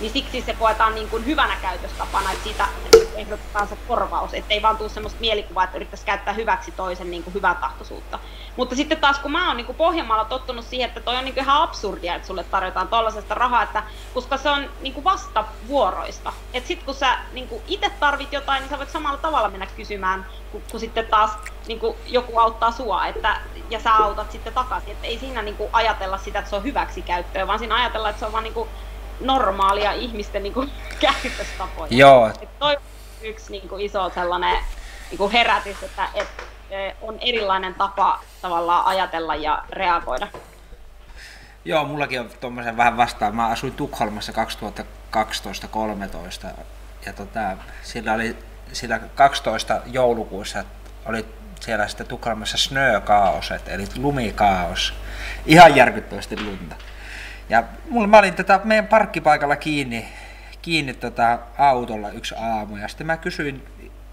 niin 0.00 0.12
siksi 0.12 0.42
se 0.42 0.54
koetaan 0.54 0.94
niin 0.94 1.08
kuin 1.08 1.26
hyvänä 1.26 1.56
käytöstapana, 1.62 2.32
että 2.32 2.44
siitä 2.44 2.68
ehdotetaan 3.16 3.68
se 3.68 3.76
korvaus, 3.88 4.34
ettei 4.34 4.62
vaan 4.62 4.76
tule 4.76 4.88
semmoista 4.88 5.20
mielikuvaa, 5.20 5.64
että 5.64 5.76
yrittäisi 5.76 6.06
käyttää 6.06 6.34
hyväksi 6.34 6.72
toisen 6.72 7.10
niin 7.10 7.22
kuin 7.22 7.34
hyvää 7.34 7.54
tahtoisuutta. 7.54 8.18
Mutta 8.58 8.76
sitten 8.76 8.98
taas 8.98 9.18
kun 9.18 9.32
mä 9.32 9.48
oon 9.48 9.56
niin 9.56 9.74
Pohjanmaalla 9.74 10.24
tottunut 10.24 10.64
siihen, 10.64 10.88
että 10.88 11.00
toi 11.00 11.16
on 11.16 11.24
niin 11.24 11.38
ihan 11.38 11.62
absurdia, 11.62 12.14
että 12.14 12.26
sulle 12.26 12.44
tarjotaan 12.44 12.88
tollaisesta 12.88 13.34
rahaa, 13.34 13.62
että, 13.62 13.82
koska 14.14 14.36
se 14.36 14.50
on 14.50 14.70
niin 14.80 15.04
vastavuoroista. 15.04 16.32
Että 16.54 16.68
sitten 16.68 16.86
kun 16.86 16.94
sä 16.94 17.18
niin 17.32 17.48
itse 17.68 17.90
tarvit 18.00 18.32
jotain, 18.32 18.60
niin 18.60 18.70
sä 18.70 18.78
voit 18.78 18.90
samalla 18.90 19.18
tavalla 19.18 19.48
mennä 19.48 19.66
kysymään, 19.66 20.26
kun, 20.52 20.62
kun 20.70 20.80
sitten 20.80 21.06
taas 21.06 21.30
niin 21.66 21.80
joku 22.06 22.38
auttaa 22.38 22.72
sua, 22.72 23.06
että, 23.06 23.40
ja 23.70 23.80
sä 23.80 23.94
autat 23.94 24.32
sitten 24.32 24.54
takaisin. 24.54 24.92
Että 24.92 25.06
ei 25.06 25.18
siinä 25.18 25.42
niin 25.42 25.56
ajatella 25.72 26.18
sitä, 26.18 26.38
että 26.38 26.50
se 26.50 26.56
on 26.56 26.64
hyväksi 26.64 27.02
käyttöä, 27.02 27.46
vaan 27.46 27.58
siinä 27.58 27.74
ajatella, 27.74 28.08
että 28.08 28.20
se 28.20 28.26
on 28.26 28.32
vaan 28.32 28.44
niin 28.44 28.68
normaalia 29.20 29.92
ihmisten 29.92 30.42
niin 30.42 30.54
kuin, 30.54 30.72
käytöstapoja. 31.00 31.88
Joo. 31.90 32.30
Et 32.40 32.58
toi 32.58 32.76
on 32.76 32.82
yksi 33.22 33.52
niin 33.52 33.68
kuin, 33.68 33.82
iso 33.82 34.10
sellainen 34.14 34.56
niin 35.10 35.18
kuin 35.18 35.32
herätys, 35.32 35.82
että 35.82 36.08
et, 36.14 36.28
e, 36.38 36.57
on 37.02 37.18
erilainen 37.20 37.74
tapa 37.74 38.20
tavallaan 38.42 38.86
ajatella 38.86 39.34
ja 39.34 39.62
reagoida. 39.70 40.28
Joo, 41.64 41.84
mullakin 41.84 42.20
on 42.20 42.30
tuommoisen 42.40 42.76
vähän 42.76 42.96
vastaan. 42.96 43.36
Mä 43.36 43.46
asuin 43.46 43.72
Tukholmassa 43.72 44.32
2012-13 44.32 44.36
ja 47.06 47.12
tota, 47.12 47.56
sillä 47.82 48.12
oli 48.12 48.36
sillä 48.72 48.98
12 49.14 49.80
joulukuussa 49.86 50.64
oli 51.06 51.26
siellä 51.60 51.88
sitten 51.88 52.06
Tukholmassa 52.06 52.58
snökaaoset, 52.58 53.68
eli 53.68 53.84
lumikaos. 53.96 54.94
Ihan 55.46 55.76
järkyttävästi 55.76 56.44
lunta. 56.44 56.76
Ja 57.48 57.64
mulla, 57.90 58.06
mä 58.06 58.18
olin 58.18 58.34
tätä 58.34 58.60
meidän 58.64 58.86
parkkipaikalla 58.86 59.56
kiinni, 59.56 60.08
kiinni 60.62 60.94
tota 60.94 61.38
autolla 61.58 62.10
yksi 62.10 62.34
aamu 62.38 62.76
ja 62.76 62.88
sitten 62.88 63.06
mä 63.06 63.16
kysyin, 63.16 63.66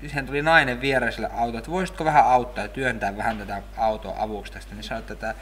siihen 0.10 0.26
tuli 0.26 0.42
nainen 0.42 0.82
viereiselle 0.82 1.30
auto, 1.34 1.58
että 1.58 1.72
voisitko 1.72 2.06
vähän 2.06 2.26
auttaa 2.26 2.64
ja 2.64 2.68
työntää 2.68 3.18
vähän 3.18 3.38
tätä 3.38 3.62
autoa 3.78 4.16
avuksi 4.18 4.52
tästä, 4.52 4.76
niin 4.76 4.84
sanoin, 4.84 5.06
että, 5.12 5.36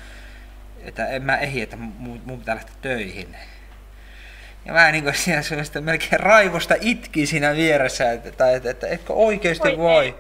että 0.83 1.07
en 1.07 1.23
mä 1.23 1.37
ehdi, 1.37 1.61
että 1.61 1.77
mun, 1.77 2.21
mun 2.25 2.39
pitää 2.39 2.55
lähteä 2.55 2.75
töihin. 2.81 3.35
Ja 4.65 4.73
mä 4.73 4.91
niin 4.91 5.03
kuin 5.03 5.15
siinä 5.15 5.41
semmoista 5.41 5.81
melkein 5.81 6.19
raivosta 6.19 6.75
itki 6.81 7.25
siinä 7.25 7.55
vieressä, 7.55 8.11
että, 8.11 8.29
että, 8.29 8.51
että, 8.51 8.69
että 8.69 8.87
etkö 8.87 9.13
oikeasti 9.13 9.67
voi. 9.67 9.77
voi. 9.77 10.15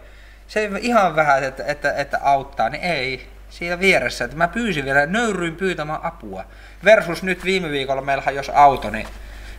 Se 0.47 0.69
ihan 0.81 1.15
vähän, 1.15 1.43
että, 1.43 1.63
että, 1.67 1.93
että 1.93 2.19
auttaa, 2.21 2.69
niin 2.69 2.83
ei 2.83 3.27
siinä 3.49 3.79
vieressä. 3.79 4.25
Että 4.25 4.37
mä 4.37 4.47
pyysin 4.47 4.85
vielä, 4.85 5.05
nöyryin 5.05 5.55
pyytämään 5.55 5.99
apua. 6.03 6.45
Versus 6.83 7.23
nyt 7.23 7.45
viime 7.45 7.69
viikolla 7.69 8.01
meillä 8.01 8.31
jos 8.31 8.49
auto, 8.49 8.89
niin 8.89 9.07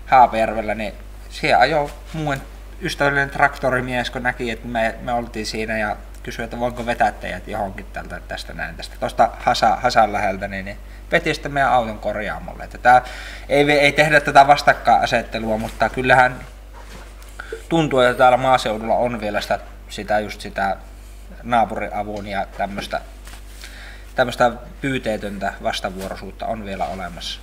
Haapajärvellä, 0.07 0.74
niin 0.74 0.95
siellä 1.30 1.59
ajoi 1.59 1.91
muun 2.12 2.37
ystävällinen 2.85 3.30
traktorimies, 3.30 4.11
kun 4.11 4.22
näki, 4.22 4.51
että 4.51 4.68
me, 4.68 4.95
me 5.01 5.12
oltiin 5.12 5.47
siinä 5.47 5.78
ja 5.78 5.97
kysyi, 6.22 6.45
että 6.45 6.59
voinko 6.61 6.87
vetää 6.87 7.12
teidät 7.12 7.49
johonkin 7.49 7.87
tältä, 7.93 8.20
tästä 8.28 8.53
näin, 8.53 8.76
tästä 8.76 8.97
tuosta 9.01 9.30
Hasa, 9.39 9.76
Hasan 9.76 10.12
läheltä, 10.12 10.49
niin, 10.49 10.64
niin 10.64 10.78
veti 11.12 11.35
sitten 11.35 11.53
meidän 11.53 11.72
auton 11.72 11.99
korjaamolle. 11.99 12.64
Että 12.64 12.78
tää, 12.78 13.03
ei, 13.49 13.70
ei 13.70 13.93
tehdä 13.93 14.20
tätä 14.20 14.47
vastakkainasettelua, 14.47 15.59
mutta 15.59 15.89
kyllähän 15.89 16.37
tuntuu, 17.68 18.01
että 18.01 18.18
täällä 18.18 18.37
maaseudulla 18.37 18.95
on 18.95 19.20
vielä 19.20 19.41
sitä, 19.41 19.59
sitä 19.89 20.20
just 20.20 20.41
sitä 20.41 20.76
naapuriavun 21.43 22.26
ja 22.26 22.47
tämmöistä 22.57 23.01
tämmöistä 24.14 24.53
pyyteetöntä 24.80 25.53
vastavuoroisuutta 25.62 26.47
on 26.47 26.64
vielä 26.64 26.85
olemassa. 26.85 27.41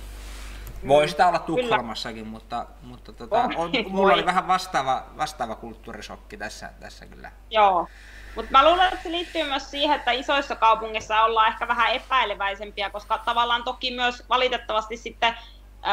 Voi 0.88 1.08
sitä 1.08 1.28
olla 1.28 1.38
Tukholmassakin, 1.38 2.26
mutta, 2.26 2.66
mutta 2.82 3.12
tota, 3.12 3.48
on, 3.56 3.70
mulla 3.88 4.12
oli 4.12 4.26
vähän 4.26 4.48
vastaava, 4.48 5.02
vastaava 5.18 5.54
kulttuurisokki 5.54 6.36
tässä, 6.36 6.70
tässä 6.80 7.06
kyllä. 7.06 7.32
Joo, 7.50 7.88
mutta 8.36 8.50
mä 8.50 8.68
luulen, 8.68 8.88
että 8.92 9.02
se 9.02 9.10
liittyy 9.10 9.44
myös 9.44 9.70
siihen, 9.70 9.96
että 9.96 10.10
isoissa 10.10 10.56
kaupungeissa 10.56 11.22
ollaan 11.22 11.48
ehkä 11.48 11.68
vähän 11.68 11.92
epäileväisempiä, 11.92 12.90
koska 12.90 13.18
tavallaan 13.18 13.64
toki 13.64 13.90
myös 13.90 14.24
valitettavasti 14.28 14.96
sitten 14.96 15.34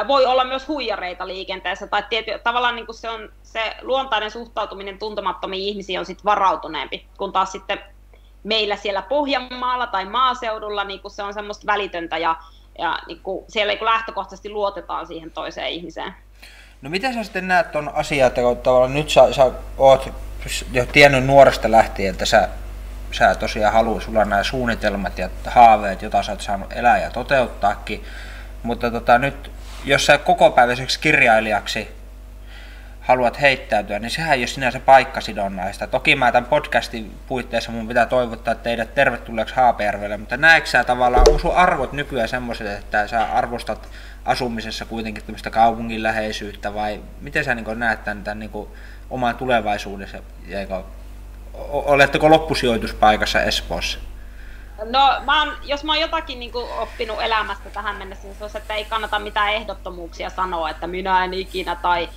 voi 0.07 0.25
olla 0.25 0.43
myös 0.43 0.67
huijareita 0.67 1.27
liikenteessä, 1.27 1.87
tai 1.87 2.03
tiety, 2.09 2.31
tavallaan 2.43 2.75
niin 2.75 2.85
kuin 2.85 2.95
se, 2.95 3.09
on, 3.09 3.31
se 3.43 3.75
luontainen 3.81 4.31
suhtautuminen 4.31 4.99
tuntemattomiin 4.99 5.63
ihmisiin 5.63 5.99
on 5.99 6.05
sitten 6.05 6.25
varautuneempi, 6.25 7.07
kun 7.17 7.33
taas 7.33 7.51
sitten 7.51 7.79
meillä 8.43 8.75
siellä 8.75 9.01
Pohjanmaalla 9.01 9.87
tai 9.87 10.05
maaseudulla 10.05 10.83
niin 10.83 11.01
se 11.07 11.23
on 11.23 11.33
semmoista 11.33 11.67
välitöntä 11.67 12.17
ja, 12.17 12.35
ja 12.79 12.99
niin 13.07 13.19
kuin 13.23 13.45
siellä 13.47 13.71
niin 13.71 13.79
kuin 13.79 13.85
lähtökohtaisesti 13.85 14.49
luotetaan 14.49 15.07
siihen 15.07 15.31
toiseen 15.31 15.69
ihmiseen. 15.69 16.13
No 16.81 16.89
miten 16.89 17.13
sä 17.13 17.23
sitten 17.23 17.47
näet 17.47 17.71
tuon 17.71 17.91
asian, 17.93 18.27
että 18.27 18.41
tavallaan 18.63 18.93
nyt 18.93 19.09
sä, 19.09 19.33
sä 19.33 19.51
oot 19.77 20.09
jo 20.71 20.85
tiennyt 20.85 21.25
nuoresta 21.25 21.71
lähtien, 21.71 22.11
että 22.11 22.25
sä, 22.25 22.49
sä 23.11 23.35
tosiaan 23.35 23.73
haluat, 23.73 24.03
sulla 24.03 24.25
nämä 24.25 24.43
suunnitelmat 24.43 25.17
ja 25.17 25.29
haaveet, 25.45 26.01
joita 26.01 26.23
sä 26.23 26.31
oot 26.31 26.41
saanut 26.41 26.73
elää 26.73 27.01
ja 27.01 27.09
toteuttaakin, 27.09 28.03
mutta 28.63 28.91
tota, 28.91 29.17
nyt 29.17 29.51
jos 29.85 30.05
sä 30.05 30.17
kokopäiväiseksi 30.17 30.99
kirjailijaksi 30.99 31.98
haluat 33.09 33.41
heittäytyä, 33.41 33.99
niin 33.99 34.11
sehän 34.11 34.33
ei 34.33 34.41
ole 34.41 34.47
sinänsä 34.47 34.79
paikkasidonnaista. 34.79 35.87
Toki 35.87 36.15
mä 36.15 36.31
tämän 36.31 36.49
podcastin 36.49 37.15
puitteissa 37.27 37.71
mun 37.71 37.87
pitää 37.87 38.05
toivottaa 38.05 38.55
teidät 38.55 38.95
tervetulleeksi 38.95 39.55
Haapajärvelle, 39.55 40.17
mutta 40.17 40.37
näetkö 40.37 40.69
sä 40.69 40.83
tavallaan, 40.83 41.25
on 41.29 41.39
sun 41.39 41.55
arvot 41.55 41.93
nykyään 41.93 42.29
semmoiset, 42.29 42.67
että 42.67 43.07
sä 43.07 43.23
arvostat 43.23 43.89
asumisessa 44.25 44.85
kuitenkin 44.85 45.23
tämmöistä 45.23 45.49
kaupunginläheisyyttä 45.49 46.73
vai 46.73 47.01
miten 47.21 47.43
sä 47.43 47.55
niin 47.55 47.79
näet 47.79 48.03
tämän, 48.03 48.23
tämän 48.23 48.39
niin 48.39 48.67
oman 49.09 49.35
tulevaisuudessa, 49.35 50.17
jäikö 50.47 50.83
oletteko 51.71 52.29
loppusijoituspaikassa 52.29 53.41
Espoossa? 53.41 53.99
No, 54.83 55.21
mä 55.25 55.43
oon, 55.43 55.57
jos 55.63 55.83
mä 55.83 55.91
oon 55.91 56.01
jotakin 56.01 56.39
niin 56.39 56.51
kuin, 56.51 56.71
oppinut 56.71 57.21
elämästä 57.21 57.69
tähän 57.69 57.95
mennessä, 57.95 58.27
niin 58.27 58.37
se 58.37 58.43
on 58.43 58.49
että 58.55 58.73
ei 58.73 58.85
kannata 58.85 59.19
mitään 59.19 59.53
ehdottomuuksia 59.53 60.29
sanoa, 60.29 60.69
että 60.69 60.87
minä 60.87 61.23
en 61.25 61.33
ikinä 61.33 61.75
tai 61.75 62.09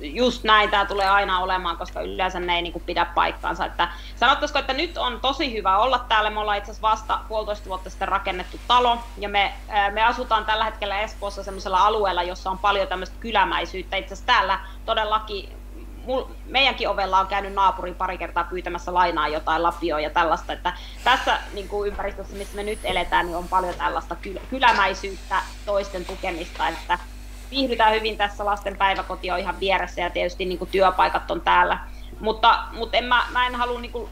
just 0.00 0.44
näin 0.44 0.70
tämä 0.70 0.84
tulee 0.84 1.08
aina 1.08 1.40
olemaan, 1.40 1.76
koska 1.76 2.00
yleensä 2.00 2.40
ne 2.40 2.56
ei 2.56 2.62
niin 2.62 2.72
kuin, 2.72 2.82
pidä 2.86 3.04
paikkaansa. 3.04 3.66
Että, 3.66 3.88
sanottaisiko, 4.16 4.58
että 4.58 4.72
nyt 4.72 4.98
on 4.98 5.20
tosi 5.20 5.52
hyvä 5.52 5.78
olla 5.78 5.98
täällä. 5.98 6.30
Me 6.30 6.40
ollaan 6.40 6.58
itse 6.58 6.70
asiassa 6.70 6.88
vasta 6.88 7.20
puolitoista 7.28 7.68
vuotta 7.68 7.90
sitten 7.90 8.08
rakennettu 8.08 8.60
talo 8.68 8.98
ja 9.18 9.28
me, 9.28 9.54
me 9.92 10.02
asutaan 10.02 10.44
tällä 10.44 10.64
hetkellä 10.64 11.00
Espoossa 11.00 11.42
sellaisella 11.42 11.86
alueella, 11.86 12.22
jossa 12.22 12.50
on 12.50 12.58
paljon 12.58 12.88
tämmöistä 12.88 13.16
kylämäisyyttä. 13.20 13.96
Itse 13.96 14.14
asiassa 14.14 14.26
täällä 14.26 14.60
todellakin 14.86 15.58
mul, 16.08 16.24
meidänkin 16.46 16.88
ovella 16.88 17.18
on 17.18 17.26
käynyt 17.26 17.54
naapuri 17.54 17.94
pari 17.94 18.18
kertaa 18.18 18.44
pyytämässä 18.44 18.94
lainaa 18.94 19.28
jotain 19.28 19.62
lapioa 19.62 20.00
ja 20.00 20.10
tällaista, 20.10 20.52
että 20.52 20.72
tässä 21.04 21.38
niin 21.52 21.68
kuin 21.68 21.88
ympäristössä, 21.88 22.36
missä 22.36 22.56
me 22.56 22.62
nyt 22.62 22.78
eletään, 22.84 23.26
niin 23.26 23.36
on 23.36 23.48
paljon 23.48 23.74
tällaista 23.74 24.16
kyl, 24.16 24.38
kylämäisyyttä, 24.50 25.42
toisten 25.66 26.04
tukemista, 26.04 26.68
että 26.68 26.98
viihdytään 27.50 27.92
hyvin 27.92 28.16
tässä, 28.16 28.46
lasten 28.46 28.76
päiväkoti 28.76 29.30
on 29.30 29.38
ihan 29.38 29.60
vieressä 29.60 30.00
ja 30.00 30.10
tietysti 30.10 30.44
niin 30.44 30.58
kuin 30.58 30.70
työpaikat 30.70 31.30
on 31.30 31.40
täällä, 31.40 31.78
mutta, 32.20 32.58
mutta 32.72 32.96
en 32.96 33.04
mä, 33.04 33.22
mä 33.32 33.46
en 33.46 33.54
halua 33.54 33.80
niin 33.80 34.08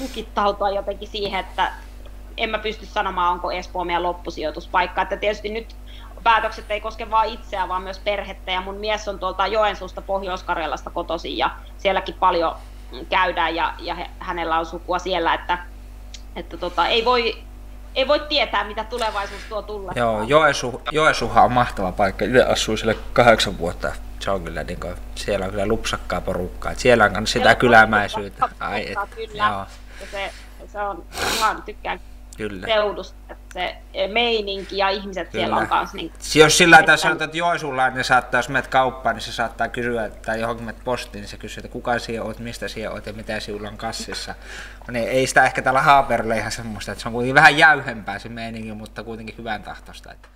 lukittautua 0.00 0.70
jotenkin 0.70 1.08
siihen, 1.08 1.40
että 1.40 1.72
en 2.36 2.50
mä 2.50 2.58
pysty 2.58 2.86
sanomaan, 2.86 3.32
onko 3.32 3.50
Espoo 3.50 3.84
meidän 3.84 4.02
loppusijoituspaikka, 4.02 5.02
että 5.02 5.16
tietysti 5.16 5.48
nyt 5.48 5.76
päätökset 6.22 6.70
ei 6.70 6.80
koske 6.80 7.10
vain 7.10 7.32
itseä, 7.32 7.68
vaan 7.68 7.82
myös 7.82 7.98
perhettä. 7.98 8.52
Ja 8.52 8.60
mun 8.60 8.74
mies 8.74 9.08
on 9.08 9.18
tuolta 9.18 9.46
Joensuusta 9.46 10.02
Pohjois-Karjalasta 10.02 10.90
kotoisin 10.90 11.38
ja 11.38 11.50
sielläkin 11.78 12.14
paljon 12.14 12.54
käydään 13.08 13.54
ja, 13.54 13.74
ja 13.78 13.96
hänellä 14.18 14.58
on 14.58 14.66
sukua 14.66 14.98
siellä, 14.98 15.34
että, 15.34 15.58
että 16.36 16.56
tota, 16.56 16.86
ei, 16.86 17.04
voi, 17.04 17.42
ei 17.96 18.08
voi 18.08 18.20
tietää, 18.20 18.64
mitä 18.64 18.84
tulevaisuus 18.84 19.42
tuo 19.48 19.62
tulla. 19.62 19.92
Joo, 19.96 20.22
Joensu, 20.22 20.82
Joensuhan 20.92 21.44
on 21.44 21.52
mahtava 21.52 21.92
paikka. 21.92 22.24
Itse 22.24 22.44
asuin 22.44 22.78
sille 22.78 22.96
kahdeksan 23.12 23.58
vuotta. 23.58 23.92
Se 24.20 24.30
on 24.30 24.44
kyllä, 24.44 24.64
niin 24.64 24.80
kuin, 24.80 24.94
siellä 25.14 25.44
on 25.44 25.50
kyllä 25.50 25.66
lupsakkaa 25.66 26.20
porukkaa. 26.20 26.74
Siellä 26.74 27.10
on 27.16 27.26
sitä 27.26 27.54
kylämäisyyttä. 27.54 28.48
Ai, 28.60 28.92
et, 28.92 28.98
kyllä. 29.14 29.44
Joo. 29.48 29.66
Ja 30.00 30.06
se, 30.10 30.32
se 30.72 30.80
on, 30.80 31.04
ihan 31.36 31.62
tykkään 31.62 32.00
Kyllä. 32.36 32.66
seudusta, 32.66 33.35
se 33.56 33.76
meininki 34.12 34.78
ja 34.78 34.88
ihmiset 34.88 35.28
Kyllä. 35.28 35.44
siellä 35.44 35.56
on 35.56 35.66
kanssa. 35.66 35.96
Niin, 35.96 36.12
jos 36.34 36.58
sillä 36.58 36.76
tavalla 36.76 36.96
sanotaan, 36.96 37.26
että 37.28 37.36
Joensuulainen 37.36 37.94
niin 37.94 38.04
saattaa, 38.04 38.38
jos 38.38 38.48
menet 38.48 38.66
kauppaan, 38.66 39.16
niin 39.16 39.22
se 39.22 39.32
saattaa 39.32 39.68
kysyä, 39.68 40.08
tai 40.08 40.40
johonkin 40.40 40.66
menet 40.66 40.84
postiin, 40.84 41.20
niin 41.20 41.28
se 41.28 41.36
kysyy, 41.36 41.60
että 41.60 41.72
kuka 41.72 41.98
siellä 41.98 42.26
oot, 42.26 42.38
mistä 42.38 42.68
siellä 42.68 42.94
oot 42.94 43.06
ja 43.06 43.12
mitä 43.12 43.40
sinulla 43.40 43.68
on 43.68 43.76
kassissa. 43.76 44.34
Niin 44.90 45.08
ei 45.08 45.26
sitä 45.26 45.44
ehkä 45.44 45.62
täällä 45.62 45.82
Haaperilla 45.82 46.34
ihan 46.34 46.52
semmoista, 46.52 46.92
että 46.92 47.02
se 47.02 47.08
on 47.08 47.12
kuitenkin 47.12 47.34
vähän 47.34 47.58
jäyhempää 47.58 48.18
se 48.18 48.28
meininki, 48.28 48.72
mutta 48.72 49.04
kuitenkin 49.04 49.38
hyvän 49.38 49.62
tahtosta. 49.62 50.12
Että, 50.12 50.28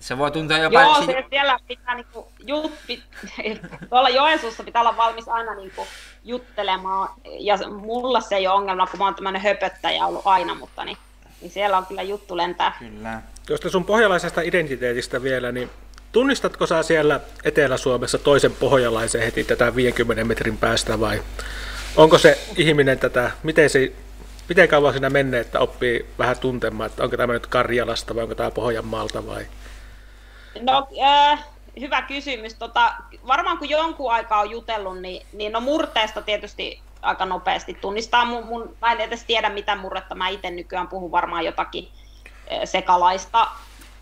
se 0.00 0.18
voi 0.18 0.30
tuntua 0.30 0.58
jopa... 0.58 0.82
Joo, 0.82 1.02
se, 1.02 1.24
siellä 1.30 1.58
pitää 1.68 1.94
niinku 1.94 2.32
jutpi, 2.46 3.02
tuolla 3.90 4.08
Joensuussa 4.08 4.64
pitää 4.64 4.82
olla 4.82 4.96
valmis 4.96 5.28
aina 5.28 5.54
niinku 5.54 5.86
juttelemaan, 6.24 7.08
ja 7.38 7.56
mulla 7.68 8.20
se 8.20 8.36
ei 8.36 8.46
ole 8.46 8.56
ongelma, 8.56 8.86
kun 8.86 8.98
mä 8.98 9.04
oon 9.04 9.14
tämmöinen 9.14 9.42
höpöttäjä 9.42 10.06
ollut 10.06 10.22
aina, 10.24 10.54
mutta 10.54 10.84
niin 10.84 10.98
niin 11.40 11.50
siellä 11.50 11.78
on 11.78 11.86
kyllä 11.86 12.02
juttu 12.02 12.36
lentää. 12.36 12.76
Kyllä. 12.78 13.22
Tuosta 13.46 13.70
sun 13.70 13.84
pohjalaisesta 13.84 14.40
identiteetistä 14.40 15.22
vielä, 15.22 15.52
niin 15.52 15.70
tunnistatko 16.12 16.66
sä 16.66 16.82
siellä 16.82 17.20
Etelä-Suomessa 17.44 18.18
toisen 18.18 18.52
pohjalaisen 18.52 19.22
heti 19.22 19.44
tätä 19.44 19.74
50 19.74 20.24
metrin 20.24 20.58
päästä 20.58 21.00
vai 21.00 21.22
onko 21.96 22.18
se 22.18 22.38
ihminen 22.56 22.98
tätä, 22.98 23.30
miten, 23.42 23.70
se, 23.70 23.92
miten 24.48 24.68
kauan 24.68 24.92
siinä 24.92 25.10
menee, 25.10 25.40
että 25.40 25.60
oppii 25.60 26.06
vähän 26.18 26.38
tuntemaan, 26.38 26.90
että 26.90 27.02
onko 27.04 27.16
tämä 27.16 27.32
nyt 27.32 27.46
Karjalasta 27.46 28.14
vai 28.14 28.22
onko 28.22 28.34
tämä 28.34 28.50
Pohjanmaalta 28.50 29.26
vai? 29.26 29.46
No, 30.60 30.88
äh, 31.02 31.44
hyvä 31.80 32.02
kysymys. 32.02 32.54
Tota, 32.54 32.94
varmaan 33.26 33.58
kun 33.58 33.68
jonkun 33.68 34.12
aikaa 34.12 34.40
on 34.40 34.50
jutellut, 34.50 35.00
niin, 35.00 35.26
niin 35.32 35.52
no 35.52 35.60
murteesta 35.60 36.22
tietysti 36.22 36.80
aika 37.02 37.26
nopeasti 37.26 37.74
tunnistaa. 37.74 38.24
Mun, 38.24 38.46
mun, 38.46 38.76
mä 38.80 38.92
en 38.92 39.00
edes 39.00 39.24
tiedä 39.24 39.48
mitä 39.48 39.76
murretta, 39.76 40.14
mä 40.14 40.28
itse 40.28 40.50
nykyään 40.50 40.88
puhun 40.88 41.10
varmaan 41.10 41.44
jotakin 41.44 41.88
sekalaista, 42.64 43.48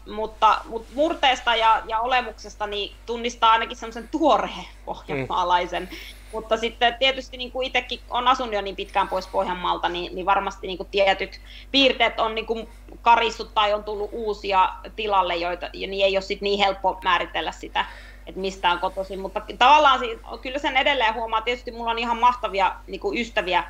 mutta, 0.06 0.60
mutta 0.64 0.92
murteesta 0.94 1.56
ja, 1.56 1.82
ja 1.88 2.00
olemuksesta 2.00 2.66
niin 2.66 2.96
tunnistaa 3.06 3.52
ainakin 3.52 3.76
semmoisen 3.76 4.08
tuoreen 4.08 4.66
pohjanmaalaisen. 4.84 5.82
Mm. 5.82 5.96
Mutta 6.32 6.56
sitten 6.56 6.94
tietysti 6.98 7.36
niin 7.36 7.52
kuin 7.52 7.66
itsekin 7.66 8.00
on 8.10 8.28
asunut 8.28 8.54
jo 8.54 8.60
niin 8.60 8.76
pitkään 8.76 9.08
pois 9.08 9.26
Pohjanmaalta, 9.26 9.88
niin, 9.88 10.14
niin 10.14 10.26
varmasti 10.26 10.66
niin 10.66 10.76
kuin 10.76 10.88
tietyt 10.90 11.40
piirteet 11.70 12.20
on 12.20 12.34
niin 12.34 12.46
kuin 12.46 12.68
karissut 13.02 13.54
tai 13.54 13.74
on 13.74 13.84
tullut 13.84 14.10
uusia 14.12 14.72
tilalle, 14.96 15.36
joita, 15.36 15.70
niin 15.72 16.04
ei 16.04 16.16
ole 16.16 16.22
sit 16.22 16.40
niin 16.40 16.58
helppo 16.58 17.00
määritellä 17.04 17.52
sitä 17.52 17.84
että 18.26 18.40
mistä 18.40 18.70
on 18.70 18.78
kotoisin, 18.78 19.20
mutta 19.20 19.42
tavallaan 19.58 20.00
kyllä 20.42 20.58
sen 20.58 20.76
edelleen 20.76 21.14
huomaa, 21.14 21.40
tietysti 21.40 21.70
mulla 21.70 21.90
on 21.90 21.98
ihan 21.98 22.18
mahtavia 22.18 22.74
niin 22.86 23.00
kuin 23.00 23.18
ystäviä 23.18 23.64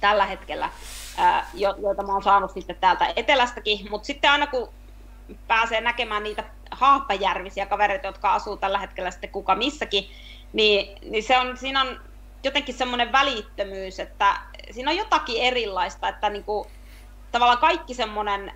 tällä 0.00 0.26
hetkellä, 0.26 0.70
ää, 1.18 1.46
joita 1.54 2.02
mä 2.02 2.12
oon 2.12 2.22
saanut 2.22 2.50
sitten 2.50 2.76
täältä 2.80 3.12
etelästäkin, 3.16 3.90
mutta 3.90 4.06
sitten 4.06 4.30
aina 4.30 4.46
kun 4.46 4.68
pääsee 5.48 5.80
näkemään 5.80 6.22
niitä 6.22 6.44
haapajärvisiä 6.70 7.66
kavereita, 7.66 8.06
jotka 8.06 8.34
asuu 8.34 8.56
tällä 8.56 8.78
hetkellä 8.78 9.10
sitten 9.10 9.30
kuka 9.30 9.54
missäkin, 9.54 10.10
niin, 10.52 10.98
niin 11.10 11.22
se 11.22 11.38
on, 11.38 11.56
siinä 11.56 11.80
on 11.80 12.00
jotenkin 12.44 12.74
semmoinen 12.74 13.12
välittömyys, 13.12 14.00
että 14.00 14.36
siinä 14.70 14.90
on 14.90 14.96
jotakin 14.96 15.42
erilaista, 15.42 16.08
että 16.08 16.30
niin 16.30 16.44
kuin, 16.44 16.68
tavallaan 17.32 17.58
kaikki 17.58 17.94
semmoinen 17.94 18.52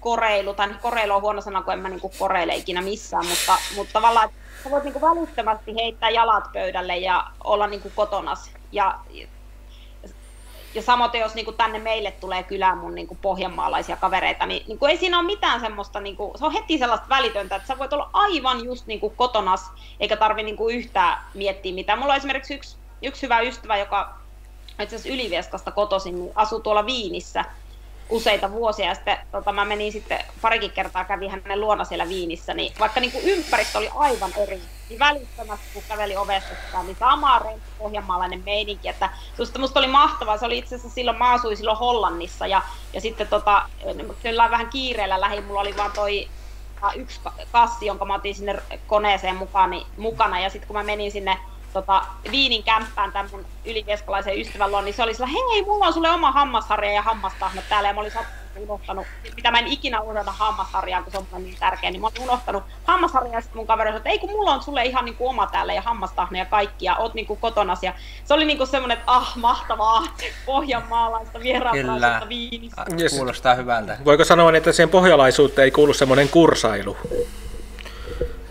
koreilu, 0.00 0.54
tai 0.54 0.74
koreilu 0.82 1.14
on 1.14 1.22
huono 1.22 1.40
sana, 1.40 1.62
kun 1.62 1.72
en 1.72 1.78
mä 1.78 1.88
niin 1.88 2.00
koreile 2.18 2.54
ikinä 2.54 2.82
missään, 2.82 3.26
mutta, 3.26 3.58
mutta 3.76 3.92
tavallaan 3.92 4.30
sä 4.64 4.70
voit 4.70 4.84
niin 4.84 5.00
välittömästi 5.00 5.74
heittää 5.74 6.10
jalat 6.10 6.52
pöydälle 6.52 6.96
ja 6.96 7.26
olla 7.44 7.66
niin 7.66 7.82
kotonas. 7.94 8.50
Ja, 8.72 8.98
ja 10.74 10.82
samoin 10.82 11.10
jos 11.20 11.34
niin 11.34 11.54
tänne 11.56 11.78
meille 11.78 12.10
tulee 12.10 12.42
kylään 12.42 12.78
mun 12.78 12.94
niin 12.94 13.18
pohjanmaalaisia 13.22 13.96
kavereita, 13.96 14.46
niin, 14.46 14.64
niin 14.68 14.78
ei 14.88 14.96
siinä 14.96 15.18
ole 15.18 15.26
mitään 15.26 15.60
semmoista, 15.60 16.00
niin 16.00 16.16
kuin, 16.16 16.38
se 16.38 16.44
on 16.44 16.52
heti 16.52 16.78
sellaista 16.78 17.08
välitöntä, 17.08 17.56
että 17.56 17.68
sä 17.68 17.78
voit 17.78 17.92
olla 17.92 18.10
aivan 18.12 18.64
just 18.64 18.86
niin 18.86 19.00
kotonas, 19.16 19.70
eikä 20.00 20.16
tarvi 20.16 20.42
niin 20.42 20.56
yhtään 20.72 21.18
miettiä 21.34 21.74
mitään. 21.74 21.98
Mulla 21.98 22.12
on 22.12 22.16
esimerkiksi 22.16 22.54
yksi, 22.54 22.76
yksi 23.02 23.22
hyvä 23.22 23.40
ystävä, 23.40 23.76
joka 23.76 24.14
itse 24.82 24.96
asiassa 24.96 25.14
Ylivieskasta 25.14 25.70
kotoisin, 25.70 26.14
niin 26.14 26.32
asuu 26.34 26.60
tuolla 26.60 26.86
Viinissä, 26.86 27.44
useita 28.10 28.52
vuosia 28.52 28.86
ja 28.86 28.94
sitten 28.94 29.18
tota, 29.32 29.52
mä 29.52 29.64
menin 29.64 29.92
sitten 29.92 30.24
parikin 30.42 30.70
kertaa 30.70 31.04
kävin 31.04 31.30
hänen 31.30 31.60
luona 31.60 31.84
siellä 31.84 32.08
Viinissä, 32.08 32.54
niin 32.54 32.72
vaikka 32.80 33.00
niin 33.00 33.12
kuin 33.12 33.24
ympäristö 33.24 33.78
oli 33.78 33.90
aivan 33.94 34.30
eri, 34.36 34.60
niin 34.88 34.98
välittömästi 34.98 35.66
kun 35.74 35.82
käveli 35.88 36.16
ovesta 36.16 36.82
niin 36.82 36.96
sama 37.00 37.38
rentti 37.38 37.70
pohjanmaalainen 37.78 38.42
meininki, 38.44 38.88
että 38.88 39.10
susta 39.36 39.58
musta 39.58 39.80
oli 39.80 39.86
mahtavaa, 39.86 40.38
se 40.38 40.46
oli 40.46 40.58
itse 40.58 40.74
asiassa 40.74 40.94
silloin, 40.94 41.18
mä 41.18 41.32
asuin 41.32 41.56
silloin 41.56 41.78
Hollannissa 41.78 42.46
ja, 42.46 42.62
ja 42.92 43.00
sitten 43.00 43.28
tota, 43.28 43.62
kyllä 44.22 44.50
vähän 44.50 44.70
kiireellä 44.70 45.20
lähin, 45.20 45.44
mulla 45.44 45.60
oli 45.60 45.76
vaan 45.76 45.92
toi 45.92 46.28
yksi 46.96 47.20
kassi, 47.52 47.86
jonka 47.86 48.04
mä 48.04 48.14
otin 48.14 48.34
sinne 48.34 48.62
koneeseen 48.86 49.36
mukaan, 49.36 49.70
niin, 49.70 49.86
mukana 49.96 50.40
ja 50.40 50.50
sitten 50.50 50.66
kun 50.66 50.76
mä 50.76 50.82
menin 50.82 51.12
sinne 51.12 51.38
tota, 51.72 52.02
Viinin 52.30 52.62
kämppään 52.62 53.12
tämän 53.12 53.28
mun 53.32 53.46
ylikeskalaisen 53.64 54.40
ystävän 54.40 54.70
luon, 54.70 54.84
niin 54.84 54.94
se 54.94 55.02
oli 55.02 55.14
sillä, 55.14 55.26
hei, 55.26 55.62
mulla 55.64 55.86
on 55.86 55.92
sulle 55.92 56.10
oma 56.10 56.32
hammasharja 56.32 56.92
ja 56.92 57.02
hammastahna 57.02 57.62
täällä, 57.68 57.88
ja 57.88 57.94
mä 57.94 58.00
olin 58.00 58.12
unohtanut, 58.58 59.06
mitä 59.36 59.50
mä 59.50 59.58
en 59.58 59.66
ikinä 59.66 60.00
unohda 60.00 60.32
hammasharjaa, 60.32 61.02
kun 61.02 61.12
se 61.12 61.18
on 61.18 61.44
niin 61.44 61.56
tärkeä, 61.60 61.90
niin 61.90 62.00
mä 62.00 62.06
olin 62.06 62.22
unohtanut 62.22 62.62
hammasharjaa, 62.84 63.34
ja 63.34 63.40
sitten 63.40 63.56
mun 63.56 63.66
kaveri 63.66 63.88
sanoi, 63.88 63.96
että 63.96 64.10
ei 64.10 64.18
kun 64.18 64.30
mulla 64.30 64.54
on 64.54 64.62
sulle 64.62 64.84
ihan 64.84 65.04
niin 65.04 65.14
kuin 65.14 65.30
oma 65.30 65.46
täällä, 65.46 65.72
ja 65.72 65.82
hammastahna 65.82 66.38
ja 66.38 66.44
kaikki, 66.44 66.84
ja 66.84 66.96
oot 66.96 67.14
niin 67.14 67.26
kuin 67.26 67.40
kotonas, 67.40 67.82
ja 67.82 67.92
se 68.24 68.34
oli 68.34 68.44
niin 68.44 68.58
kuin 68.58 68.68
semmoinen, 68.68 68.98
että 68.98 69.12
ah, 69.12 69.36
mahtavaa, 69.36 70.04
pohjanmaalaista 70.46 71.40
vieraanlaisuutta 71.40 72.28
Viinissä. 72.28 72.84
Kuulostaa 73.10 73.54
hyvältä. 73.54 73.96
Voiko 74.04 74.24
sanoa, 74.24 74.56
että 74.56 74.72
siihen 74.72 74.90
pohjalaisuuteen 74.90 75.64
ei 75.64 75.70
kuulu 75.70 75.94
semmoinen 75.94 76.28
kursailu? 76.28 76.96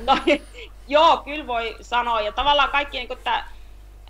No, 0.05 0.17
Joo, 0.87 1.17
kyllä 1.17 1.47
voi 1.47 1.75
sanoa. 1.81 2.21
Ja 2.21 2.31
tavallaan 2.31 2.69
kaikki, 2.69 2.97
niin 2.97 3.07
kuin, 3.07 3.17
että, 3.17 3.43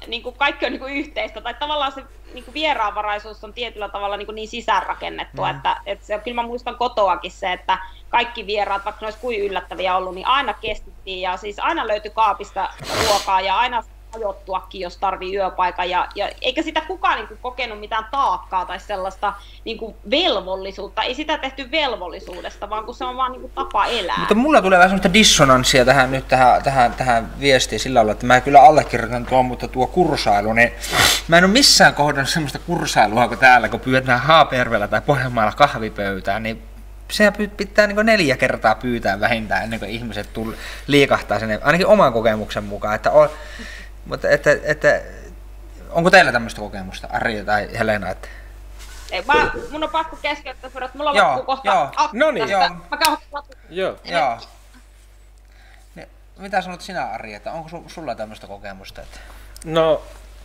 niin 0.07 0.23
kuin 0.23 0.36
kaikki 0.36 0.65
on 0.65 0.71
niin 0.71 0.80
kuin 0.80 0.93
yhteistä. 0.93 1.41
Tai 1.41 1.53
tavallaan 1.53 1.91
se 1.91 2.03
niin 2.34 2.43
kuin 2.43 2.53
vieraanvaraisuus 2.53 3.43
on 3.43 3.53
tietyllä 3.53 3.89
tavalla 3.89 4.17
niin, 4.17 4.25
kuin 4.25 4.36
niin 4.36 4.47
sisäänrakennettua. 4.47 5.51
Mm. 5.51 5.55
Että, 5.55 5.82
että 5.86 6.05
se, 6.05 6.19
kyllä 6.19 6.41
mä 6.41 6.47
muistan 6.47 6.78
kotoakin 6.78 7.32
se, 7.32 7.53
että 7.53 7.78
kaikki 8.09 8.45
vieraat, 8.45 8.86
vaikka 8.86 9.01
ne 9.01 9.07
olisi 9.07 9.19
kuin 9.19 9.39
yllättäviä 9.39 9.97
ollut, 9.97 10.15
niin 10.15 10.28
aina 10.28 10.53
kestittiin. 10.53 11.21
Ja 11.21 11.38
siis 11.38 11.59
aina 11.59 11.88
löytyi 11.88 12.11
kaapista 12.11 12.69
ruokaa 13.03 13.41
ja 13.41 13.57
aina 13.57 13.84
ajoittuakin, 14.18 14.82
jos 14.82 14.97
tarvii 14.97 15.36
yöpaikan. 15.36 15.89
Ja, 15.89 16.07
ja 16.15 16.30
eikä 16.41 16.61
sitä 16.61 16.82
kukaan 16.82 17.18
niin 17.18 17.28
kuin, 17.28 17.39
kokenut 17.41 17.80
mitään 17.80 18.05
taakkaa 18.11 18.65
tai 18.65 18.80
sellaista 18.80 19.34
niin 19.65 19.78
kuin, 19.78 19.95
velvollisuutta. 20.11 21.03
Ei 21.03 21.15
sitä 21.15 21.38
tehty 21.38 21.72
velvollisuudesta, 21.72 22.70
vaan 22.70 22.86
kun 22.86 22.95
se 22.95 23.05
on 23.05 23.18
vaan 23.18 23.32
niin 23.32 23.41
kuin, 23.41 23.51
tapa 23.55 23.86
elää. 23.86 24.20
Mutta 24.20 24.36
mulla 24.36 24.61
tulee 24.61 24.78
vähän 24.78 24.89
semmoista 24.89 25.13
dissonanssia 25.13 25.86
tähän, 25.86 26.11
nyt 26.11 26.28
tähän, 26.28 26.63
tähän, 26.63 26.93
tähän 26.93 27.39
viestiin 27.39 27.80
sillä 27.80 27.97
lailla, 27.97 28.11
että 28.11 28.26
mä 28.26 28.41
kyllä 28.41 28.61
allekirjoitan 28.61 29.26
tuon, 29.26 29.45
mutta 29.45 29.68
tuo 29.68 29.88
kursailu, 29.88 30.53
niin 30.53 30.72
mä 31.28 31.38
en 31.38 31.43
ole 31.43 31.53
missään 31.53 31.93
kohdannut 31.93 32.30
semmoista 32.30 32.59
kursailua 32.59 33.28
kuin 33.28 33.39
täällä, 33.39 33.70
kun 33.70 33.80
pyydetään 33.80 34.20
Haapajärvellä 34.20 34.88
tai 34.88 35.01
Pohjanmaalla 35.01 35.51
kahvipöytään, 35.51 36.43
niin 36.43 36.63
sehän 37.11 37.34
pitää 37.57 37.88
niin 37.88 38.05
neljä 38.05 38.38
kertaa 38.38 38.76
pyytää 38.76 39.20
vähintään 39.20 39.63
ennen 39.63 39.80
kuin 39.80 39.91
ihmiset 39.91 40.34
tull, 40.34 40.51
liikahtaa 40.88 41.39
sinne, 41.39 41.59
ainakin 41.63 41.88
oman 41.88 42.13
kokemuksen 42.13 42.63
mukaan. 42.63 42.95
Että 42.95 43.11
on, 43.11 43.30
mutta 44.08 44.30
että, 44.30 44.58
että, 44.64 45.01
onko 45.89 46.10
teillä 46.10 46.32
tämmöistä 46.32 46.62
kokemusta, 46.62 47.08
Ari 47.12 47.43
tai 47.43 47.70
Helena? 47.80 48.10
Että... 48.10 48.28
Ei, 49.12 49.24
mä, 49.28 49.51
mun 49.72 49.84
on 49.84 49.89
pakko 49.89 50.18
keskeyttää, 50.22 50.68
että 50.68 50.97
mulla 50.97 51.12
joo, 51.14 51.28
loppuu 51.28 51.45
kohta. 51.45 51.70
Joo. 51.70 52.10
No 52.14 52.32
niin, 52.32 52.49
joo. 52.49 52.70
Mä 52.70 52.97
Joo. 53.70 53.95
joo. 54.05 54.38
Niin, 55.95 56.08
mitä 56.38 56.62
sanot 56.62 56.82
sinä, 56.82 57.05
Ari, 57.05 57.34
että 57.34 57.51
onko 57.51 57.70
su, 57.70 57.84
sulla 57.88 58.16
tämmöistä 58.16 58.47
kokemusta? 58.47 59.01
Että... 59.01 59.20
No, 59.66 60.01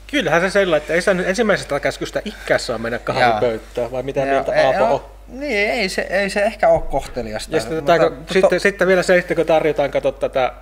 kyllähän 0.06 0.40
se 0.40 0.50
sellainen, 0.50 0.82
että 0.82 0.92
ei 0.92 1.02
saa 1.02 1.14
nyt 1.14 1.28
ensimmäisestä 1.28 1.80
käskystä 1.80 2.22
ikää 2.24 2.58
saa 2.58 2.78
mennä 2.78 2.98
kahvipöytään, 2.98 3.92
vai 3.92 4.02
mitä 4.02 4.24
mieltä 4.24 4.52
Aapo 4.66 4.94
on? 4.94 5.04
Niin, 5.28 5.70
ei 5.70 5.88
se, 5.88 6.02
ei 6.02 6.30
se 6.30 6.42
ehkä 6.42 6.68
ole 6.68 6.82
kohteliasta. 6.82 7.56
Ja 7.56 7.60
sitten, 7.60 7.78
mutta, 7.78 7.92
tätä, 7.92 8.10
mutta, 8.10 8.32
sitten, 8.32 8.50
to... 8.50 8.62
sitten 8.62 8.88
vielä 8.88 9.02
se, 9.02 9.18
että 9.18 9.34
kun 9.34 9.46
tarjotaan, 9.46 9.90
kato 9.90 10.12
tätä, 10.12 10.52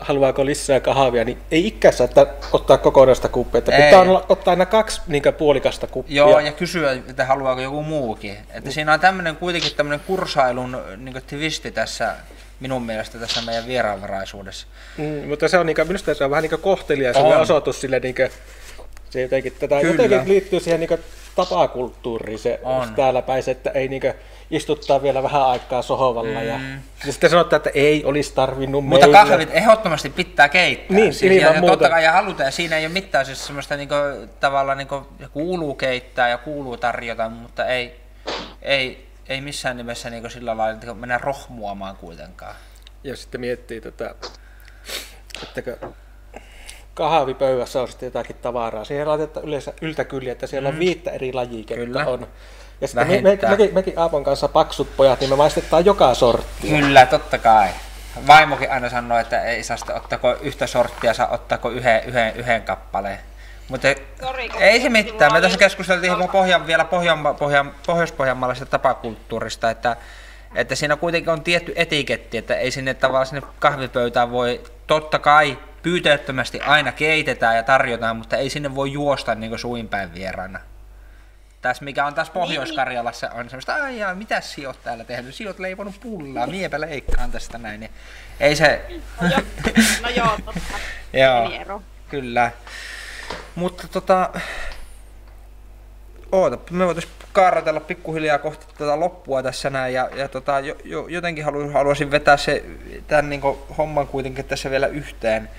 haluaako 0.00 0.46
lisää 0.46 0.80
kahvia, 0.80 1.24
niin 1.24 1.38
ei 1.50 1.66
ikässä 1.66 2.04
että 2.04 2.26
ottaa 2.52 2.78
kokonaista 2.78 3.28
kuppia, 3.28 3.58
että 3.58 3.72
pitää 3.72 4.00
olla, 4.00 4.26
ottaa 4.28 4.52
aina 4.52 4.66
kaksi 4.66 5.00
niin 5.06 5.22
puolikasta 5.38 5.86
kuppia. 5.86 6.16
Joo, 6.16 6.40
ja 6.40 6.52
kysyä, 6.52 6.92
että 6.92 7.24
haluaako 7.24 7.60
joku 7.60 7.82
muukin. 7.82 8.36
Että 8.50 8.70
siinä 8.70 8.92
on 8.92 9.00
tämmöinen 9.00 9.36
kuitenkin 9.36 9.72
tämmöinen 9.76 10.06
kursailun 10.06 10.78
niin 10.96 11.22
twisti 11.26 11.70
tässä 11.70 12.14
minun 12.60 12.82
mielestä 12.82 13.18
tässä 13.18 13.42
meidän 13.42 13.66
vieraanvaraisuudessa. 13.66 14.66
Mm, 14.98 15.28
mutta 15.28 15.48
se 15.48 15.58
on, 15.58 15.66
niin, 15.66 15.76
minusta 15.86 16.14
se 16.14 16.24
on 16.24 16.30
vähän 16.30 16.42
niin 16.42 16.60
kohteliaisuuden 16.60 17.40
osoitus 17.40 17.80
sille, 17.80 18.00
niin 18.00 18.14
kuin, 18.14 18.30
se 19.10 19.22
jotenkin, 19.22 19.52
tätä 19.52 19.80
Kyllä. 19.80 20.02
jotenkin 20.02 20.28
liittyy 20.28 20.60
siihen 20.60 20.80
niin 20.80 20.98
tapakulttuuriin 21.36 22.38
se 22.38 22.60
on. 22.62 22.94
täällä 22.94 23.22
päin, 23.22 23.42
että 23.46 23.70
ei 23.70 23.88
niin 23.88 24.02
istuttaa 24.56 25.02
vielä 25.02 25.22
vähän 25.22 25.46
aikaa 25.46 25.82
sohovalla. 25.82 26.40
Mm. 26.40 26.46
Ja, 26.46 26.60
ja 27.06 27.12
sitten 27.12 27.30
sanotaan, 27.30 27.58
että 27.58 27.70
ei 27.74 28.04
olisi 28.04 28.34
tarvinnut 28.34 28.84
Mutta 28.84 29.06
meillä. 29.06 29.26
kahvit 29.26 29.48
ehdottomasti 29.52 30.10
pitää 30.10 30.48
keittää. 30.48 30.96
Niin, 30.96 31.14
siis, 31.14 31.42
ja, 31.42 31.52
ja 31.52 31.62
totta 31.62 31.88
kai 31.88 32.04
ja 32.04 32.12
halutaan, 32.12 32.46
ja 32.46 32.50
siinä 32.50 32.76
ei 32.76 32.86
ole 32.86 32.92
mitään 32.92 33.26
siis 33.26 33.46
semmoista 33.46 33.76
niin 33.76 33.88
tavallaan 34.40 34.78
niin 34.78 34.88
kuuluu 35.32 35.74
keittää 35.74 36.28
ja 36.28 36.38
kuuluu 36.38 36.76
tarjota, 36.76 37.28
mutta 37.28 37.66
ei, 37.66 38.00
ei, 38.62 39.06
ei 39.28 39.40
missään 39.40 39.76
nimessä 39.76 40.10
niin 40.10 40.30
sillä 40.30 40.56
lailla 40.56 40.74
että 40.74 40.94
mennä 40.94 41.18
rohmuamaan 41.18 41.96
kuitenkaan. 41.96 42.54
Ja 43.04 43.16
sitten 43.16 43.40
miettii 43.40 43.80
tätä, 43.80 44.14
että 45.42 45.76
kahvipöydässä 46.94 47.82
on 47.82 47.88
sitten 47.88 48.06
jotakin 48.06 48.36
tavaraa. 48.36 48.84
Siihen 48.84 49.08
laitetaan 49.08 49.46
yleensä 49.46 49.72
yltäkyliä, 49.82 50.32
että 50.32 50.46
siellä 50.46 50.68
mm. 50.68 50.74
on 50.74 50.78
viittä 50.80 51.10
eri 51.10 51.32
lajiketta 51.32 51.84
Kyllä. 51.84 52.06
on. 52.06 52.26
Ja 52.80 52.88
sitten 52.88 53.06
me, 53.06 53.20
me, 53.20 53.38
mekin, 53.48 53.74
mekin 53.74 53.98
Aapon 53.98 54.24
kanssa 54.24 54.48
paksut 54.48 54.96
pojat, 54.96 55.20
niin 55.20 55.30
me 55.30 55.36
maistetaan 55.36 55.84
joka 55.84 56.14
sortti. 56.14 56.68
Kyllä, 56.68 57.06
totta 57.06 57.38
kai. 57.38 57.68
Vaimokin 58.26 58.70
aina 58.72 58.90
sanoo, 58.90 59.18
että 59.18 59.42
ei 59.42 59.62
saa 59.62 59.76
sitten 59.76 59.96
ottako 59.96 60.36
yhtä 60.40 60.66
sorttia, 60.66 61.14
saa 61.14 61.28
ottako 61.28 61.70
yhden, 61.70 62.04
yhden, 62.04 62.36
yhden 62.36 62.62
kappaleen. 62.62 63.18
Mutta 63.68 63.88
ei 64.60 64.80
se 64.80 64.88
mitään. 64.88 65.32
Me 65.32 65.40
tässä 65.40 65.58
keskusteltiin 65.58 66.12
ihan 66.12 66.28
pohjan, 66.28 66.66
vielä 66.66 66.84
pohjan, 66.84 67.36
pohjan, 67.38 67.72
pohjois-pohjanmaalaisesta 67.86 68.70
tapakulttuurista, 68.70 69.70
että, 69.70 69.96
että 70.54 70.74
siinä 70.74 70.96
kuitenkin 70.96 71.32
on 71.32 71.42
tietty 71.42 71.72
etiketti, 71.76 72.38
että 72.38 72.56
ei 72.56 72.70
sinne 72.70 72.94
tavallaan 72.94 73.26
sinne 73.26 73.42
kahvipöytään 73.58 74.30
voi, 74.30 74.60
totta 74.86 75.18
kai 75.18 75.58
pyyteettömästi 75.82 76.60
aina 76.60 76.92
keitetään 76.92 77.56
ja 77.56 77.62
tarjotaan, 77.62 78.16
mutta 78.16 78.36
ei 78.36 78.50
sinne 78.50 78.74
voi 78.74 78.92
juosta 78.92 79.34
niin 79.34 79.58
suinpäin 79.58 80.14
vieraana. 80.14 80.60
Tässä 81.64 81.84
mikä 81.84 82.06
on 82.06 82.14
taas 82.14 82.28
niin. 82.28 82.34
Pohjois-Karjalassa 82.34 83.30
on 83.30 83.50
semmoista, 83.50 83.74
ai 83.74 83.98
jaa, 83.98 84.14
mitä 84.14 84.40
sinä 84.40 84.68
oot 84.68 84.82
täällä 84.84 85.04
tehnyt? 85.04 85.34
Sinä 85.34 85.50
oot 85.50 85.58
leivonut 85.58 86.00
pullaa, 86.00 86.46
miepä 86.46 86.80
leikkaan 86.80 87.30
tästä 87.30 87.58
näin. 87.58 87.80
Niin 87.80 87.90
ei 88.40 88.56
se... 88.56 88.80
No 89.20 89.28
joo, 89.28 89.40
no 90.02 90.08
joo 90.08 90.38
totta. 90.44 90.78
joo, 91.12 91.82
kyllä. 92.08 92.50
Mutta 93.54 93.88
tota, 93.88 94.30
oota, 96.32 96.58
me 96.70 96.86
voitaisiin 96.86 97.14
kaarratella 97.32 97.80
pikkuhiljaa 97.80 98.38
kohti 98.38 98.66
tätä 98.78 99.00
loppua 99.00 99.42
tässä 99.42 99.70
näin, 99.70 99.94
ja, 99.94 100.10
ja 100.14 100.28
tota, 100.28 100.60
jo, 100.60 100.76
jo, 100.84 101.06
jotenkin 101.08 101.44
halu, 101.44 101.72
haluaisin 101.72 102.10
vetää 102.10 102.36
se, 102.36 102.64
tämän 103.06 103.30
niin 103.30 103.42
homman 103.78 104.06
kuitenkin 104.06 104.44
tässä 104.44 104.70
vielä 104.70 104.86
yhteen. 104.86 105.50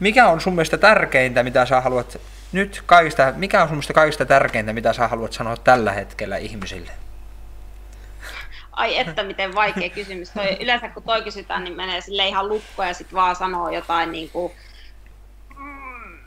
Mikä 0.00 0.28
on 0.28 0.40
sun 0.40 0.52
mielestä 0.52 0.78
tärkeintä, 0.78 1.42
mitä 1.42 1.66
sä 1.66 1.80
haluat 1.80 2.18
nyt 2.52 2.82
kaikista, 2.86 3.32
mikä 3.36 3.62
on 3.62 3.68
mielestä 3.68 3.92
kaikista 3.92 4.26
tärkeintä, 4.26 4.72
mitä 4.72 4.92
sä 4.92 5.08
haluat 5.08 5.32
sanoa 5.32 5.56
tällä 5.56 5.92
hetkellä 5.92 6.36
ihmisille? 6.36 6.92
Ai 8.72 8.98
että 8.98 9.22
miten 9.22 9.54
vaikea 9.54 9.90
kysymys. 9.90 10.30
Toi, 10.30 10.56
yleensä 10.60 10.88
kun 10.88 11.02
toi 11.02 11.22
kysytään, 11.22 11.64
niin 11.64 11.76
menee 11.76 12.00
sille 12.00 12.28
ihan 12.28 12.48
lukkoon 12.48 12.88
ja 12.88 12.94
sitten 12.94 13.16
vaan 13.16 13.36
sanoo 13.36 13.70
jotain 13.70 14.12
niin 14.12 14.30
kuin, 14.30 14.52
mm, 15.56 16.18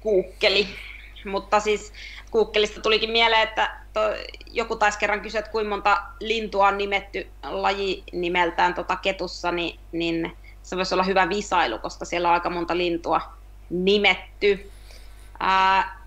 kuukkeli. 0.00 0.68
Mutta 1.24 1.60
siis 1.60 1.92
Googleista 2.32 2.80
tulikin 2.80 3.10
mieleen, 3.10 3.42
että 3.42 3.76
to, 3.92 4.00
joku 4.46 4.76
taisi 4.76 4.98
kerran 4.98 5.20
kysyä, 5.20 5.38
että 5.38 5.50
kuinka 5.50 5.70
monta 5.70 6.02
lintua 6.20 6.68
on 6.68 6.78
nimetty 6.78 7.26
laji 7.42 8.04
nimeltään 8.12 8.74
tota 8.74 8.96
ketussa, 8.96 9.52
niin, 9.52 9.80
niin 9.92 10.36
se 10.62 10.76
voisi 10.76 10.94
olla 10.94 11.04
hyvä 11.04 11.28
visailu, 11.28 11.78
koska 11.78 12.04
siellä 12.04 12.28
on 12.28 12.34
aika 12.34 12.50
monta 12.50 12.76
lintua 12.76 13.37
nimetty. 13.70 14.70
Ää, 15.40 15.98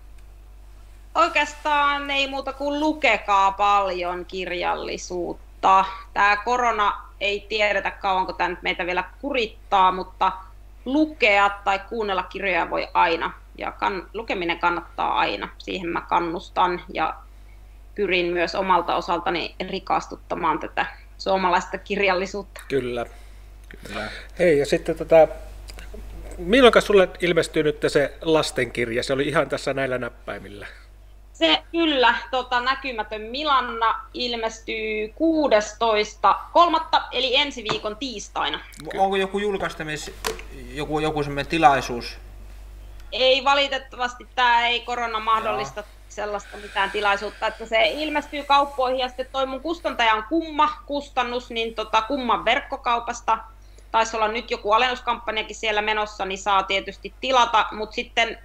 oikeastaan 1.14 2.10
ei 2.10 2.28
muuta 2.30 2.52
kuin 2.52 2.80
lukekaa 2.80 3.52
paljon 3.52 4.24
kirjallisuutta. 4.24 5.84
Tämä 6.14 6.36
korona 6.36 7.02
ei 7.20 7.46
tiedetä 7.48 7.90
kauanko 7.90 8.32
tämä 8.32 8.48
nyt 8.48 8.62
meitä 8.62 8.86
vielä 8.86 9.04
kurittaa, 9.20 9.92
mutta 9.92 10.32
lukea 10.84 11.50
tai 11.64 11.78
kuunnella 11.78 12.22
kirjoja 12.22 12.70
voi 12.70 12.88
aina 12.94 13.32
ja 13.58 13.72
kan, 13.72 14.08
lukeminen 14.14 14.58
kannattaa 14.58 15.14
aina. 15.14 15.48
Siihen 15.58 15.88
mä 15.88 16.00
kannustan 16.00 16.82
ja 16.92 17.14
pyrin 17.94 18.26
myös 18.26 18.54
omalta 18.54 18.96
osaltani 18.96 19.54
rikastuttamaan 19.70 20.58
tätä 20.58 20.86
suomalaista 21.18 21.78
kirjallisuutta. 21.78 22.60
Kyllä. 22.68 23.06
Kyllä. 23.68 24.10
Hei, 24.38 24.58
ja 24.58 24.66
sitten 24.66 24.96
tätä, 24.96 25.28
milloin 26.38 26.82
sulle 26.82 27.08
ilmestyy 27.20 27.62
nyt 27.62 27.76
se 27.88 28.14
lastenkirja? 28.22 29.02
Se 29.02 29.12
oli 29.12 29.28
ihan 29.28 29.48
tässä 29.48 29.74
näillä 29.74 29.98
näppäimillä. 29.98 30.66
Se 31.32 31.62
kyllä, 31.72 32.14
tota, 32.30 32.60
näkymätön 32.60 33.20
Milanna 33.20 34.00
ilmestyy 34.14 35.06
16.3. 35.06 37.00
eli 37.12 37.36
ensi 37.36 37.64
viikon 37.70 37.96
tiistaina. 37.96 38.60
Onko 38.98 39.16
joku 39.16 39.38
julkaistamis, 39.38 40.12
joku, 40.74 40.98
joku 40.98 41.22
semmoinen 41.22 41.46
tilaisuus, 41.46 42.18
ei 43.12 43.44
valitettavasti 43.44 44.26
tämä 44.34 44.66
ei 44.66 44.80
korona 44.80 45.20
mahdollista 45.20 45.80
Joo. 45.80 45.88
sellaista 46.08 46.56
mitään 46.56 46.90
tilaisuutta, 46.90 47.46
että 47.46 47.66
se 47.66 47.86
ilmestyy 47.86 48.42
kauppoihin 48.42 48.98
ja 48.98 49.08
sitten 49.08 49.26
toi 49.32 49.46
mun 49.46 49.60
kustantaja 49.60 50.14
on 50.14 50.24
Kumma 50.28 50.68
kustannus, 50.86 51.50
niin 51.50 51.74
tota 51.74 52.02
Kumman 52.02 52.44
verkkokaupasta 52.44 53.38
taisi 53.92 54.16
olla 54.16 54.28
nyt 54.28 54.50
joku 54.50 54.72
alennuskampanjakin 54.72 55.56
siellä 55.56 55.82
menossa, 55.82 56.24
niin 56.24 56.38
saa 56.38 56.62
tietysti 56.62 57.14
tilata, 57.20 57.66
mutta 57.72 57.94
sitten 57.94 58.38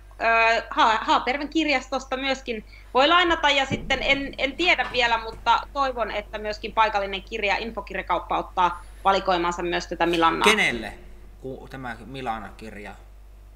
Haaperven 1.01 1.49
kirjastosta 1.49 2.17
myöskin 2.17 2.65
voi 2.93 3.07
lainata 3.07 3.49
ja 3.49 3.65
sitten 3.65 3.99
en, 4.03 4.33
en 4.37 4.55
tiedä 4.55 4.89
vielä, 4.91 5.17
mutta 5.17 5.61
toivon, 5.73 6.11
että 6.11 6.37
myöskin 6.37 6.73
paikallinen 6.73 7.23
kirja, 7.23 7.57
infokirjakauppa 7.57 8.37
ottaa 8.37 8.83
valikoimansa 9.03 9.63
myös 9.63 9.87
tätä 9.87 10.05
Milannaa. 10.05 10.45
Kenelle 10.45 10.93
tämä 11.69 11.97
Milana-kirja 12.05 12.95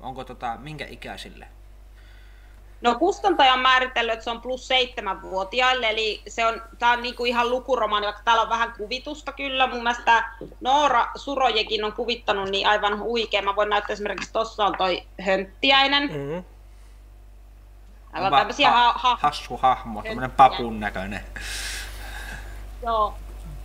Onko 0.02 0.24
tota, 0.24 0.58
minkä 0.60 0.86
ikäisille? 0.86 1.48
No 2.82 2.96
kustantaja 2.96 3.54
on 3.54 3.60
määritellyt, 3.60 4.14
että 4.14 4.24
se 4.24 4.32
on 4.32 4.42
plus 4.42 4.68
seitsemän 4.68 5.22
vuotiaille, 5.22 5.90
eli 5.90 6.22
se 6.28 6.46
on, 6.46 6.62
tää 6.80 6.92
on 6.92 7.02
niinku 7.02 7.26
ihan 7.26 7.50
lukuromaani, 7.50 8.06
vaikka 8.06 8.22
täällä 8.26 8.42
on 8.42 8.50
vähän 8.50 8.74
kuvitusta 8.78 9.32
kyllä. 9.32 9.68
Mun 9.68 9.84
mielestä 9.84 10.24
Noora 10.62 11.08
Surojekin 11.16 11.84
on 11.84 11.94
kuvittanut 11.94 12.50
niin 12.50 12.68
aivan 12.68 13.00
huikea. 13.00 13.42
Mä 13.42 13.56
voin 13.56 13.70
näyttää 13.70 13.94
esimerkiksi, 13.94 14.34
tuossa 14.34 14.66
on 14.66 14.76
toi 14.78 15.04
hönttiäinen. 15.22 16.04
Mm-hmm. 16.04 16.44
Aivan 18.14 18.34
tämmöisiä 18.34 18.72
ha- 18.72 18.94
ha- 18.98 19.18
hassu 19.22 19.58
hahmo, 19.58 20.02
tämmöinen 20.02 20.32
papun 20.32 20.80
näköinen. 20.80 21.22
Joo, 22.84 23.14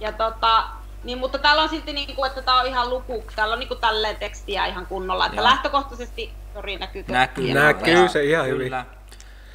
ja 0.00 0.12
tota, 0.12 0.64
Niin, 1.04 1.18
mutta 1.18 1.38
täällä 1.38 1.62
on 1.62 1.68
silti, 1.68 1.92
niin 1.92 2.16
kuin, 2.16 2.28
että 2.28 2.42
tämä 2.42 2.60
on 2.60 2.66
ihan 2.66 2.90
luku, 2.90 3.24
täällä 3.36 3.52
on 3.52 3.58
niin 3.58 3.68
kuin, 3.68 3.80
tälleen 3.80 4.16
tekstiä 4.16 4.66
ihan 4.66 4.86
kunnolla, 4.86 5.26
että 5.26 5.36
Joo. 5.36 5.44
lähtökohtaisesti, 5.44 6.32
sori 6.54 6.76
näkyykö? 6.76 7.12
Näkyy. 7.12 7.54
Näkyy 7.54 8.08
se 8.08 8.24
ihan 8.24 8.46
hyvin. 8.46 8.66
Kyllä. 8.66 8.84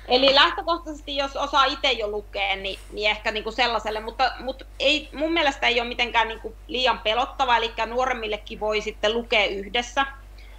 Eli 0.07 0.35
lähtökohtaisesti, 0.35 1.15
jos 1.15 1.35
osaa 1.35 1.65
itse 1.65 1.91
jo 1.91 2.07
lukea, 2.07 2.55
niin, 2.55 2.79
niin 2.91 3.09
ehkä 3.09 3.31
niin 3.31 3.43
kuin 3.43 3.53
sellaiselle, 3.53 3.99
mutta, 3.99 4.31
mutta 4.39 4.65
ei, 4.79 5.09
mun 5.13 5.33
mielestä 5.33 5.67
ei 5.67 5.79
ole 5.81 5.87
mitenkään 5.89 6.27
niin 6.27 6.41
kuin 6.41 6.55
liian 6.67 6.99
pelottava, 6.99 7.57
eli 7.57 7.73
nuoremmillekin 7.85 8.59
voi 8.59 8.81
sitten 8.81 9.13
lukea 9.13 9.45
yhdessä, 9.45 10.05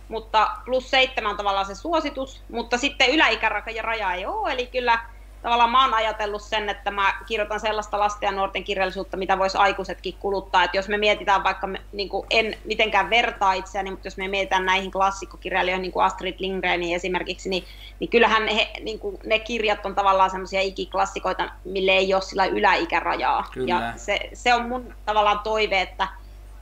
mutta 0.09 0.51
plus 0.64 0.90
seitsemän 0.90 1.36
tavallaan 1.36 1.66
se 1.66 1.74
suositus, 1.74 2.45
mutta 2.49 2.78
sitten 2.78 3.11
yläikäraja 3.11 4.14
ei 4.14 4.26
ole, 4.26 4.53
eli 4.53 4.66
kyllä 4.66 4.99
tavallaan 5.43 5.70
mä 5.70 5.84
oon 5.84 5.95
ajatellut 5.95 6.43
sen, 6.43 6.68
että 6.68 6.90
mä 6.90 7.14
kirjoitan 7.26 7.61
sellaista 7.61 7.99
lasten 7.99 8.26
ja 8.26 8.32
nuorten 8.32 8.64
kirjallisuutta, 8.64 9.16
mitä 9.16 9.38
voisi 9.38 9.59
aikuisetkin 9.59 10.14
kuluttaa, 10.20 10.64
että 10.64 10.76
jos 10.76 10.88
me 10.88 10.99
mietitään 10.99 11.45
vaikka, 11.45 11.66
me, 11.66 11.80
niin 11.93 12.09
kuin 12.09 12.26
en 12.30 12.57
mitenkään 12.64 13.11
vertaa 13.11 13.53
itseäni, 13.53 13.90
mutta 13.90 14.07
jos 14.07 14.16
me 14.16 14.28
mietitään 14.28 14.66
näihin 14.66 14.90
klassikkokirjailijoihin, 14.90 15.82
niin 15.82 15.93
kuin 15.93 16.05
Astrid 16.05 16.34
Lindgreniin 16.38 16.97
esimerkiksi, 16.97 17.49
niin, 17.49 17.64
niin 18.01 18.11
kyllähän 18.11 18.49
he, 18.49 18.70
niin 18.80 18.99
kuin 18.99 19.18
ne 19.24 19.38
kirjat 19.38 19.86
on 19.86 19.95
tavallaan 19.95 20.30
semmoisia 20.30 20.61
ikiklassikoita, 20.61 21.51
mille 21.64 21.93
ei 21.93 22.14
ole 22.14 22.22
sillä 22.22 22.47
yläikärajaa. 22.47 23.49
Kyllä. 23.53 23.74
Ja 23.74 23.93
se, 23.97 24.30
se 24.32 24.55
on 24.55 24.68
mun 24.68 24.95
tavallaan 25.05 25.38
toive, 25.38 25.80
että 25.80 26.09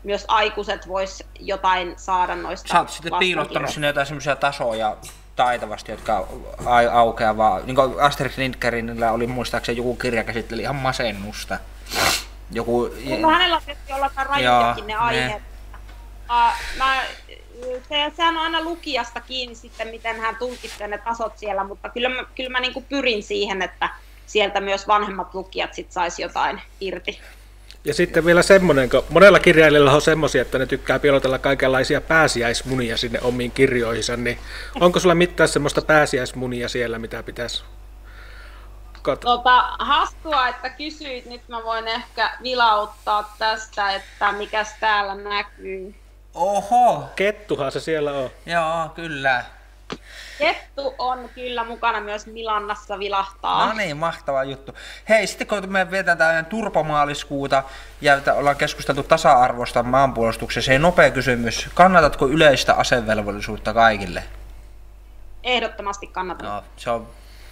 myös 0.05 0.25
aikuiset 0.29 0.89
vois 0.89 1.25
jotain 1.41 1.95
saada 1.97 2.37
noista 2.37 2.69
Sä 2.69 2.79
oot 2.79 2.89
sitten 2.89 3.13
piilottanut 3.19 3.71
sinne 3.71 3.87
jotain 3.87 4.07
semmoisia 4.07 4.37
tasoja 4.37 4.97
taitavasti, 5.37 5.93
jotka 5.93 6.29
aukeaa 6.93 7.37
vaan. 7.37 7.67
Niin 7.67 7.77
kuin 7.77 8.01
Astrid 8.01 8.33
Lindgrenillä 8.37 9.13
oli 9.13 9.27
muistaakseni 9.27 9.79
joku 9.79 9.97
kirja 9.97 10.25
käsitteli 10.25 10.63
ihan 10.63 10.77
masennusta. 10.77 11.59
Joku... 12.53 12.91
No 13.21 13.31
hänellä 13.31 13.57
on 13.57 13.63
tietysti 13.67 13.93
jollakin 13.93 14.27
rajujakin 14.27 14.87
ne 14.87 14.95
aiheet. 14.95 15.43
Uh, 16.31 16.55
mä, 16.79 17.03
se, 17.89 18.13
sehän 18.17 18.37
on 18.37 18.43
aina 18.43 18.63
lukijasta 18.63 19.21
kiinni 19.21 19.55
sitten, 19.55 19.89
miten 19.89 20.21
hän 20.21 20.37
tulkitsee 20.37 20.89
ne 20.89 20.99
tasot 20.99 21.39
siellä, 21.39 21.65
mutta 21.65 21.89
kyllä 21.89 22.09
mä, 22.09 22.25
kyllä 22.37 22.51
mä 22.51 22.61
niin 22.61 22.85
pyrin 22.89 23.23
siihen, 23.23 23.63
että 23.63 23.89
sieltä 24.27 24.61
myös 24.61 24.89
vanhemmat 24.89 25.35
lukijat 25.35 25.75
sit 25.75 25.93
saisi 25.93 26.23
jotain 26.23 26.63
irti. 26.81 27.21
Ja 27.85 27.95
sitten 27.95 28.25
vielä 28.25 28.43
semmoinen, 28.43 28.91
kun 28.91 29.05
monella 29.11 29.39
kirjailijalla 29.39 29.93
on 29.93 30.03
semmoisia, 30.03 30.43
että 30.43 30.59
ne 30.59 30.67
tykkää 30.67 30.99
piilotella 30.99 31.39
kaikenlaisia 31.39 32.01
pääsiäismunia 32.01 32.97
sinne 32.97 33.21
omiin 33.23 33.51
kirjoihinsa, 33.51 34.17
niin 34.17 34.39
onko 34.81 35.01
sulla 35.01 35.15
mitään 35.15 35.49
semmoista 35.49 35.83
pääsiäismunia 35.83 36.69
siellä, 36.69 36.99
mitä 36.99 37.23
pitäisi 37.23 37.65
kat- 39.09 39.17
Tota, 39.21 39.63
hassua, 39.79 40.49
että 40.49 40.71
kysyit, 40.71 41.27
nyt 41.27 41.49
mä 41.49 41.65
voin 41.65 41.89
ehkä 41.89 42.31
vilauttaa 42.43 43.35
tästä, 43.39 43.95
että 43.95 44.33
mikäs 44.33 44.75
täällä 44.81 45.15
näkyy. 45.15 45.95
Oho! 46.35 47.05
Kettuhan 47.17 47.73
se 47.73 47.81
siellä 47.81 48.13
on. 48.13 48.31
Joo, 48.47 48.89
kyllä. 48.95 49.45
Kettu 50.39 50.95
on 50.99 51.31
kyllä 51.35 51.65
mukana 51.65 52.01
myös 52.01 52.27
Milannassa 52.27 52.99
vilahtaa. 52.99 53.67
No 53.67 53.73
niin, 53.73 53.97
mahtava 53.97 54.45
juttu. 54.45 54.75
Hei, 55.09 55.27
sitten 55.27 55.47
kun 55.47 55.73
me 55.73 55.91
vietään 55.91 56.19
tämän 56.19 56.47
turpomaaliskuuta 56.47 57.63
ja 58.01 58.21
ollaan 58.35 58.57
keskusteltu 58.57 59.03
tasa-arvosta 59.03 59.83
maanpuolustuksessa, 59.83 60.71
niin 60.71 60.83
nopea 60.83 61.11
kysymys. 61.11 61.69
Kannatatko 61.75 62.27
yleistä 62.27 62.75
asevelvollisuutta 62.75 63.75
kaikille? 63.75 64.23
Ehdottomasti 65.43 66.07
kannatan. 66.07 66.47
No, 66.47 66.65
se 66.77 66.91
on 66.91 67.09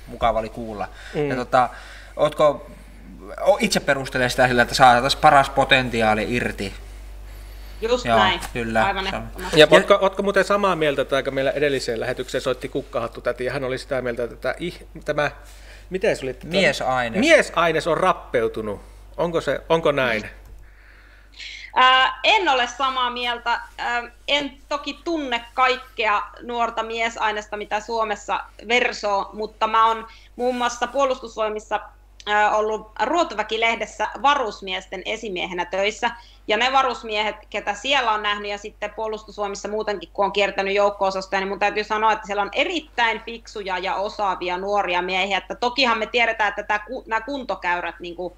mukava 0.06 0.38
oli 0.38 0.48
kuulla. 0.48 0.88
Mm. 1.14 1.28
Ja 1.28 1.36
tota, 1.36 1.68
ootko, 2.16 2.70
itse 3.58 3.80
perustelee 3.80 4.28
sitä 4.28 4.48
sillä, 4.48 4.62
että 4.62 4.74
saataisiin 4.74 5.20
paras 5.20 5.50
potentiaali 5.50 6.34
irti. 6.34 6.74
Just 7.80 8.04
Joo, 8.04 8.18
näin. 8.18 8.40
kyllä. 8.52 8.84
Aivan 8.84 9.04
Ja 9.04 9.08
ehdottomasti. 9.16 9.60
Ja- 9.60 9.66
ootko, 9.70 9.98
ootko 10.00 10.22
muuten 10.22 10.44
samaa 10.44 10.76
mieltä, 10.76 11.02
että 11.02 11.16
aika 11.16 11.30
meillä 11.30 11.50
edelliseen 11.50 12.00
lähetykseen 12.00 12.42
soitti 12.42 12.68
kukkahattu 12.68 13.20
täti, 13.20 13.44
ja 13.44 13.52
hän 13.52 13.64
oli 13.64 13.78
sitä 13.78 14.02
mieltä, 14.02 14.24
että 14.24 14.36
tämä, 14.36 14.54
tämä 15.04 15.30
miten 15.90 16.16
se 16.16 16.24
oli? 16.26 16.34
Tätä- 16.34 16.46
Miesaines. 16.46 17.20
Miesaines 17.20 17.86
on 17.86 17.96
rappeutunut. 17.96 18.80
Onko, 19.16 19.40
se, 19.40 19.60
onko 19.68 19.92
näin? 19.92 20.30
Ää, 21.76 22.20
en 22.24 22.48
ole 22.48 22.66
samaa 22.66 23.10
mieltä. 23.10 23.60
Ää, 23.78 24.02
en 24.28 24.52
toki 24.68 24.98
tunne 25.04 25.44
kaikkea 25.54 26.22
nuorta 26.42 26.82
miesainesta, 26.82 27.56
mitä 27.56 27.80
Suomessa 27.80 28.40
versoo, 28.68 29.30
mutta 29.32 29.66
mä 29.66 29.86
oon 29.86 30.06
muun 30.36 30.54
muassa 30.56 30.86
puolustusvoimissa 30.86 31.80
ollut 32.52 32.90
Ruotoväki-lehdessä 33.02 34.08
varusmiesten 34.22 35.02
esimiehenä 35.04 35.64
töissä. 35.64 36.10
Ja 36.48 36.56
ne 36.56 36.72
varusmiehet, 36.72 37.36
ketä 37.50 37.74
siellä 37.74 38.12
on 38.12 38.22
nähnyt 38.22 38.50
ja 38.50 38.58
sitten 38.58 38.94
puolustusvoimissa 38.96 39.68
muutenkin, 39.68 40.08
kun 40.12 40.24
on 40.24 40.32
kiertänyt 40.32 40.74
joukko-osastoja, 40.74 41.40
niin 41.40 41.48
mun 41.48 41.58
täytyy 41.58 41.84
sanoa, 41.84 42.12
että 42.12 42.26
siellä 42.26 42.42
on 42.42 42.50
erittäin 42.52 43.22
fiksuja 43.26 43.78
ja 43.78 43.94
osaavia 43.94 44.58
nuoria 44.58 45.02
miehiä. 45.02 45.38
Että 45.38 45.54
tokihan 45.54 45.98
me 45.98 46.06
tiedetään, 46.06 46.48
että 46.48 46.62
tämä, 46.62 46.84
nämä 47.06 47.20
kuntokäyrät 47.20 48.00
niin 48.00 48.16
kuin 48.16 48.34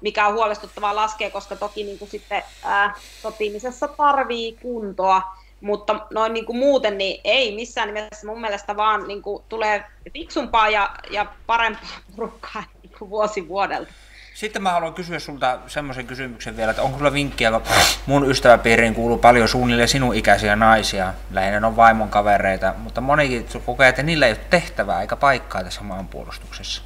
mikä 0.00 0.26
on 0.26 0.34
huolestuttavaa 0.34 0.96
laskea, 0.96 1.30
koska 1.30 1.56
toki 1.56 1.84
niin 1.84 1.98
kuin 1.98 2.10
sitten 2.10 2.42
ää, 2.64 2.94
sotimisessa 3.22 3.88
tarvii 3.88 4.58
kuntoa, 4.62 5.22
mutta 5.60 6.06
noin 6.10 6.32
niin 6.32 6.46
kuin 6.46 6.58
muuten 6.58 6.98
niin 6.98 7.20
ei 7.24 7.54
missään 7.54 7.94
nimessä 7.94 8.26
mun 8.26 8.40
mielestä 8.40 8.76
vaan 8.76 9.08
niin 9.08 9.22
kuin 9.22 9.44
tulee 9.48 9.84
fiksumpaa 10.12 10.68
ja, 10.68 10.90
ja 11.10 11.26
parempaa 11.46 11.98
porukkaa 12.16 12.64
vuosi 13.00 13.48
vuodelta. 13.48 13.92
Sitten 14.34 14.62
mä 14.62 14.70
haluan 14.70 14.94
kysyä 14.94 15.18
sulta 15.18 15.58
semmoisen 15.66 16.06
kysymyksen 16.06 16.56
vielä, 16.56 16.70
että 16.70 16.82
onko 16.82 16.98
sulla 16.98 17.12
vinkkiä, 17.12 17.50
kun 17.50 17.62
mun 18.06 18.30
ystäväpiiriin 18.30 18.94
kuuluu 18.94 19.18
paljon 19.18 19.48
suunnilleen 19.48 19.88
sinun 19.88 20.14
ikäisiä 20.14 20.56
naisia, 20.56 21.14
lähinnä 21.30 21.66
on 21.66 21.76
vaimon 21.76 22.08
kavereita, 22.08 22.74
mutta 22.78 23.00
monikin 23.00 23.46
kokee, 23.66 23.88
että 23.88 24.02
niillä 24.02 24.26
ei 24.26 24.32
ole 24.32 24.40
tehtävää 24.50 25.00
eikä 25.00 25.16
paikkaa 25.16 25.64
tässä 25.64 25.80
maanpuolustuksessa. 25.80 26.82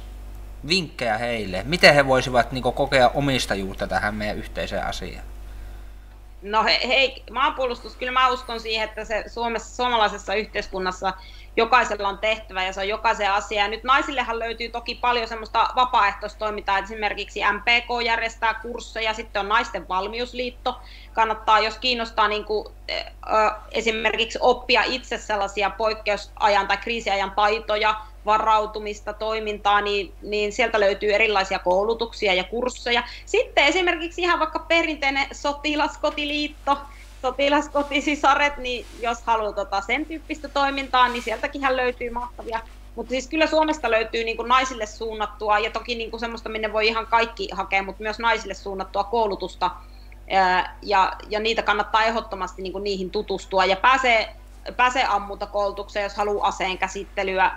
Vinkkejä 0.67 1.17
heille. 1.17 1.63
Miten 1.65 1.95
he 1.95 2.07
voisivat 2.07 2.51
niin 2.51 2.63
kokea 2.63 3.09
omistajuutta 3.13 3.87
tähän 3.87 4.15
meidän 4.15 4.37
yhteiseen 4.37 4.85
asiaan? 4.85 5.25
No 6.41 6.63
hei, 6.63 6.87
hei, 6.87 7.23
maanpuolustus, 7.31 7.95
kyllä 7.95 8.11
mä 8.11 8.29
uskon 8.29 8.59
siihen, 8.59 8.89
että 8.89 9.05
se 9.05 9.23
Suomessa, 9.27 9.75
suomalaisessa 9.75 10.33
yhteiskunnassa 10.33 11.13
jokaisella 11.55 12.07
on 12.07 12.17
tehtävä 12.17 12.63
ja 12.63 12.73
se 12.73 12.79
on 12.79 12.87
jokaisen 12.87 13.31
asia. 13.31 13.61
Ja 13.61 13.67
nyt 13.67 13.83
naisillehan 13.83 14.39
löytyy 14.39 14.69
toki 14.69 14.95
paljon 14.95 15.27
semmoista 15.27 15.69
vapaaehtoistoimintaa, 15.75 16.79
esimerkiksi 16.79 17.39
MPK 17.39 18.05
järjestää 18.05 18.53
kursseja, 18.53 19.13
sitten 19.13 19.39
on 19.39 19.49
Naisten 19.49 19.87
valmiusliitto. 19.87 20.79
Kannattaa, 21.13 21.59
jos 21.59 21.77
kiinnostaa 21.77 22.27
niin 22.27 22.45
kuin, 22.45 22.67
eh, 22.87 23.05
esimerkiksi 23.71 24.39
oppia 24.41 24.83
itse 24.83 25.17
sellaisia 25.17 25.69
poikkeusajan 25.69 26.67
tai 26.67 26.77
kriisiajan 26.77 27.31
taitoja, 27.31 27.95
varautumista, 28.25 29.13
toimintaa, 29.13 29.81
niin, 29.81 30.13
niin 30.21 30.53
sieltä 30.53 30.79
löytyy 30.79 31.13
erilaisia 31.13 31.59
koulutuksia 31.59 32.33
ja 32.33 32.43
kursseja. 32.43 33.03
Sitten 33.25 33.65
esimerkiksi 33.65 34.21
ihan 34.21 34.39
vaikka 34.39 34.59
perinteinen 34.59 35.27
sotilaskotiliitto, 35.31 36.77
sotilaskotisisaret, 37.23 38.57
niin 38.57 38.85
jos 38.99 39.23
haluaa 39.23 39.53
tota 39.53 39.81
sen 39.81 40.05
tyyppistä 40.05 40.47
toimintaa, 40.47 41.07
niin 41.07 41.23
sieltäkin 41.23 41.61
löytyy 41.69 42.09
mahtavia. 42.09 42.59
Mutta 42.95 43.09
siis 43.09 43.27
kyllä 43.27 43.47
Suomesta 43.47 43.91
löytyy 43.91 44.23
niin 44.23 44.37
kuin 44.37 44.49
naisille 44.49 44.85
suunnattua, 44.85 45.59
ja 45.59 45.71
toki 45.71 45.95
niin 45.95 46.11
kuin 46.11 46.19
semmoista, 46.19 46.49
minne 46.49 46.73
voi 46.73 46.87
ihan 46.87 47.07
kaikki 47.07 47.49
hakea, 47.51 47.83
mutta 47.83 48.03
myös 48.03 48.19
naisille 48.19 48.53
suunnattua 48.53 49.03
koulutusta, 49.03 49.71
ja, 50.81 51.13
ja 51.29 51.39
niitä 51.39 51.61
kannattaa 51.61 52.03
ehdottomasti 52.03 52.61
niin 52.61 52.73
kuin 52.73 52.83
niihin 52.83 53.11
tutustua, 53.11 53.65
ja 53.65 53.75
pääsee, 53.75 54.35
pääsee 54.77 55.05
ammuntakoulutukseen, 55.05 56.03
jos 56.03 56.15
haluaa 56.15 56.47
aseen 56.47 56.77
käsittelyä 56.77 57.51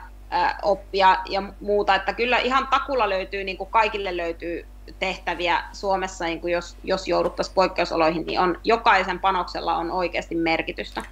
oppia 0.63 1.17
ja 1.29 1.43
muuta, 1.61 1.95
että 1.95 2.13
kyllä 2.13 2.39
ihan 2.39 2.67
takulla 2.67 3.09
löytyy, 3.09 3.45
niin 3.45 3.57
kuin 3.57 3.71
kaikille 3.71 4.17
löytyy 4.17 4.67
tehtäviä 4.99 5.65
Suomessa, 5.73 6.25
niin 6.25 6.41
kuin 6.41 6.53
jos, 6.53 6.77
jos 6.85 7.09
jouduttaisiin 7.09 7.55
poikkeusoloihin, 7.55 8.27
niin 8.27 8.41
on, 8.41 8.61
jokaisen 8.65 9.19
panoksella 9.19 9.77
on 9.77 9.91
oikeasti 9.91 10.35
merkitystä. 10.35 11.03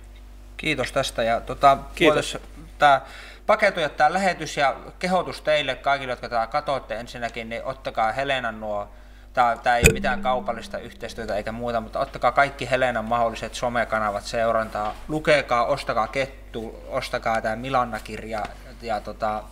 Kiitos 0.57 0.93
tästä. 0.93 1.23
Ja 1.23 1.41
tota, 1.41 1.79
Kiitos. 1.95 2.39
Tää, 2.79 3.01
paketoida 3.47 3.89
tämä 3.89 4.13
lähetys 4.13 4.57
ja 4.57 4.77
kehotus 4.99 5.41
teille 5.41 5.75
kaikille, 5.75 6.13
jotka 6.13 6.29
tätä 6.29 6.47
katsoitte 6.47 6.95
ensinnäkin, 6.95 7.49
niin 7.49 7.65
ottakaa 7.65 8.13
Helenan 8.13 8.61
nuo 8.61 8.89
Tämä, 9.35 9.57
tämä 9.63 9.77
ei 9.77 9.83
ole 9.87 9.93
mitään 9.93 10.23
kaupallista 10.23 10.79
yhteistyötä 10.79 11.37
eikä 11.37 11.53
muuta, 11.53 11.81
mutta 11.81 12.01
ottakaa 12.01 12.33
kaikki 12.33 12.71
Helenan 12.71 13.05
mahdolliset 13.05 13.55
somekanavat 13.55 14.23
seurantaa. 14.23 14.95
Lukekaa, 15.09 15.65
ostakaa 15.67 16.09
Kettu, 16.09 16.85
ostakaa 16.89 17.41
tämä 17.41 17.57
Milanna-kirja. 17.57 18.43
Ja, 18.83 19.01
tota, 19.01 19.43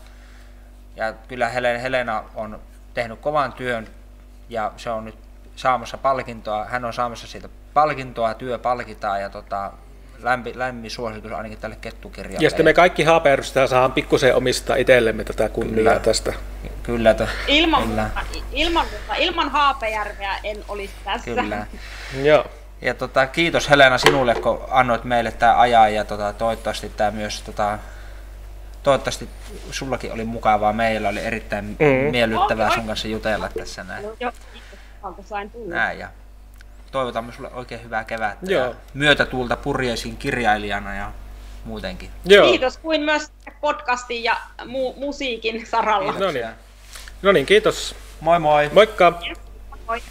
ja 0.96 1.12
kyllä 1.12 1.48
Helena, 1.48 1.78
Helena 1.78 2.24
on 2.34 2.60
tehnyt 2.94 3.20
kovan 3.20 3.52
työn 3.52 3.88
ja 4.52 4.72
se 4.76 4.90
on 4.90 5.04
nyt 5.04 5.14
saamassa 5.56 5.98
palkintoa. 5.98 6.64
Hän 6.64 6.84
on 6.84 6.92
saamassa 6.92 7.26
siitä 7.26 7.48
palkintoa, 7.74 8.34
työ 8.34 8.58
palkitaan 8.58 9.20
ja 9.20 9.30
tota, 9.30 9.72
lämpi, 10.22 10.52
lämmin 10.54 10.90
suositus 10.90 11.32
ainakin 11.32 11.58
tälle 11.58 11.76
kettukirjalle. 11.80 12.44
Ja 12.44 12.50
sitten 12.50 12.66
me 12.66 12.74
kaikki 12.74 13.02
haapeerustaa 13.02 13.66
saadaan 13.66 13.92
pikkusen 13.92 14.36
omistaa 14.36 14.76
itsellemme 14.76 15.24
tätä 15.24 15.48
kunniaa 15.48 15.76
Kyllä. 15.76 16.00
tästä. 16.00 16.32
Kyllä, 16.82 17.14
to, 17.14 17.26
Ilman, 17.46 17.88
kyllä. 17.88 18.10
ilman, 18.52 18.86
ilman 19.18 19.48
Haapajärveä 19.50 20.38
en 20.44 20.64
olisi 20.68 20.94
tässä. 21.04 21.24
kyllä. 21.24 21.66
Joo. 22.22 22.44
Ja 22.82 22.94
tota, 22.94 23.26
kiitos 23.26 23.70
Helena 23.70 23.98
sinulle, 23.98 24.34
kun 24.34 24.60
annoit 24.70 25.04
meille 25.04 25.30
tämä 25.30 25.60
ajaa 25.60 25.88
ja 25.88 26.04
tota, 26.04 26.32
toivottavasti 26.32 26.88
tämä 26.88 27.10
myös 27.10 27.42
tota, 27.42 27.78
toivottavasti 28.82 29.28
sullakin 29.70 30.12
oli 30.12 30.24
mukavaa. 30.24 30.72
Meillä 30.72 31.08
oli 31.08 31.20
erittäin 31.20 31.64
mm. 31.64 32.10
miellyttävää 32.10 32.74
sun 32.74 32.86
kanssa 32.86 33.08
jutella 33.08 33.48
tässä 33.48 33.84
näin. 33.84 34.04
Joo, 34.20 34.32
sain 35.24 35.50
tulla. 35.50 35.74
Näin 35.74 35.98
ja 35.98 36.08
toivotamme 36.92 37.32
sulle 37.32 37.50
oikein 37.52 37.84
hyvää 37.84 38.04
kevättä 38.04 38.52
Joo. 38.52 38.66
ja 38.66 38.74
myötätuulta 38.94 39.56
purjeisiin 39.56 40.16
kirjailijana 40.16 40.94
ja 40.94 41.12
muutenkin. 41.64 42.10
Joo. 42.24 42.50
Kiitos 42.50 42.78
kuin 42.78 43.02
myös 43.02 43.30
podcastin 43.60 44.24
ja 44.24 44.36
mu- 44.60 44.98
musiikin 44.98 45.66
saralla. 45.66 46.12
No 46.12 46.30
niin. 46.30 46.46
no 47.22 47.32
niin, 47.32 47.46
kiitos. 47.46 47.94
Moi 48.20 48.38
moi. 48.38 48.70
Moikka. 48.72 49.22
Moi. 49.86 50.02